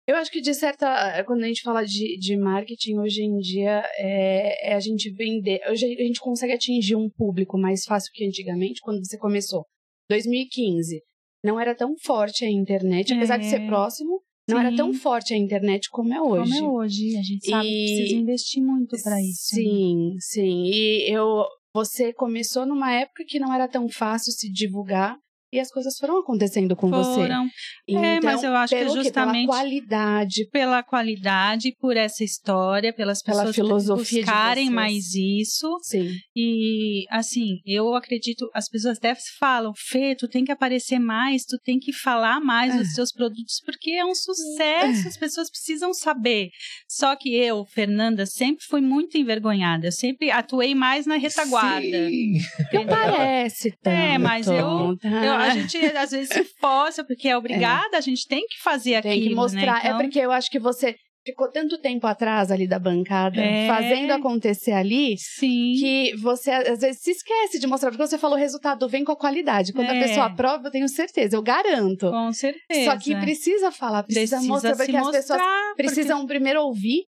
Eu 0.06 0.14
acho 0.16 0.30
que, 0.30 0.40
de 0.40 0.54
certa. 0.54 1.22
Quando 1.24 1.42
a 1.42 1.48
gente 1.48 1.62
fala 1.62 1.84
de, 1.84 2.16
de 2.18 2.36
marketing 2.36 2.98
hoje 2.98 3.22
em 3.22 3.38
dia, 3.38 3.82
é, 3.98 4.70
é 4.70 4.74
a 4.74 4.80
gente 4.80 5.10
vender. 5.10 5.60
Hoje 5.68 5.84
a 5.84 6.02
gente 6.02 6.20
consegue 6.20 6.52
atingir 6.52 6.94
um 6.94 7.10
público 7.10 7.58
mais 7.58 7.84
fácil 7.84 8.10
que 8.14 8.24
antigamente, 8.24 8.80
quando 8.80 9.04
você 9.04 9.18
começou. 9.18 9.64
2015. 10.08 11.00
Não 11.44 11.58
era 11.60 11.74
tão 11.74 11.94
forte 11.98 12.44
a 12.44 12.50
internet, 12.50 13.12
apesar 13.12 13.36
de 13.36 13.46
É. 13.46 13.50
ser 13.50 13.66
próximo, 13.66 14.20
não 14.48 14.58
era 14.60 14.70
Sim. 14.70 14.76
tão 14.76 14.94
forte 14.94 15.34
a 15.34 15.36
internet 15.36 15.88
como 15.90 16.12
é 16.14 16.20
hoje. 16.20 16.52
Como 16.52 16.64
é 16.64 16.68
hoje, 16.84 17.16
a 17.16 17.22
gente 17.22 17.50
sabe 17.50 17.66
que 17.68 17.74
E- 17.74 17.96
precisa 17.96 18.20
investir 18.20 18.62
muito 18.62 18.96
para 19.02 19.20
isso. 19.20 19.56
né? 19.56 19.62
Sim, 19.62 20.14
sim. 20.20 20.62
E 20.66 21.12
eu, 21.12 21.44
você 21.74 22.12
começou 22.12 22.64
numa 22.64 22.92
época 22.92 23.24
que 23.26 23.38
não 23.40 23.52
era 23.52 23.68
tão 23.68 23.88
fácil 23.88 24.32
se 24.32 24.50
divulgar 24.50 25.16
e 25.52 25.60
as 25.60 25.70
coisas 25.70 25.96
foram 25.98 26.18
acontecendo 26.18 26.74
com 26.76 26.88
você. 26.90 27.14
Foram 27.20 27.48
Então, 27.88 28.04
É, 28.04 28.20
mas 28.20 28.42
eu 28.42 28.54
acho 28.54 28.74
que 28.74 28.88
justamente- 28.88 29.46
pela 29.46 29.58
qualidade, 29.58 30.48
pela 30.50 30.82
qualidade, 30.82 31.72
por 31.80 31.96
essa 31.96 32.24
história, 32.24 32.92
pelas 32.92 33.22
Pela 33.22 33.38
pessoas 33.38 33.54
filosofia 33.56 34.22
buscarem 34.22 34.70
mais 34.70 35.14
isso. 35.14 35.68
sim. 35.82 36.10
E, 36.34 37.04
assim, 37.10 37.60
eu 37.64 37.94
acredito, 37.94 38.48
as 38.54 38.68
pessoas 38.68 38.98
até 38.98 39.14
falam, 39.38 39.72
Fê, 39.76 40.14
tu 40.14 40.28
tem 40.28 40.44
que 40.44 40.52
aparecer 40.52 40.98
mais, 40.98 41.44
tu 41.44 41.58
tem 41.64 41.78
que 41.78 41.92
falar 41.92 42.40
mais 42.40 42.74
É. 42.74 42.78
dos 42.78 42.92
seus 42.94 43.12
produtos, 43.12 43.60
porque 43.64 43.90
é 43.92 44.04
um 44.04 44.14
sucesso, 44.14 45.08
as 45.08 45.16
pessoas 45.16 45.48
precisam 45.50 45.94
saber. 45.94 46.48
Só 46.88 47.14
que 47.16 47.34
eu, 47.34 47.64
Fernanda, 47.66 48.26
sempre 48.26 48.64
fui 48.68 48.80
muito 48.80 49.16
envergonhada, 49.16 49.86
eu 49.86 49.92
sempre 49.92 50.30
atuei 50.30 50.74
mais 50.74 51.06
na 51.06 51.16
retaguarda. 51.16 52.08
Sim. 52.08 52.38
Não 52.72 52.86
parece 52.86 53.70
tanto. 53.82 53.94
É, 53.94 54.18
mas 54.18 54.46
eu- 54.46 54.96
tá? 54.98 55.35
Eu- 55.36 55.50
a 55.50 55.50
gente 55.50 55.76
às 55.96 56.10
vezes 56.10 56.28
se 56.28 56.44
força, 56.60 57.04
porque 57.04 57.28
é 57.28 57.36
obrigada, 57.36 57.96
a 57.96 58.00
gente 58.00 58.26
tem 58.26 58.46
que 58.46 58.58
fazer 58.62 59.02
tem 59.02 59.12
aquilo, 59.12 59.28
que 59.30 59.34
mostrar. 59.34 59.74
né? 59.74 59.80
Então, 59.84 60.00
É 60.00 60.02
porque 60.02 60.18
eu 60.18 60.32
acho 60.32 60.50
que 60.50 60.58
você 60.58 60.96
ficou 61.24 61.50
tanto 61.50 61.76
tempo 61.78 62.06
atrás 62.06 62.52
ali 62.52 62.68
da 62.68 62.78
bancada, 62.78 63.40
É. 63.40 63.66
fazendo 63.66 64.12
acontecer 64.12 64.70
ali, 64.70 65.16
Sim. 65.18 65.72
que 65.76 66.14
você 66.18 66.52
às 66.52 66.78
vezes 66.78 67.00
se 67.02 67.10
esquece 67.10 67.58
de 67.58 67.66
mostrar, 67.66 67.90
porque 67.90 68.06
você 68.06 68.16
falou 68.16 68.36
o 68.36 68.40
resultado 68.40 68.88
vem 68.88 69.02
com 69.02 69.10
a 69.10 69.16
qualidade. 69.16 69.72
Quando 69.72 69.90
É. 69.90 69.98
a 69.98 70.02
pessoa 70.06 70.26
aprova, 70.26 70.68
eu 70.68 70.70
tenho 70.70 70.88
certeza, 70.88 71.34
eu 71.36 71.42
garanto. 71.42 72.08
Com 72.12 72.32
certeza. 72.32 72.92
Só 72.92 72.96
que 72.96 73.12
precisa 73.16 73.72
falar, 73.72 74.04
precisa, 74.04 74.40
mostrar, 74.42 74.74
se 74.76 74.84
porque 74.84 74.96
as 74.96 75.10
pessoas 75.10 75.40
mostrar, 75.40 75.68
porque- 75.70 75.82
precisam 75.82 76.24
primeiro 76.26 76.62
ouvir 76.62 77.02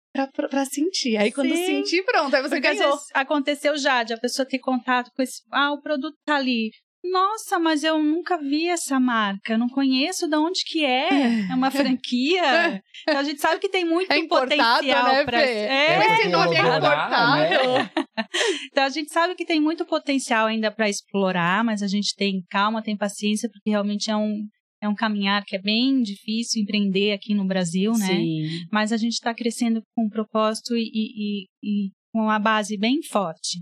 pra 0.50 0.64
sentir. 0.64 1.16
Aí 1.16 1.30
quando 1.30 1.54
Sim. 1.54 1.66
sentir, 1.66 2.02
pronto, 2.04 2.34
aí 2.34 2.42
você 2.42 2.56
Porque 2.60 2.74
vezes 2.74 3.00
aconteceu 3.14 3.78
já 3.78 4.02
de 4.02 4.14
a 4.14 4.18
pessoa 4.18 4.44
ter 4.44 4.58
contato 4.58 5.12
com 5.14 5.22
esse. 5.22 5.42
Ah, 5.52 5.70
o 5.72 5.80
produto 5.80 6.16
tá 6.26 6.34
ali. 6.34 6.70
Nossa, 7.10 7.58
mas 7.58 7.84
eu 7.84 8.02
nunca 8.02 8.36
vi 8.38 8.68
essa 8.68 8.98
marca, 9.00 9.52
eu 9.52 9.58
não 9.58 9.68
conheço 9.68 10.28
de 10.28 10.36
onde 10.36 10.60
que 10.66 10.84
é. 10.84 11.08
É 11.50 11.54
uma 11.54 11.70
franquia. 11.70 12.82
Então 13.02 13.20
a 13.20 13.22
gente 13.22 13.40
sabe 13.40 13.60
que 13.60 13.68
tem 13.68 13.84
muito 13.84 14.10
É 14.12 14.26
potencial 14.26 15.04
né, 15.04 15.24
para. 15.24 15.38
Fê? 15.40 15.46
É, 15.46 16.14
Esse 16.14 16.28
nome 16.28 16.56
é 16.56 16.58
elaborar, 16.58 17.06
importado. 17.06 17.78
né? 17.78 17.90
então 18.72 18.84
a 18.84 18.88
gente 18.88 19.12
sabe 19.12 19.34
que 19.36 19.44
tem 19.46 19.60
muito 19.60 19.86
potencial 19.86 20.46
ainda 20.46 20.70
para 20.70 20.88
explorar, 20.88 21.62
mas 21.64 21.80
a 21.82 21.86
gente 21.86 22.14
tem 22.16 22.42
calma, 22.50 22.82
tem 22.82 22.96
paciência, 22.96 23.48
porque 23.48 23.70
realmente 23.70 24.10
é 24.10 24.16
um, 24.16 24.44
é 24.82 24.88
um 24.88 24.94
caminhar 24.96 25.44
que 25.46 25.54
é 25.56 25.60
bem 25.62 26.02
difícil 26.02 26.60
empreender 26.60 27.12
aqui 27.12 27.34
no 27.34 27.46
Brasil, 27.46 27.92
né? 27.92 28.06
Sim. 28.16 28.48
Mas 28.72 28.92
a 28.92 28.96
gente 28.96 29.12
está 29.14 29.32
crescendo 29.32 29.80
com 29.94 30.06
um 30.06 30.08
propósito 30.10 30.76
e, 30.76 30.82
e- 30.92 31.42
e- 31.44 31.46
e 31.62 31.90
com 32.12 32.22
uma 32.22 32.38
base 32.40 32.76
bem 32.76 33.00
forte. 33.02 33.60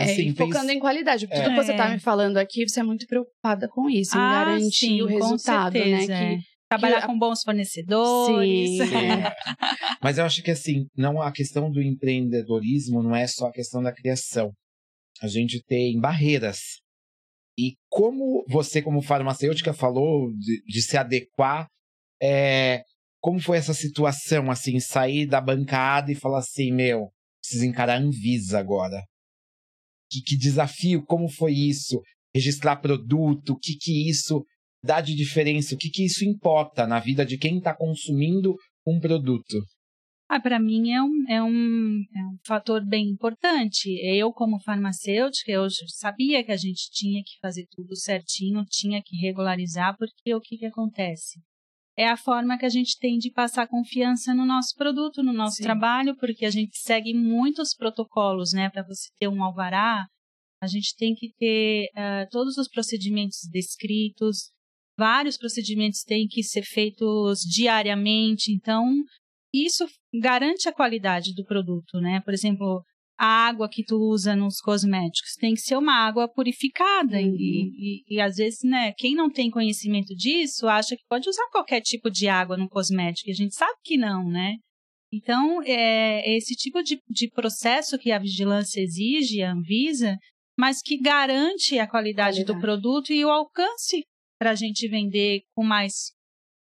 É, 0.00 0.04
Assim, 0.04 0.28
e 0.28 0.32
focando 0.34 0.66
fez- 0.66 0.76
em 0.76 0.78
qualidade. 0.78 1.26
Porque 1.26 1.40
É. 1.40 1.44
tudo 1.44 1.54
que 1.56 1.64
você 1.64 1.74
tá 1.76 1.88
me 1.90 1.98
falando 1.98 2.36
aqui, 2.36 2.68
você 2.68 2.80
é 2.80 2.82
muito 2.84 3.06
preocupada 3.06 3.68
com 3.68 3.90
isso, 3.90 4.16
em 4.16 4.20
Ah, 4.20 4.44
garantir 4.44 4.70
sim, 4.70 5.02
o 5.02 5.06
com 5.08 5.12
resultado, 5.14 5.72
certeza, 5.72 6.06
né? 6.12 6.34
é. 6.34 6.36
Que, 6.36 6.42
Trabalhar 6.70 7.00
que- 7.00 7.06
com 7.06 7.18
bons 7.18 7.42
fornecedores. 7.42 8.70
Sim. 8.70 8.86
Sim. 8.86 8.88
Mas 10.02 10.18
eu 10.18 10.24
acho 10.24 10.42
que 10.42 10.50
assim, 10.50 10.86
não 10.96 11.20
a 11.20 11.32
questão 11.32 11.70
do 11.70 11.82
empreendedorismo 11.82 13.02
não 13.02 13.16
é 13.16 13.26
só 13.26 13.46
a 13.48 13.52
questão 13.52 13.82
da 13.82 13.92
criação. 13.92 14.52
A 15.20 15.26
gente 15.26 15.62
tem 15.66 15.98
barreiras. 15.98 16.58
E 17.58 17.74
como 17.90 18.44
você, 18.48 18.80
como 18.80 19.02
farmacêutica, 19.02 19.72
falou 19.72 20.30
de, 20.36 20.62
de 20.64 20.82
se 20.82 20.96
adequar, 20.96 21.66
é, 22.22 22.82
como 23.20 23.40
foi 23.40 23.58
essa 23.58 23.74
situação, 23.74 24.48
assim, 24.48 24.78
sair 24.78 25.26
da 25.26 25.40
bancada 25.40 26.12
e 26.12 26.14
falar 26.14 26.38
assim, 26.38 26.70
meu, 26.70 27.08
preciso 27.42 27.64
encarar 27.64 27.94
a 27.94 27.98
Anvisa 27.98 28.60
agora. 28.60 29.02
Que, 30.10 30.22
que 30.22 30.36
desafio, 30.36 31.04
como 31.04 31.28
foi 31.28 31.52
isso? 31.52 32.00
Registrar 32.34 32.76
produto, 32.76 33.50
o 33.50 33.58
que 33.58 33.74
que 33.74 34.08
isso 34.08 34.44
dá 34.82 35.00
de 35.00 35.14
diferença? 35.14 35.74
O 35.74 35.78
que 35.78 35.90
que 35.90 36.04
isso 36.04 36.24
importa 36.24 36.86
na 36.86 37.00
vida 37.00 37.24
de 37.24 37.36
quem 37.36 37.58
está 37.58 37.74
consumindo 37.74 38.54
um 38.86 39.00
produto? 39.00 39.58
Ah, 40.30 40.38
para 40.38 40.60
mim 40.60 40.90
é 40.90 41.02
um, 41.02 41.24
é, 41.26 41.42
um, 41.42 42.04
é 42.14 42.20
um 42.26 42.36
fator 42.46 42.84
bem 42.84 43.08
importante. 43.08 43.88
Eu, 44.02 44.30
como 44.30 44.60
farmacêutica, 44.60 45.50
eu 45.50 45.66
sabia 45.86 46.44
que 46.44 46.52
a 46.52 46.56
gente 46.56 46.90
tinha 46.90 47.22
que 47.24 47.38
fazer 47.40 47.66
tudo 47.70 47.96
certinho, 47.96 48.62
tinha 48.68 49.02
que 49.02 49.16
regularizar, 49.16 49.96
porque 49.96 50.34
o 50.34 50.40
que, 50.40 50.58
que 50.58 50.66
acontece? 50.66 51.40
É 51.98 52.06
a 52.06 52.16
forma 52.16 52.56
que 52.56 52.64
a 52.64 52.68
gente 52.68 52.96
tem 52.96 53.18
de 53.18 53.28
passar 53.28 53.66
confiança 53.66 54.32
no 54.32 54.46
nosso 54.46 54.72
produto, 54.76 55.20
no 55.20 55.32
nosso 55.32 55.56
Sim. 55.56 55.64
trabalho, 55.64 56.16
porque 56.16 56.46
a 56.46 56.50
gente 56.50 56.78
segue 56.78 57.12
muitos 57.12 57.74
protocolos, 57.74 58.52
né? 58.52 58.70
Para 58.70 58.84
você 58.84 59.08
ter 59.18 59.26
um 59.26 59.42
alvará, 59.42 60.06
a 60.62 60.66
gente 60.68 60.94
tem 60.96 61.12
que 61.12 61.32
ter 61.36 61.88
ah, 61.96 62.24
todos 62.30 62.56
os 62.56 62.68
procedimentos 62.68 63.40
descritos, 63.50 64.52
vários 64.96 65.36
procedimentos 65.36 66.04
têm 66.04 66.28
que 66.28 66.44
ser 66.44 66.62
feitos 66.62 67.40
diariamente, 67.40 68.52
então 68.52 68.84
isso 69.52 69.84
garante 70.20 70.68
a 70.68 70.72
qualidade 70.72 71.34
do 71.34 71.44
produto, 71.44 72.00
né? 72.00 72.20
Por 72.20 72.32
exemplo, 72.32 72.84
a 73.18 73.48
água 73.48 73.68
que 73.68 73.82
tu 73.84 73.96
usa 73.96 74.36
nos 74.36 74.60
cosméticos 74.60 75.34
tem 75.40 75.54
que 75.54 75.60
ser 75.60 75.76
uma 75.76 76.06
água 76.06 76.28
purificada 76.28 77.16
Uhum. 77.16 77.34
e, 77.36 78.04
e, 78.08 78.14
e 78.16 78.20
às 78.20 78.36
vezes, 78.36 78.60
né, 78.62 78.92
quem 78.96 79.14
não 79.14 79.28
tem 79.28 79.50
conhecimento 79.50 80.14
disso 80.14 80.68
acha 80.68 80.96
que 80.96 81.02
pode 81.08 81.28
usar 81.28 81.46
qualquer 81.50 81.80
tipo 81.80 82.10
de 82.10 82.28
água 82.28 82.56
no 82.56 82.68
cosmético 82.68 83.28
e 83.28 83.32
a 83.32 83.34
gente 83.34 83.54
sabe 83.54 83.74
que 83.84 83.96
não, 83.96 84.28
né? 84.28 84.54
Então, 85.12 85.62
é 85.64 86.36
esse 86.36 86.54
tipo 86.54 86.82
de, 86.82 87.00
de 87.08 87.30
processo 87.30 87.98
que 87.98 88.12
a 88.12 88.18
vigilância 88.18 88.80
exige, 88.80 89.42
a 89.42 89.52
Anvisa, 89.52 90.16
mas 90.58 90.82
que 90.82 90.98
garante 91.00 91.78
a 91.78 91.88
qualidade, 91.88 92.44
do 92.44 92.52
Qualidade. 92.52 92.60
produto 92.60 93.12
e 93.12 93.24
o 93.24 93.30
alcance 93.30 94.02
para 94.38 94.50
a 94.50 94.54
gente 94.54 94.86
vender 94.88 95.40
com 95.56 95.64
mais 95.64 96.12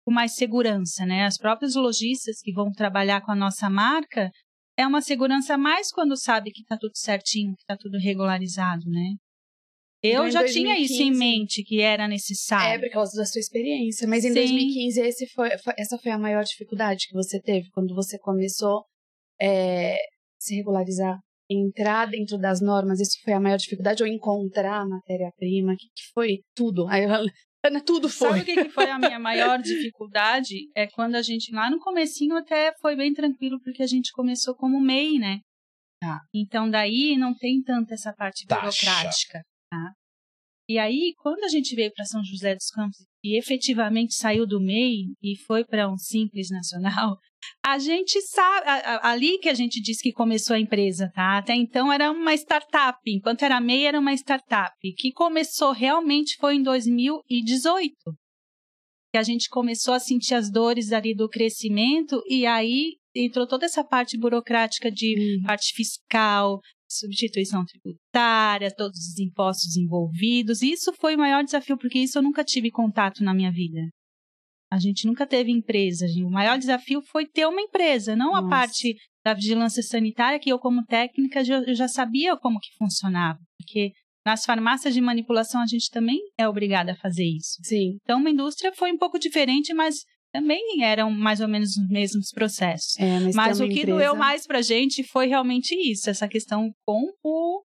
com 0.05 0.13
mais 0.13 0.37
segurança, 0.37 1.05
né? 1.05 1.25
As 1.25 1.37
próprias 1.37 1.75
lojistas 1.75 2.41
que 2.41 2.53
vão 2.53 2.71
trabalhar 2.71 3.23
com 3.23 3.33
a 3.33 3.35
nossa 3.35 3.69
marca 3.69 4.31
é 4.77 4.87
uma 4.87 5.01
segurança 5.01 5.57
mais 5.57 5.91
quando 5.91 6.17
sabe 6.17 6.51
que 6.51 6.63
está 6.63 6.77
tudo 6.77 6.97
certinho, 6.97 7.55
que 7.55 7.63
está 7.63 7.77
tudo 7.77 7.99
regularizado, 7.99 8.85
né? 8.89 9.15
Eu 10.03 10.27
em 10.27 10.31
já 10.31 10.45
tinha 10.45 10.79
isso 10.79 10.95
em 11.03 11.11
2015 11.13 11.19
mente 11.19 11.65
que 11.65 11.81
era 11.81 12.05
É 12.05 12.09
necessário. 12.09 12.81
por 12.81 12.91
causa 12.91 13.17
da 13.17 13.25
sua 13.25 13.41
experiência. 13.41 14.07
Mas 14.07 14.25
em 14.25 14.29
Sim. 14.29 14.35
2015, 14.35 15.01
esse 15.01 15.27
foi, 15.29 15.49
essa 15.77 15.99
foi 15.99 16.13
a 16.13 16.19
maior 16.19 16.45
dificuldade 16.45 17.07
que 17.09 17.15
você 17.15 17.41
teve 17.41 17.69
quando 17.71 17.95
você 17.95 18.19
começou 18.19 18.85
é, 19.41 19.97
se 20.39 20.55
regularizar, 20.55 21.19
entrar 21.51 22.07
dentro 22.07 22.39
das 22.39 22.61
normas. 22.61 23.01
Isso 23.01 23.19
foi 23.25 23.33
a 23.33 23.41
maior 23.41 23.57
dificuldade? 23.57 24.03
Ou 24.03 24.09
encontrar 24.09 24.83
a 24.83 24.87
matéria-prima? 24.87 25.73
O 25.73 25.77
que, 25.77 25.87
que 25.87 26.13
foi? 26.15 26.39
Tudo. 26.55 26.87
Aí, 26.89 27.03
eu- 27.05 27.11
tudo 27.81 28.09
foi. 28.09 28.29
Sabe 28.29 28.41
o 28.41 28.45
que, 28.45 28.65
que 28.65 28.71
foi 28.71 28.91
a 28.91 28.99
minha 28.99 29.19
maior 29.19 29.61
dificuldade? 29.61 30.69
É 30.75 30.87
quando 30.87 31.15
a 31.15 31.23
gente, 31.23 31.53
lá 31.53 31.71
no 31.71 31.79
comecinho 31.79 32.37
até 32.37 32.73
foi 32.81 32.97
bem 32.97 33.13
tranquilo, 33.13 33.61
porque 33.63 33.83
a 33.83 33.87
gente 33.87 34.13
começou 34.13 34.55
como 34.55 34.81
MEI, 34.81 35.19
né? 35.19 35.41
Tá. 36.01 36.21
Então 36.35 36.69
daí 36.69 37.17
não 37.17 37.35
tem 37.35 37.63
tanto 37.63 37.93
essa 37.95 38.13
parte 38.13 38.47
Taxa. 38.47 38.61
burocrática, 38.61 39.43
tá? 39.71 39.93
E 40.69 40.79
aí, 40.79 41.15
quando 41.19 41.45
a 41.45 41.49
gente 41.49 41.77
veio 41.77 41.93
para 41.95 42.05
São 42.05 42.25
José 42.25 42.55
dos 42.55 42.71
Campos 42.71 42.97
e 43.23 43.39
efetivamente 43.39 44.15
saiu 44.15 44.45
do 44.45 44.61
MEI 44.61 45.15
e 45.23 45.37
foi 45.47 45.65
para 45.65 45.89
um 45.89 45.97
Simples 45.97 46.49
Nacional, 46.51 47.17
a 47.65 47.79
gente 47.79 48.21
sabe, 48.23 48.67
ali 49.03 49.39
que 49.39 49.49
a 49.49 49.55
gente 49.55 49.81
disse 49.81 50.03
que 50.03 50.13
começou 50.13 50.57
a 50.57 50.61
empresa, 50.61 51.09
tá? 51.15 51.39
Até 51.39 51.55
então 51.55 51.93
era 51.93 52.11
uma 52.11 52.35
startup, 52.35 52.99
enquanto 53.07 53.45
era 53.45 53.61
MEI 53.61 53.87
era 53.87 54.01
uma 54.01 54.13
startup, 54.15 54.75
que 54.97 55.13
começou 55.13 55.71
realmente 55.71 56.37
foi 56.41 56.57
em 56.57 56.63
2018. 56.63 57.95
Que 59.13 59.19
a 59.19 59.23
gente 59.23 59.49
começou 59.49 59.95
a 59.95 60.01
sentir 60.01 60.35
as 60.35 60.51
dores 60.51 60.91
ali 60.91 61.15
do 61.15 61.29
crescimento 61.29 62.21
e 62.29 62.45
aí 62.45 62.97
entrou 63.15 63.47
toda 63.47 63.65
essa 63.65 63.85
parte 63.85 64.19
burocrática 64.19 64.91
de 64.91 65.39
Hum. 65.39 65.43
parte 65.47 65.73
fiscal, 65.75 66.61
substituição 66.89 67.65
tributária, 67.65 68.75
todos 68.75 68.99
os 68.99 69.19
impostos 69.19 69.77
envolvidos. 69.77 70.63
Isso 70.63 70.93
foi 71.01 71.17
o 71.17 71.19
maior 71.19 71.43
desafio, 71.45 71.77
porque 71.77 71.99
isso 71.99 72.19
eu 72.19 72.23
nunca 72.23 72.45
tive 72.45 72.71
contato 72.71 73.23
na 73.23 73.35
minha 73.35 73.51
vida. 73.51 73.81
A 74.71 74.79
gente 74.79 75.07
nunca 75.07 75.27
teve 75.27 75.51
empresa. 75.51 76.07
O 76.25 76.31
maior 76.31 76.59
desafio 76.59 77.01
foi 77.03 77.27
ter 77.27 77.47
uma 77.47 77.61
empresa, 77.61 78.17
não 78.17 78.33
Nossa. 78.33 78.47
a 78.47 78.49
parte 78.49 78.95
da 79.25 79.35
vigilância 79.35 79.83
sanitária, 79.83 80.39
que 80.39 80.51
eu, 80.51 80.59
como 80.59 80.85
técnica, 80.85 81.45
já, 81.45 81.59
eu 81.59 81.75
já 81.75 81.89
sabia 81.89 82.37
como 82.37 82.61
que 82.61 82.77
funcionava. 82.79 83.39
Porque 83.59 83.93
nas 84.25 84.45
farmácias 84.45 84.93
de 84.93 85.01
manipulação 85.01 85.61
a 85.61 85.67
gente 85.67 85.89
também 85.91 86.19
é 86.37 86.49
obrigada 86.49 86.93
a 86.93 86.97
fazer 86.97 87.25
isso. 87.25 87.59
Sim. 87.63 87.99
Então, 88.03 88.19
uma 88.19 88.31
indústria 88.31 88.73
foi 88.73 88.93
um 88.93 88.99
pouco 88.99 89.19
diferente, 89.19 89.73
mas 89.73 90.05
também 90.41 90.83
eram 90.83 91.11
mais 91.11 91.41
ou 91.41 91.49
menos 91.49 91.71
os 91.77 91.89
mesmos 91.89 92.31
processos. 92.31 92.97
É, 92.99 93.21
mas 93.21 93.35
Mas 93.35 93.61
o 93.61 93.65
que 93.69 93.81
empresa- 93.81 93.87
doeu 93.99 94.15
mais 94.17 94.47
pra 94.47 94.61
gente 94.63 95.03
foi 95.05 95.27
realmente 95.27 95.75
isso, 95.75 96.11
essa 96.11 96.29
questão 96.29 96.71
com 96.85 97.11
o 97.25 97.63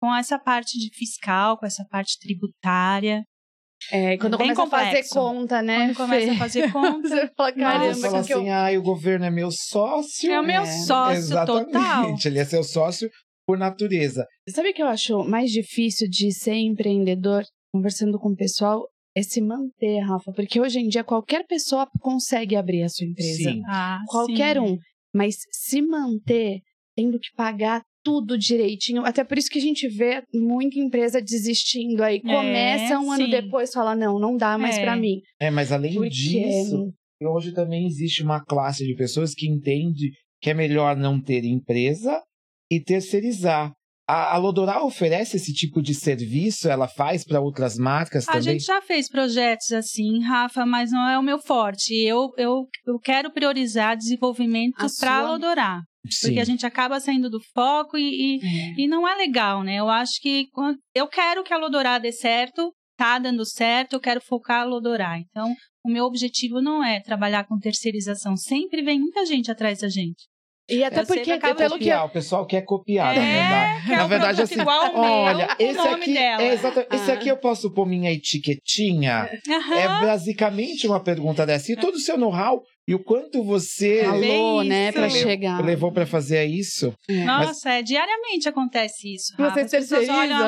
com 0.00 0.14
essa 0.14 0.38
parte 0.38 0.78
de 0.78 0.90
fiscal, 0.94 1.56
com 1.58 1.64
essa 1.64 1.82
parte 1.90 2.18
tributária. 2.18 3.22
É, 3.90 4.16
quando 4.18 4.36
bem 4.38 4.54
começa 4.54 4.62
a 4.62 4.66
fazer 4.70 4.86
complexo. 4.86 5.14
conta, 5.14 5.62
né? 5.62 5.86
Quando 5.94 5.96
começa 5.96 6.32
a 6.32 6.36
fazer 6.36 6.62
conta, 6.72 7.08
Você 7.08 7.30
fala, 7.36 7.52
caramba, 7.52 7.94
fala 8.10 8.24
que 8.24 8.32
eu... 8.32 8.38
assim, 8.38 8.50
ai, 8.50 8.76
o 8.78 8.82
governo 8.82 9.24
é 9.26 9.30
meu 9.30 9.50
sócio. 9.50 10.30
é 10.30 10.40
o 10.40 10.44
meu 10.44 10.62
É, 10.62 10.66
sócio 10.66 11.30
total. 11.46 11.64
Exatamente, 11.68 12.28
ele 12.28 12.38
é 12.38 12.44
seu 12.44 12.62
sócio 12.62 13.08
por 13.46 13.58
natureza. 13.58 14.26
Sabe 14.50 14.70
o 14.70 14.74
que 14.74 14.82
eu 14.82 14.86
acho 14.88 15.22
mais 15.24 15.50
difícil 15.50 16.08
de 16.08 16.32
ser 16.32 16.54
empreendedor, 16.54 17.44
conversando 17.74 18.18
com 18.18 18.30
o 18.30 18.36
pessoal, 18.36 18.86
é 19.16 19.22
se 19.22 19.40
manter, 19.40 20.00
Rafa. 20.00 20.32
Porque 20.32 20.60
hoje 20.60 20.78
em 20.80 20.88
dia 20.88 21.04
qualquer 21.04 21.46
pessoa 21.46 21.86
consegue 22.00 22.56
abrir 22.56 22.82
a 22.82 22.88
sua 22.88 23.06
empresa. 23.06 23.50
Sim. 23.50 23.62
Ah, 23.66 24.00
Qualquer 24.08 24.56
sim. 24.56 24.62
um. 24.62 24.78
Mas 25.14 25.36
se 25.52 25.80
manter 25.80 26.60
tendo 26.96 27.18
que 27.18 27.28
pagar 27.36 27.82
tudo 28.04 28.36
direitinho. 28.36 29.04
Até 29.04 29.24
por 29.24 29.38
isso 29.38 29.48
que 29.48 29.58
a 29.58 29.62
gente 29.62 29.88
vê 29.88 30.22
muita 30.32 30.78
empresa 30.78 31.20
desistindo 31.22 32.02
aí. 32.02 32.20
Começa 32.20 33.00
um 33.00 33.10
ano 33.10 33.24
sim. 33.24 33.30
depois 33.30 33.72
fala: 33.72 33.96
não, 33.96 34.18
não 34.18 34.36
dá 34.36 34.58
mais 34.58 34.76
É. 34.76 34.82
pra 34.82 34.94
mim. 34.96 35.20
É, 35.40 35.50
mas 35.50 35.72
além 35.72 35.94
Porque 35.94 36.10
disso, 36.10 36.92
hoje 37.22 37.52
também 37.52 37.86
existe 37.86 38.22
uma 38.22 38.44
classe 38.44 38.84
de 38.86 38.94
pessoas 38.94 39.32
que 39.34 39.48
entende 39.48 40.10
que 40.40 40.50
é 40.50 40.54
melhor 40.54 40.96
não 40.96 41.20
ter 41.20 41.44
empresa 41.44 42.20
e 42.70 42.78
terceirizar. 42.80 43.72
A, 44.06 44.34
a 44.34 44.36
Lodorá 44.36 44.84
oferece 44.84 45.36
esse 45.38 45.52
tipo 45.54 45.80
de 45.80 45.94
serviço, 45.94 46.68
ela 46.68 46.86
faz 46.86 47.24
para 47.24 47.40
outras 47.40 47.76
marcas 47.78 48.28
A 48.28 48.32
também. 48.32 48.42
gente 48.42 48.64
já 48.64 48.82
fez 48.82 49.08
projetos 49.08 49.72
assim, 49.72 50.22
Rafa, 50.22 50.66
mas 50.66 50.90
não 50.90 51.08
é 51.08 51.18
o 51.18 51.22
meu 51.22 51.38
forte. 51.38 51.94
Eu, 51.94 52.30
eu, 52.36 52.66
eu 52.86 52.98
quero 52.98 53.32
priorizar 53.32 53.96
desenvolvimento 53.96 54.74
A 54.76 54.86
para 55.00 55.20
sua- 55.20 55.22
Lodorar. 55.30 55.80
Sim. 56.10 56.26
Porque 56.28 56.40
a 56.40 56.44
gente 56.44 56.66
acaba 56.66 57.00
saindo 57.00 57.30
do 57.30 57.40
foco 57.54 57.96
e, 57.96 58.36
e, 58.38 58.84
e 58.84 58.86
não 58.86 59.08
é 59.08 59.14
legal, 59.14 59.62
né? 59.62 59.76
Eu 59.76 59.88
acho 59.88 60.20
que 60.20 60.48
eu 60.94 61.08
quero 61.08 61.42
que 61.42 61.54
a 61.54 61.56
Lodorá 61.56 61.98
dê 61.98 62.12
certo, 62.12 62.70
tá 62.98 63.18
dando 63.18 63.42
certo, 63.46 63.94
eu 63.94 64.00
quero 64.00 64.20
focar 64.20 64.60
a 64.60 64.64
Lodorá. 64.64 65.18
Então, 65.18 65.54
o 65.82 65.90
meu 65.90 66.04
objetivo 66.04 66.60
não 66.60 66.84
é 66.84 67.00
trabalhar 67.00 67.44
com 67.44 67.58
terceirização. 67.58 68.36
Sempre 68.36 68.82
vem 68.82 69.00
muita 69.00 69.24
gente 69.24 69.50
atrás 69.50 69.78
da 69.78 69.88
gente. 69.88 70.24
E 70.68 70.82
até 70.82 71.00
Eu 71.02 71.06
porque, 71.06 71.22
que 71.24 71.32
acaba 71.32 71.54
pelo 71.54 71.72
que. 71.72 71.78
copiar, 71.80 72.06
o 72.06 72.08
pessoal 72.08 72.46
quer 72.46 72.62
copiar, 72.62 73.14
na 73.14 73.20
É, 73.22 73.32
verdade. 73.42 73.86
quer 73.86 73.96
Na 73.98 74.04
o 74.04 74.08
verdade, 74.08 74.42
assim, 74.42 74.60
igual 74.60 74.82
ao 74.96 74.96
Olha, 74.96 75.46
meu, 75.46 75.56
esse 75.68 75.78
o 75.78 75.84
nome 75.84 76.02
aqui, 76.02 76.14
dela. 76.14 76.42
é 76.42 76.54
exata- 76.54 76.86
esse 76.90 77.10
Ah. 77.10 77.14
aqui 77.14 77.28
eu 77.28 77.36
posso 77.36 77.70
pôr 77.74 77.84
minha 77.86 78.10
etiquetinha. 78.10 79.28
Aham. 79.48 79.74
É 79.74 79.88
basicamente 80.06 80.86
uma 80.86 81.00
pergunta 81.02 81.44
dessa. 81.44 81.70
E 81.72 81.76
todo 81.76 81.94
o 81.96 82.00
seu 82.00 82.16
know-how 82.16 82.62
e 82.88 82.94
o 82.94 82.98
quanto 83.02 83.42
você 83.44 84.02
né, 84.64 84.90
pra 84.92 85.08
chegar. 85.10 85.62
levou 85.64 85.92
para 85.92 86.06
fazer 86.06 86.44
isso. 86.46 86.94
Nossa, 87.26 87.70
é, 87.70 87.82
diariamente 87.82 88.48
acontece 88.48 89.14
isso. 89.14 89.34
Rafa. 89.38 89.52
Vocês 89.66 89.74
As 89.74 89.88
pessoas 89.88 90.08
olham 90.08 90.36
a 90.36 90.40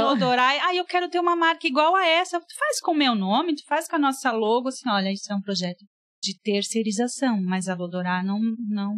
e 0.57 0.61
ah, 0.61 0.75
eu 0.75 0.85
quero 0.87 1.09
ter 1.09 1.19
uma 1.21 1.37
marca 1.37 1.67
igual 1.67 1.95
a 1.95 2.07
essa. 2.07 2.39
Tu 2.41 2.55
faz 2.59 2.81
com 2.81 2.93
o 2.93 2.97
meu 2.97 3.15
nome, 3.15 3.55
tu 3.55 3.65
faz 3.69 3.87
com 3.89 3.97
a 3.97 3.99
nossa 3.99 4.33
logo, 4.33 4.69
assim, 4.69 4.89
olha, 4.89 5.13
isso 5.13 5.31
é 5.31 5.37
um 5.37 5.41
projeto 5.43 5.85
de 6.23 6.39
terceirização, 6.41 7.41
mas 7.43 7.69
a 7.69 7.75
Lodorá 7.75 8.23
não, 8.23 8.41
não 8.69 8.97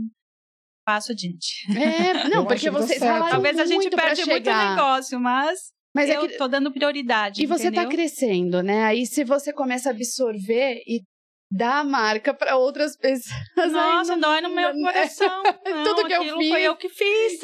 passo 0.89 1.13
adiante. 1.13 1.67
É, 1.79 2.15
não, 2.33 2.47
porque 2.47 2.61
que 2.61 2.71
vocês 2.71 2.99
falaram 2.99 3.29
Talvez 3.29 3.59
a 3.59 3.67
gente 3.67 3.91
perde 3.91 4.25
muito 4.25 4.51
negócio, 4.51 5.21
mas, 5.21 5.59
Mas 5.95 6.09
é 6.09 6.17
eu 6.17 6.27
que 6.27 6.39
tô 6.39 6.49
dando 6.49 6.73
prioridade. 6.73 7.43
E 7.43 7.47
você 7.47 7.65
tá 7.65 7.83
entendeu? 7.83 7.91
crescendo, 7.91 8.63
né? 8.63 8.85
Aí 8.85 9.05
se 9.05 9.23
você 9.23 9.53
começa 9.53 9.91
a 9.91 9.93
absorver 9.93 10.83
e 10.87 11.03
dar 11.53 11.81
a 11.81 11.85
marca 11.85 12.33
pra 12.33 12.57
outras 12.57 12.97
pessoas. 12.97 13.35
Nossa, 13.71 14.17
não- 14.17 14.21
dói 14.31 14.41
no 14.41 14.55
meu 14.55 14.73
não- 14.75 14.83
coração. 14.83 15.43
Não, 15.67 15.85
Tudo 15.85 16.07
que 16.07 16.13
eu 16.15 16.39
fiz. 16.39 16.49
Foi 16.49 16.63
eu 16.63 16.77
que 16.77 16.89
fiz. 16.89 17.41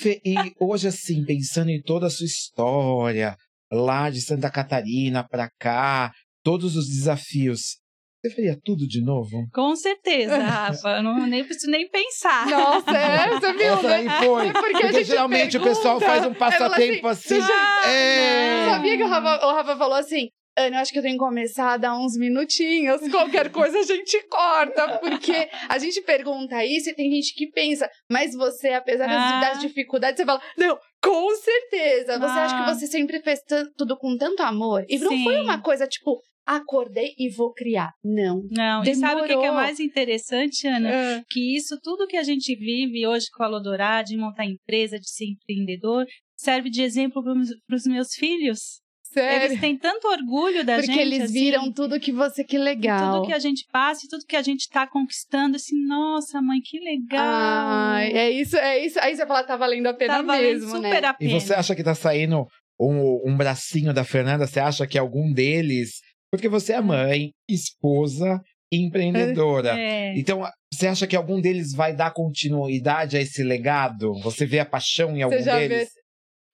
Fê, 0.00 0.20
E 0.24 0.34
hoje, 0.60 0.86
assim, 0.88 1.24
pensando 1.24 1.70
em 1.70 1.82
toda 1.82 2.06
a 2.06 2.10
sua 2.10 2.26
história, 2.26 3.36
lá 3.72 4.10
de 4.10 4.20
Santa 4.20 4.48
Catarina 4.48 5.26
para 5.28 5.50
cá, 5.58 6.12
todos 6.44 6.76
os 6.76 6.86
desafios, 6.86 7.78
você 8.22 8.30
faria 8.34 8.56
tudo 8.64 8.86
de 8.86 9.02
novo? 9.04 9.46
Com 9.52 9.74
certeza, 9.74 10.36
Rafa. 10.38 10.88
Eu 10.96 11.02
não 11.02 11.26
nem 11.26 11.44
preciso 11.44 11.70
nem 11.70 11.88
pensar. 11.88 12.46
Nossa, 12.46 12.90
é, 12.90 13.28
você 13.30 13.52
viu, 13.52 13.62
Essa 13.74 13.88
né? 13.88 13.94
aí 13.94 14.24
foi. 14.24 14.52
Porque 14.52 14.80
Porque 14.80 15.04
geralmente 15.04 15.56
o 15.56 15.60
pergunta, 15.60 15.76
pessoal 15.76 16.00
faz 16.00 16.24
um 16.26 16.34
passatempo 16.34 17.06
assim. 17.08 17.28
"Você 17.34 17.40
já- 17.40 17.88
é... 17.90 18.66
Sabia 18.70 18.96
que 18.96 19.02
o 19.02 19.08
Rafa, 19.08 19.46
o 19.46 19.52
Rafa 19.52 19.76
falou 19.76 19.94
assim? 19.96 20.28
Ana, 20.54 20.76
eu 20.76 20.80
acho 20.82 20.92
que 20.92 20.98
eu 20.98 21.02
tenho 21.02 21.14
que 21.14 21.18
começar 21.24 21.72
a 21.72 21.76
dar 21.78 21.96
uns 21.98 22.14
minutinhos. 22.18 23.00
Qualquer 23.10 23.50
coisa 23.50 23.78
a 23.78 23.82
gente 23.84 24.22
corta. 24.28 24.98
Porque 24.98 25.48
a 25.66 25.78
gente 25.78 26.02
pergunta 26.02 26.62
isso 26.62 26.90
e 26.90 26.94
tem 26.94 27.10
gente 27.10 27.34
que 27.34 27.50
pensa, 27.50 27.88
mas 28.10 28.34
você, 28.34 28.68
apesar 28.68 29.06
das, 29.06 29.16
Ah. 29.16 29.40
das 29.40 29.60
dificuldades, 29.60 30.18
você 30.18 30.26
fala, 30.26 30.42
não, 30.58 30.76
com 31.02 31.34
certeza. 31.36 32.18
Você 32.18 32.38
acha 32.38 32.54
Ah. 32.56 32.64
que 32.66 32.74
você 32.74 32.86
sempre 32.86 33.22
fez 33.22 33.40
tudo 33.78 33.96
com 33.96 34.14
tanto 34.18 34.42
amor? 34.42 34.84
E 34.90 34.98
não 34.98 35.10
Sim. 35.12 35.24
foi 35.24 35.40
uma 35.40 35.58
coisa 35.62 35.86
tipo, 35.86 36.20
acordei 36.46 37.12
e 37.18 37.28
vou 37.30 37.52
criar. 37.52 37.90
Não. 38.04 38.42
Não, 38.50 38.82
e 38.82 38.94
sabe 38.94 39.20
o 39.20 39.24
que 39.24 39.32
é 39.32 39.36
Demorou. 39.36 39.54
mais 39.54 39.78
interessante, 39.80 40.66
Ana? 40.66 41.24
que 41.30 41.56
isso, 41.56 41.78
tudo 41.82 42.06
que 42.06 42.16
a 42.16 42.22
gente 42.22 42.54
vive 42.56 43.06
hoje 43.06 43.26
com 43.32 43.42
a 43.42 43.48
Lodorá, 43.48 44.02
de 44.02 44.16
montar 44.16 44.44
empresa, 44.44 44.98
de 44.98 45.08
ser 45.10 45.26
empreendedor, 45.26 46.04
serve 46.36 46.68
de 46.70 46.82
exemplo 46.82 47.22
para 47.22 47.76
os 47.76 47.84
meus 47.86 48.14
filhos. 48.14 48.80
Sério. 49.12 49.44
Eles 49.48 49.60
têm 49.60 49.76
tanto 49.76 50.08
orgulho 50.08 50.64
da 50.64 50.76
Porque 50.76 50.86
gente. 50.86 51.00
eles 51.00 51.22
assim, 51.24 51.32
viram 51.34 51.70
tudo 51.70 52.00
que 52.00 52.10
você, 52.10 52.42
que 52.42 52.56
legal. 52.56 53.16
Tudo 53.16 53.26
que 53.26 53.34
a 53.34 53.38
gente 53.38 53.66
passa 53.70 54.06
e 54.06 54.08
tudo 54.08 54.24
que 54.26 54.34
a 54.34 54.40
gente 54.40 54.60
está 54.60 54.86
conquistando, 54.86 55.56
assim, 55.56 55.76
nossa, 55.86 56.40
mãe, 56.40 56.58
que 56.64 56.78
legal. 56.80 57.20
Ai, 57.22 58.10
é 58.10 58.30
isso, 58.30 58.56
é 58.56 58.78
isso. 58.82 58.98
Aí 59.00 59.14
você 59.14 59.26
fala, 59.26 59.44
tá 59.44 59.54
valendo 59.54 59.86
a 59.86 59.92
pena 59.92 60.14
tá 60.14 60.22
valendo 60.22 60.60
mesmo, 60.60 60.76
super 60.76 61.02
né? 61.02 61.08
a 61.08 61.16
E 61.20 61.26
pena. 61.26 61.40
você 61.40 61.52
acha 61.52 61.76
que 61.76 61.84
tá 61.84 61.94
saindo 61.94 62.46
um, 62.80 63.30
um 63.30 63.36
bracinho 63.36 63.92
da 63.92 64.02
Fernanda? 64.02 64.46
Você 64.46 64.60
acha 64.60 64.86
que 64.86 64.96
algum 64.98 65.30
deles. 65.30 66.00
Porque 66.32 66.48
você 66.48 66.72
é 66.72 66.80
mãe, 66.80 67.30
esposa 67.46 68.40
empreendedora. 68.72 69.78
É. 69.78 70.18
Então, 70.18 70.42
você 70.72 70.86
acha 70.86 71.06
que 71.06 71.14
algum 71.14 71.38
deles 71.38 71.74
vai 71.74 71.94
dar 71.94 72.10
continuidade 72.10 73.18
a 73.18 73.20
esse 73.20 73.42
legado? 73.42 74.14
Você 74.22 74.46
vê 74.46 74.58
a 74.58 74.64
paixão 74.64 75.14
em 75.14 75.22
algum 75.22 75.36
deles? 75.36 75.90
vê. 75.92 76.02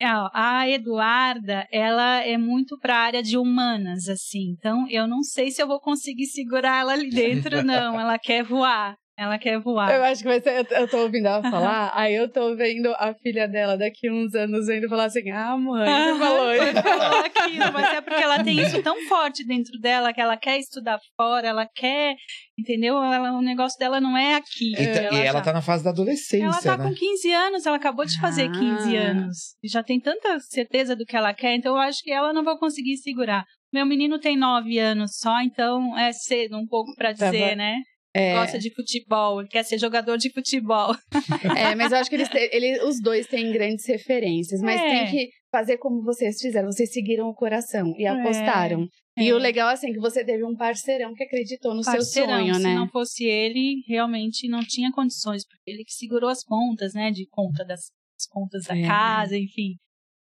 É, 0.01 0.07
A 0.33 0.69
Eduarda, 0.69 1.65
ela 1.71 2.25
é 2.25 2.37
muito 2.37 2.77
para 2.77 2.95
a 2.95 3.03
área 3.03 3.23
de 3.23 3.37
humanas, 3.37 4.09
assim. 4.09 4.53
Então, 4.57 4.85
eu 4.89 5.07
não 5.07 5.23
sei 5.23 5.49
se 5.49 5.61
eu 5.61 5.67
vou 5.67 5.79
conseguir 5.79 6.25
segurar 6.25 6.81
ela 6.81 6.93
ali 6.93 7.09
dentro, 7.09 7.63
não. 7.63 7.99
Ela 7.99 8.19
quer 8.19 8.43
voar. 8.43 8.97
Ela 9.19 9.37
quer 9.37 9.59
voar. 9.59 9.91
Eu 9.93 10.01
acho 10.05 10.21
que 10.21 10.27
vai 10.29 10.39
ser. 10.39 10.65
Eu, 10.71 10.77
eu 10.77 10.87
tô 10.87 10.97
ouvindo 10.99 11.25
ela 11.27 11.41
falar, 11.51 11.91
aí 11.93 12.15
eu 12.15 12.31
tô 12.31 12.55
vendo 12.55 12.87
a 12.97 13.13
filha 13.13 13.49
dela 13.49 13.77
daqui 13.77 14.09
uns 14.09 14.33
anos 14.33 14.67
vendo 14.67 14.87
falar 14.87 15.05
assim: 15.05 15.29
ah, 15.29 15.57
mãe, 15.57 15.85
você 15.89 16.19
falou 16.19 16.53
isso. 16.55 16.81
falou 16.81 17.25
aquilo, 17.25 17.73
mas 17.73 17.93
é 17.95 18.01
porque 18.01 18.23
ela 18.23 18.41
tem 18.43 18.57
isso 18.61 18.81
tão 18.81 18.95
forte 19.09 19.45
dentro 19.45 19.77
dela 19.81 20.13
que 20.13 20.21
ela 20.21 20.37
quer 20.37 20.57
estudar 20.57 20.97
fora, 21.17 21.47
ela 21.47 21.67
quer, 21.75 22.15
entendeu? 22.57 22.95
Ela, 23.03 23.33
o 23.33 23.41
negócio 23.41 23.77
dela 23.77 23.99
não 23.99 24.17
é 24.17 24.35
aqui. 24.35 24.71
E, 24.71 24.87
tá- 24.87 25.01
e 25.01 25.19
ela 25.19 25.39
já- 25.39 25.41
tá 25.41 25.51
na 25.53 25.61
fase 25.61 25.83
da 25.83 25.89
adolescência, 25.89 26.45
ela 26.45 26.61
tá 26.61 26.77
né? 26.77 26.87
com 26.89 26.95
15 26.95 27.31
anos, 27.33 27.65
ela 27.65 27.75
acabou 27.75 28.05
de 28.05 28.17
fazer 28.21 28.49
15 28.51 28.95
Ah. 28.97 29.01
anos. 29.11 29.37
E 29.61 29.67
já 29.67 29.83
tem 29.83 29.99
tanta 29.99 30.39
certeza 30.39 30.95
do 30.95 31.05
que 31.05 31.17
ela 31.17 31.33
quer, 31.33 31.55
então 31.55 31.75
eu 31.75 31.81
acho 31.81 32.01
que 32.01 32.11
ela 32.11 32.31
não 32.31 32.43
vai 32.45 32.57
conseguir 32.57 32.95
segurar. 32.97 33.43
Meu 33.73 33.85
menino 33.85 34.17
tem 34.17 34.37
9 34.37 34.79
anos 34.79 35.17
só, 35.17 35.41
então 35.41 35.97
é 35.99 36.11
cedo 36.13 36.57
um 36.57 36.65
pouco 36.65 36.95
pra 36.95 37.13
Tá 37.13 37.25
dizer, 37.29 37.49
bom. 37.51 37.55
né? 37.57 37.75
É, 38.19 38.33
Gosta 38.33 38.59
de 38.59 38.73
futebol, 38.73 39.45
quer 39.47 39.63
ser 39.63 39.77
jogador 39.77 40.17
de 40.17 40.31
futebol. 40.31 40.93
é, 41.57 41.75
mas 41.75 41.91
eu 41.91 41.97
acho 41.97 42.09
que 42.09 42.15
eles, 42.15 42.29
ele, 42.33 42.83
os 42.83 43.01
dois 43.01 43.27
têm 43.27 43.51
grandes 43.51 43.85
referências, 43.87 44.61
mas 44.61 44.79
É. 44.79 44.89
tem 44.89 45.11
que 45.11 45.29
fazer 45.51 45.77
como 45.77 46.03
vocês 46.03 46.39
fizeram. 46.39 46.71
Vocês 46.71 46.91
seguiram 46.91 47.27
o 47.27 47.33
coração 47.33 47.93
e 47.97 48.05
É, 48.05 48.09
apostaram. 48.09 48.87
E 49.17 49.29
é. 49.29 49.33
o 49.33 49.37
legal, 49.37 49.69
assim, 49.69 49.91
que 49.91 49.99
você 49.99 50.23
teve 50.23 50.43
um 50.45 50.55
parceirão 50.55 51.13
que 51.13 51.23
acreditou 51.23 51.73
no 51.73 51.83
Parceirão, 51.83 52.05
seu 52.05 52.25
sonho, 52.37 52.55
se 52.55 52.61
né? 52.63 52.75
não 52.75 52.87
fosse 52.87 53.25
ele, 53.25 53.83
realmente 53.87 54.47
não 54.47 54.61
tinha 54.61 54.91
condições, 54.91 55.45
porque 55.45 55.71
ele 55.71 55.83
que 55.83 55.93
segurou 55.93 56.29
as 56.29 56.43
pontas, 56.43 56.93
né, 56.93 57.11
de 57.11 57.27
conta 57.27 57.65
das 57.65 57.91
as 58.19 58.25
contas 58.27 58.65
da 58.65 58.77
É. 58.77 58.85
casa, 58.85 59.37
enfim. 59.37 59.75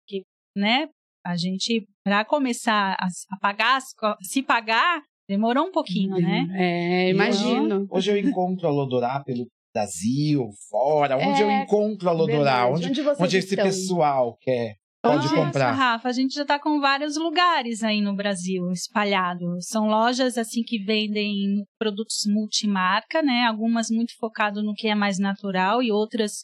Que, 0.06 0.22
né, 0.54 0.88
a 1.24 1.36
gente, 1.36 1.86
para 2.04 2.22
começar 2.24 2.94
a, 3.00 3.06
pagar, 3.40 3.80
se 4.22 4.42
pagar, 4.42 5.02
demorou 5.28 5.66
um 5.66 5.72
pouquinho, 5.72 6.16
né? 6.16 6.46
É, 6.54 7.10
imagino. 7.10 7.86
Hoje 7.90 8.10
eu 8.10 8.16
encontro 8.16 8.66
a 8.66 8.70
Lodorá 8.70 9.22
pelo 9.24 9.46
Brasil, 9.74 10.48
fora. 10.70 11.16
Onde 11.16 11.42
É, 11.42 11.44
eu 11.44 11.62
encontro 11.62 12.08
a 12.08 12.12
Lodorá? 12.12 12.66
Onde, 12.68 12.86
Onde 12.88 13.00
onde 13.02 13.36
esse 13.36 13.48
estão? 13.50 13.64
pessoal 13.64 14.36
quer 14.40 14.76
pode 15.00 15.24
Nossa, 15.24 15.34
comprar? 15.36 15.72
Rafa, 15.72 16.08
a 16.08 16.12
gente 16.12 16.34
já 16.34 16.42
está 16.42 16.58
com 16.58 16.80
vários 16.80 17.16
lugares 17.16 17.82
aí 17.84 18.00
no 18.00 18.16
Brasil 18.16 18.70
espalhados. 18.72 19.66
São 19.68 19.86
lojas 19.86 20.36
assim 20.36 20.62
que 20.62 20.78
vendem 20.82 21.64
produtos 21.78 22.22
multimarca, 22.26 23.22
né? 23.22 23.44
Algumas 23.44 23.90
muito 23.90 24.16
focado 24.18 24.62
no 24.62 24.74
que 24.74 24.88
é 24.88 24.94
mais 24.94 25.18
natural 25.18 25.82
e 25.82 25.92
outras 25.92 26.42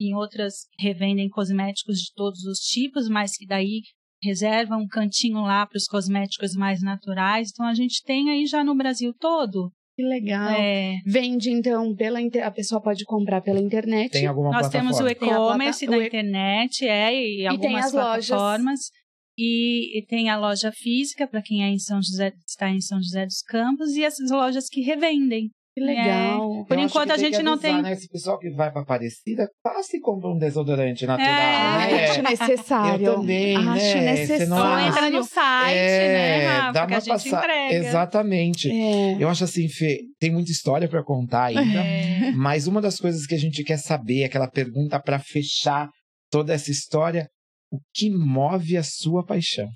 em 0.00 0.12
outras 0.12 0.66
revendem 0.78 1.28
cosméticos 1.28 1.98
de 1.98 2.12
todos 2.14 2.44
os 2.44 2.58
tipos, 2.58 3.08
mas 3.08 3.36
que 3.36 3.46
daí 3.46 3.80
reservam 4.24 4.80
um 4.80 4.86
cantinho 4.88 5.42
lá 5.42 5.66
para 5.66 5.76
os 5.76 5.86
cosméticos 5.86 6.54
mais 6.54 6.80
naturais. 6.82 7.50
Então 7.52 7.66
a 7.66 7.74
gente 7.74 8.02
tem 8.04 8.30
aí 8.30 8.46
já 8.46 8.64
no 8.64 8.74
Brasil 8.74 9.12
todo. 9.18 9.70
Que 9.96 10.02
legal. 10.02 10.50
É, 10.50 10.96
Vende, 11.06 11.50
então, 11.50 11.94
pela 11.94 12.20
inter... 12.20 12.44
a 12.44 12.50
pessoa 12.50 12.82
pode 12.82 13.04
comprar 13.04 13.40
pela 13.40 13.60
internet. 13.60 14.10
Tem 14.10 14.26
alguma 14.26 14.50
nós 14.50 14.62
plataforma? 14.68 14.90
temos 14.90 15.00
o 15.00 15.08
e-commerce 15.08 15.86
plata- 15.86 15.96
da 15.96 15.98
o 15.98 16.02
e- 16.02 16.06
internet, 16.08 16.84
é, 16.84 17.14
e, 17.14 17.36
tem 17.36 17.46
algumas 17.46 17.84
as 17.86 17.92
lojas. 17.92 18.26
plataformas. 18.26 18.80
E, 19.38 19.98
e 19.98 20.06
tem 20.06 20.30
a 20.30 20.36
loja 20.38 20.72
física 20.72 21.26
para 21.26 21.42
quem 21.42 21.64
é 21.64 21.68
em 21.68 21.78
São 21.78 22.00
José, 22.02 22.32
está 22.46 22.70
em 22.70 22.80
São 22.80 22.98
José 23.02 23.24
dos 23.26 23.42
Campos 23.42 23.90
e 23.96 24.04
essas 24.04 24.30
lojas 24.30 24.68
que 24.68 24.80
revendem. 24.80 25.50
Que 25.76 25.80
legal. 25.80 26.64
Por 26.66 26.78
Eu 26.78 26.84
enquanto 26.84 27.10
a 27.10 27.16
gente 27.16 27.42
não 27.42 27.54
avisar, 27.54 27.72
tem. 27.72 27.82
Né? 27.82 27.92
Esse 27.94 28.08
pessoal 28.08 28.38
que 28.38 28.48
vai 28.50 28.70
pra 28.70 28.82
Aparecida, 28.82 29.48
passa 29.60 29.96
e 29.96 30.00
compra 30.00 30.30
um 30.30 30.38
desodorante 30.38 31.04
natural, 31.04 31.28
É, 31.28 31.90
né? 31.90 32.04
Acho 32.10 32.22
necessário. 32.22 33.06
Eu 33.06 33.14
também, 33.16 33.56
Acho 33.56 33.66
né? 33.66 33.76
Você 33.78 33.94
não 33.96 34.04
necessário. 34.04 34.62
Acha? 34.62 34.88
entra 34.88 35.10
no 35.10 35.24
site, 35.24 35.76
É, 35.76 36.08
né, 36.08 36.46
Rafa, 36.46 36.72
dá 36.72 36.86
que 36.86 36.92
a 36.92 36.96
uma 36.96 37.00
gente 37.00 37.08
passa- 37.30 37.38
entrega. 37.38 37.74
Exatamente. 37.74 38.70
É. 38.70 39.16
Eu 39.22 39.28
acho 39.28 39.42
assim, 39.44 39.68
Fê, 39.68 40.00
tem 40.20 40.30
muita 40.30 40.52
história 40.52 40.88
pra 40.88 41.02
contar 41.02 41.46
ainda, 41.46 41.80
É. 41.84 42.30
mas 42.36 42.68
uma 42.68 42.80
das 42.80 43.00
coisas 43.00 43.26
que 43.26 43.34
a 43.34 43.38
gente 43.38 43.64
quer 43.64 43.78
saber, 43.78 44.22
aquela 44.24 44.48
pergunta 44.48 45.00
pra 45.00 45.18
fechar 45.18 45.88
toda 46.30 46.54
essa 46.54 46.70
história, 46.70 47.28
o 47.72 47.78
que 47.92 48.10
move 48.10 48.76
a 48.76 48.82
sua 48.84 49.24
paixão? 49.26 49.68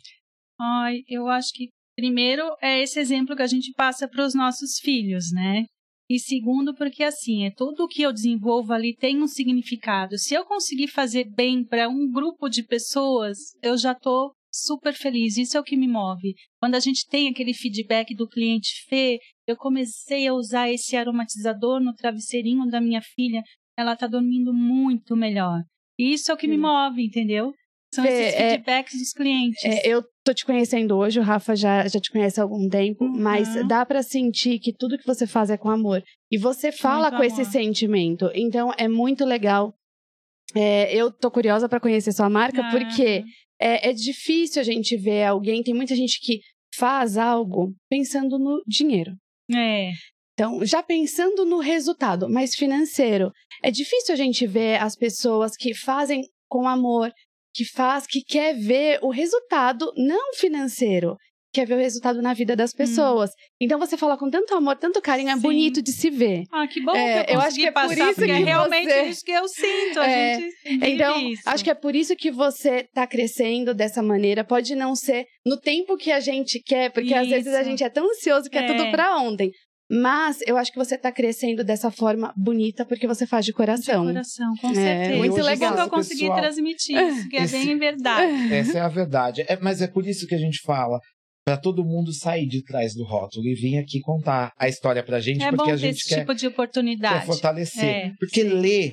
Ai, 0.61 0.99
eu 1.09 1.26
acho 1.28 1.49
que 1.53 1.70
primeiro 1.96 2.44
é 2.62 2.80
esse 2.80 3.01
exemplo 3.01 3.34
que 3.34 3.42
a 3.42 3.46
gente 3.49 3.72
passa 3.76 4.07
para 4.09 4.24
os 4.24 4.32
nossos 4.34 4.78
filhos, 4.80 5.32
né? 5.32 5.64
E 6.09 6.18
segundo, 6.18 6.74
porque 6.74 7.02
assim, 7.02 7.44
é 7.44 7.50
tudo 7.50 7.84
o 7.84 7.88
que 7.88 8.02
eu 8.02 8.12
desenvolvo 8.12 8.72
ali 8.72 8.96
tem 8.96 9.22
um 9.22 9.26
significado. 9.26 10.16
Se 10.18 10.34
eu 10.34 10.44
conseguir 10.44 10.88
fazer 10.88 11.24
bem 11.24 11.62
para 11.62 11.88
um 11.88 12.11
grupo 12.11 12.48
de 12.48 12.62
pessoas, 12.62 13.36
eu 13.62 13.76
já 13.76 13.94
tô 13.94 14.32
super 14.50 14.94
feliz. 14.94 15.36
Isso 15.36 15.56
é 15.56 15.61
o 15.61 15.64
que 15.64 15.76
me 15.76 15.86
move. 15.86 16.34
Quando 16.59 16.74
a 16.74 16.80
gente 16.80 17.06
tem 17.06 17.28
aquele 17.28 17.52
feedback 17.52 18.14
do 18.14 18.26
cliente 18.26 18.86
Fê, 18.88 19.18
eu 19.46 19.56
comecei 19.56 20.26
a 20.26 20.34
usar 20.34 20.70
esse 20.70 20.96
aromatizador 20.96 21.80
no 21.80 21.94
travesseirinho 21.94 22.66
da 22.66 22.80
minha 22.80 23.02
filha, 23.02 23.42
ela 23.76 23.94
tá 23.94 24.06
dormindo 24.06 24.52
muito 24.52 25.14
melhor. 25.14 25.61
E 25.98 26.12
isso 26.12 26.30
é 26.30 26.34
o 26.34 26.38
que 26.38 26.48
me 26.48 26.56
move, 26.56 27.04
entendeu? 27.04 27.52
São 27.94 28.04
Fê, 28.04 28.11
esses 28.11 28.34
é- 28.34 28.50
feedbacks 28.50 28.98
dos 28.98 29.12
clientes. 29.12 29.64
É, 29.64 29.86
eu 29.86 30.02
tô 30.28 30.34
te 30.34 30.44
conhecendo 30.44 30.96
hoje, 30.96 31.18
o 31.18 31.22
Rafa 31.22 31.56
já, 31.56 31.86
já 31.88 31.98
te 31.98 32.10
conhece 32.10 32.38
há 32.38 32.42
algum 32.42 32.68
tempo, 32.68 33.04
Uhum. 33.04 33.18
mas 33.18 33.48
dá 33.66 33.84
pra 33.86 34.02
sentir 34.02 34.58
que 34.58 34.72
tudo 34.72 34.98
que 34.98 35.06
você 35.06 35.26
faz 35.26 35.48
é 35.50 35.56
com 35.56 35.70
amor. 35.70 36.02
E 36.30 36.36
você 36.36 36.70
fala 36.70 37.10
Muito 37.10 37.16
com 37.16 37.24
esse 37.24 37.40
amor. 37.40 37.52
sentimento. 37.52 38.30
Então 38.34 38.70
é 38.76 38.86
muito 38.88 39.24
legal. 39.24 39.72
É, 40.54 40.94
eu 40.94 41.10
tô 41.10 41.30
curiosa 41.30 41.68
pra 41.68 41.80
conhecer 41.80 42.12
sua 42.12 42.28
marca, 42.28 42.62
Ah. 42.62 42.70
porque 42.70 43.22
é, 43.60 43.88
é 43.90 43.92
difícil 43.92 44.60
a 44.60 44.64
gente 44.64 44.96
ver 44.96 45.24
alguém. 45.24 45.62
Tem 45.62 45.74
muita 45.74 45.94
gente 45.94 46.20
que 46.20 46.40
faz 46.74 47.16
algo 47.16 47.74
pensando 47.90 48.38
no 48.38 48.62
dinheiro. 48.66 49.12
É, 49.54 49.90
Então, 50.34 50.64
já 50.64 50.82
pensando 50.84 51.44
no 51.44 51.58
resultado, 51.58 52.28
mas 52.30 52.54
financeiro, 52.54 53.32
é 53.62 53.70
difícil 53.72 54.14
a 54.14 54.16
gente 54.16 54.46
ver 54.46 54.80
as 54.80 54.94
pessoas 54.94 55.56
que 55.56 55.74
fazem 55.74 56.22
com 56.48 56.68
amor, 56.68 57.10
que 57.59 57.64
faz, 57.64 58.06
que 58.06 58.20
quer 58.22 58.54
ver 58.54 59.00
o 59.02 59.11
resultado 59.11 59.92
não 59.96 60.32
financeiro, 60.34 61.16
quer 61.52 61.66
ver 61.66 61.74
o 61.74 61.78
resultado 61.78 62.22
na 62.22 62.32
vida 62.34 62.54
das 62.54 62.72
pessoas. 62.72 63.30
Então 63.61 63.78
você 63.80 63.96
fala 63.96 64.16
com 64.16 64.30
tanto 64.30 64.54
amor, 64.54 64.76
tanto 64.76 65.00
carinho, 65.02 65.30
é 65.30 65.34
Sim. 65.34 65.40
bonito 65.40 65.82
de 65.82 65.90
se 65.90 66.09
ver. 66.09 66.44
Ah, 66.52 66.68
que 66.68 66.80
bom 66.80 66.94
É, 66.94 67.24
que 67.24 67.32
eu 67.32 67.34
eu 67.34 67.40
acho 67.40 67.56
que 67.56 67.66
é 67.66 67.70
por 67.72 67.74
passar, 67.82 67.94
isso 67.94 68.14
porque 68.14 68.26
que 68.26 68.30
é 68.30 68.44
realmente 68.44 68.88
você- 68.92 69.02
isso 69.09 69.24
que 69.24 69.32
eu 69.32 69.48
sinto. 69.48 69.98
A 70.00 70.06
É, 70.06 70.34
gente 70.34 70.54
vive 70.64 70.90
Então, 70.92 71.18
isso. 71.32 71.42
acho 71.46 71.64
que 71.64 71.70
é 71.70 71.74
por 71.74 71.96
isso 71.96 72.14
que 72.14 72.30
você 72.30 72.84
tá 72.94 73.06
crescendo 73.06 73.74
dessa 73.74 74.02
maneira. 74.02 74.44
Pode 74.44 74.76
não 74.76 74.94
ser 74.94 75.24
no 75.44 75.59
tempo 75.59 75.96
que 75.96 76.12
a 76.12 76.20
gente 76.20 76.62
quer, 76.64 76.92
porque 76.92 77.14
às 77.14 77.28
vezes 77.28 77.52
a 77.52 77.62
Isso. 77.62 77.70
gente 77.70 77.82
é 77.82 77.88
tão 77.90 78.09
ansioso 78.09 78.48
que 78.48 78.56
é, 78.59 78.62
É. 78.64 78.66
tudo 78.66 78.90
pra 78.92 79.16
ontem. 79.16 79.50
Mas 79.91 80.39
eu 80.47 80.57
acho 80.59 80.70
que 80.70 80.78
você 80.78 80.99
tá 80.99 81.11
crescendo 81.11 81.64
dessa 81.64 81.91
forma 81.91 82.32
bonita 82.36 82.84
porque 82.84 83.07
você 83.07 83.26
faz 83.26 83.45
de 83.45 83.51
de 83.53 83.57
coração. 83.57 84.05
coração, 84.05 84.55
com 84.61 84.70
É, 84.70 84.74
certeza. 84.74 85.16
muito 85.16 85.34
Que 85.34 85.41
bom 85.41 85.47
legal. 85.47 85.74
que 85.74 85.80
eu 85.80 85.89
consegui 85.89 86.20
Pessoal, 86.20 86.39
transmitir 86.41 86.97
isso, 87.03 87.28
que 87.30 87.36
é 87.36 87.43
esse- 87.45 87.64
bem 87.66 87.78
verdade. 87.78 88.32
Essa 88.55 88.78
é 88.78 88.80
a 88.82 88.89
verdade. 88.89 89.45
É, 89.49 89.57
mas 89.61 89.80
é 89.80 89.86
por 89.89 90.07
isso 90.07 90.26
que 90.26 90.34
a 90.34 90.39
gente 90.39 90.61
fala. 90.62 90.99
Pra 91.47 91.57
todo 91.57 91.82
mundo 91.82 92.12
sair 92.12 92.47
de 92.47 92.62
trás 92.62 92.93
do 92.95 93.05
rótulo 93.05 93.47
e 93.47 93.55
vir 93.55 93.78
aqui 93.78 94.01
contar 94.03 94.53
a 94.59 94.68
história 94.68 95.03
pra 95.03 95.18
gente, 95.18 95.43
É 95.43 95.51
porque 95.51 95.70
a 95.70 95.76
gente 95.76 95.97
esse 95.97 96.09
quer, 96.11 96.20
tipo 96.20 96.34
de 96.34 96.43
quer 96.43 96.49
oportunidade. 96.49 97.24
fortalecer. 97.24 97.82
É, 97.84 98.12
porque 98.20 98.43
sim. 98.43 98.49
ler, 98.51 98.93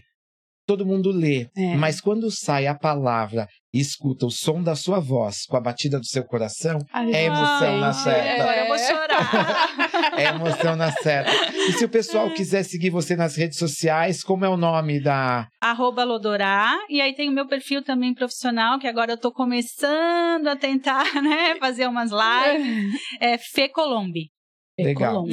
todo 0.65 0.85
mundo 0.85 1.11
lê. 1.11 1.47
É. 1.55 1.75
Mas 1.75 2.01
quando 2.01 2.29
sai 2.31 2.67
a 2.67 2.75
palavra 2.75 3.47
e 3.73 3.79
escuta 3.79 4.25
o 4.25 4.31
som 4.31 4.61
da 4.63 4.75
sua 4.75 4.99
voz 4.99 5.45
com 5.45 5.57
a 5.57 5.61
batida 5.61 5.99
do 5.99 6.05
seu 6.05 6.23
coração, 6.23 6.79
É 6.93 7.25
emoção 7.25 7.77
na 7.77 7.89
Ah, 7.89 7.93
certa. 7.93 8.43
Agora 8.43 8.57
eu 8.61 8.67
vou 8.67 8.77
chorar. 8.77 10.15
é 10.19 10.23
emoção 10.25 10.75
na 10.75 10.91
certa. 10.91 11.31
E 11.53 11.73
se 11.73 11.85
o 11.85 11.89
pessoal 11.89 12.29
quiser 12.33 12.63
seguir 12.63 12.89
você 12.89 13.15
nas 13.15 13.35
redes 13.35 13.57
sociais, 13.57 14.23
como 14.23 14.45
é 14.45 14.49
o 14.49 14.57
nome 14.57 14.99
da. 15.01 15.47
Arroba 15.61 16.03
Lodorá. 16.03 16.73
E 16.89 17.01
aí 17.01 17.13
tem 17.13 17.29
o 17.29 17.33
meu 17.33 17.47
perfil 17.47 17.83
também 17.83 18.13
profissional, 18.13 18.79
que 18.79 18.87
agora 18.87 19.11
eu 19.13 19.17
tô 19.17 19.31
começando 19.31 20.47
a 20.47 20.55
tentar, 20.55 21.03
né, 21.21 21.55
fazer 21.59 21.87
umas 21.87 22.11
lives. 22.11 22.95
É 23.19 23.37
Fê 23.37 23.69
Colombi. 23.69 24.29
Legal. 24.77 25.13
Colombo. 25.13 25.31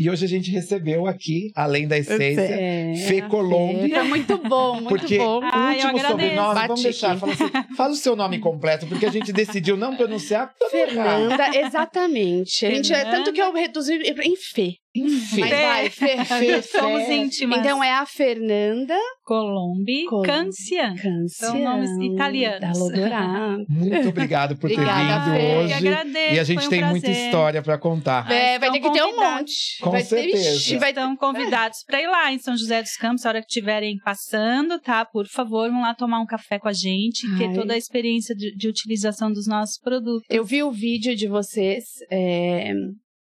E 0.00 0.08
hoje 0.08 0.24
a 0.24 0.28
gente 0.28 0.48
recebeu 0.52 1.08
aqui, 1.08 1.50
além 1.56 1.88
da 1.88 1.98
essência, 1.98 2.40
É, 2.40 2.94
Fê 3.08 3.20
a 3.20 3.26
Colombi. 3.28 3.90
Foi 3.90 4.02
muito 4.04 4.38
bom, 4.38 4.74
muito 4.74 4.88
Porque 4.88 5.18
bom. 5.18 5.40
o 5.40 5.40
Ah, 5.42 5.76
eu 5.76 5.86
último 5.88 6.08
sobrenome, 6.08 6.60
vamos 6.68 6.82
deixar. 6.84 7.18
Fala, 7.18 7.32
assim, 7.32 7.74
fala 7.76 7.92
o 7.92 7.96
seu 7.96 8.14
nome 8.14 8.38
completo, 8.38 8.86
porque 8.86 9.06
a 9.06 9.10
gente 9.10 9.32
decidiu 9.32 9.76
não 9.76 9.96
pronunciar. 9.96 10.52
errar. 10.72 11.18
Fernanda, 11.18 11.56
exatamente. 11.58 12.64
A 12.64 12.70
gente, 12.70 12.92
é, 12.92 12.96
Fernanda. 12.96 13.16
tanto 13.16 13.32
que 13.32 13.42
eu 13.42 13.52
reduzi 13.52 13.94
em 13.94 14.36
Fê. 14.36 14.74
Enfim. 15.04 15.40
Mas 15.40 15.50
vai, 15.50 15.90
Fê, 15.90 16.24
Fê, 16.24 16.62
Somos 16.62 17.04
Fê. 17.04 17.14
íntimas. 17.14 17.58
Então 17.58 17.82
é 17.82 17.92
a 17.92 18.06
Fernanda 18.06 18.94
Colombi 19.24 20.04
Colombi. 20.06 20.26
Cancian. 20.26 20.94
Cancian. 20.94 21.28
São 21.28 21.58
nomes 21.58 21.90
italianos. 22.00 22.60
Da 22.60 22.72
Lodorá. 22.72 23.56
Muito 23.68 24.08
obrigado 24.08 24.56
por 24.56 24.68
ter 24.68 24.74
Obrigada, 24.74 25.24
vindo 25.30 25.34
Fê. 25.36 25.54
Eu 25.54 25.58
hoje. 25.60 25.74
agradeço. 25.74 26.34
E 26.34 26.38
a 26.38 26.44
gente 26.44 26.66
um 26.66 26.70
tem 26.70 26.84
muita 26.84 27.06
prazer. 27.06 27.24
história 27.26 27.62
pra 27.62 27.78
contar. 27.78 28.30
É, 28.30 28.58
vai 28.58 28.70
ter 28.70 28.80
que 28.80 28.92
ter 28.92 29.02
um 29.02 29.16
monte. 29.16 29.78
Com 29.82 29.90
vai 29.90 30.02
ter, 30.02 30.08
certeza. 30.08 30.56
Ixi, 30.56 30.76
vai 30.76 30.92
ter... 30.92 30.98
Estão 31.00 31.16
convidados 31.16 31.84
para 31.86 32.02
ir 32.02 32.08
lá 32.08 32.32
em 32.32 32.38
São 32.38 32.56
José 32.56 32.82
dos 32.82 32.96
Campos, 32.96 33.24
a 33.24 33.28
hora 33.28 33.40
que 33.40 33.46
estiverem 33.46 33.98
passando, 34.04 34.80
tá? 34.80 35.04
Por 35.04 35.26
favor, 35.28 35.70
vão 35.70 35.82
lá 35.82 35.94
tomar 35.94 36.20
um 36.20 36.26
café 36.26 36.58
com 36.58 36.68
a 36.68 36.72
gente 36.72 37.24
e 37.26 37.38
ter 37.38 37.46
Ai. 37.48 37.54
toda 37.54 37.74
a 37.74 37.76
experiência 37.76 38.34
de, 38.34 38.54
de 38.56 38.68
utilização 38.68 39.30
dos 39.30 39.46
nossos 39.46 39.78
produtos. 39.78 40.26
Eu 40.28 40.44
vi 40.44 40.62
o 40.62 40.72
vídeo 40.72 41.14
de 41.14 41.28
vocês, 41.28 41.84
é, 42.10 42.72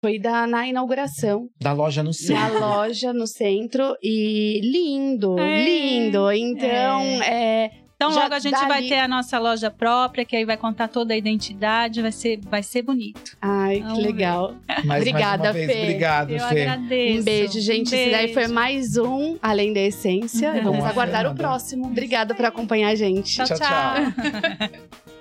foi 0.03 0.19
da, 0.19 0.49
na 0.49 0.67
inauguração 0.67 1.49
Da 1.61 1.73
loja 1.73 2.03
no 2.03 2.11
da 2.11 2.15
centro. 2.15 2.59
loja 2.59 3.13
no 3.13 3.25
centro 3.27 3.97
e 4.03 4.61
lindo, 4.61 5.39
É, 5.39 5.65
lindo. 5.65 6.33
Então, 6.33 7.01
é, 7.23 7.71
Então 7.95 8.11
Já 8.11 8.23
logo 8.25 8.35
a 8.35 8.39
gente 8.41 8.53
dali- 8.55 8.67
vai 8.67 8.83
ter 8.83 8.99
a 8.99 9.07
nossa 9.07 9.39
loja 9.39 9.71
própria, 9.71 10.25
que 10.25 10.35
aí 10.35 10.45
vai 10.45 10.57
contar 10.57 10.89
toda 10.89 11.15
a 11.15 11.17
identidade, 11.17 12.03
vai 12.03 12.11
ser, 12.11 12.41
vai 12.51 12.61
ser 12.61 12.83
bonito. 12.83 13.37
ai, 13.41 13.79
Vamos 13.79 13.99
que 13.99 14.03
legal. 14.05 14.57
Mais, 14.85 15.03
Obrigada, 15.03 15.45
mais 15.45 15.57
uma 15.57 15.67
vez, 15.67 15.71
Fê. 15.73 15.83
Obrigado, 15.85 16.31
Eu 16.33 16.39
Fê. 16.49 16.61
agradeço. 16.63 17.21
Um 17.21 17.23
beijo, 17.23 17.61
gente. 17.61 17.95
Um 17.95 17.99
Esse 17.99 18.11
daí 18.11 18.27
foi 18.35 18.43
beijo. 18.43 18.55
mais 18.55 18.97
um 18.97 19.39
Além 19.41 19.73
da 19.73 19.81
Essência. 19.83 20.51
Uhum. 20.53 20.63
Vamos 20.65 20.85
aguardar 20.85 21.31
o 21.31 21.35
próximo. 21.37 21.87
Obrigada 21.87 22.35
por 22.35 22.45
acompanhar 22.45 22.89
a 22.89 22.95
gente. 22.97 23.37
Tchau, 23.37 23.47
Tchau, 23.47 23.57
tchau. 23.57 24.73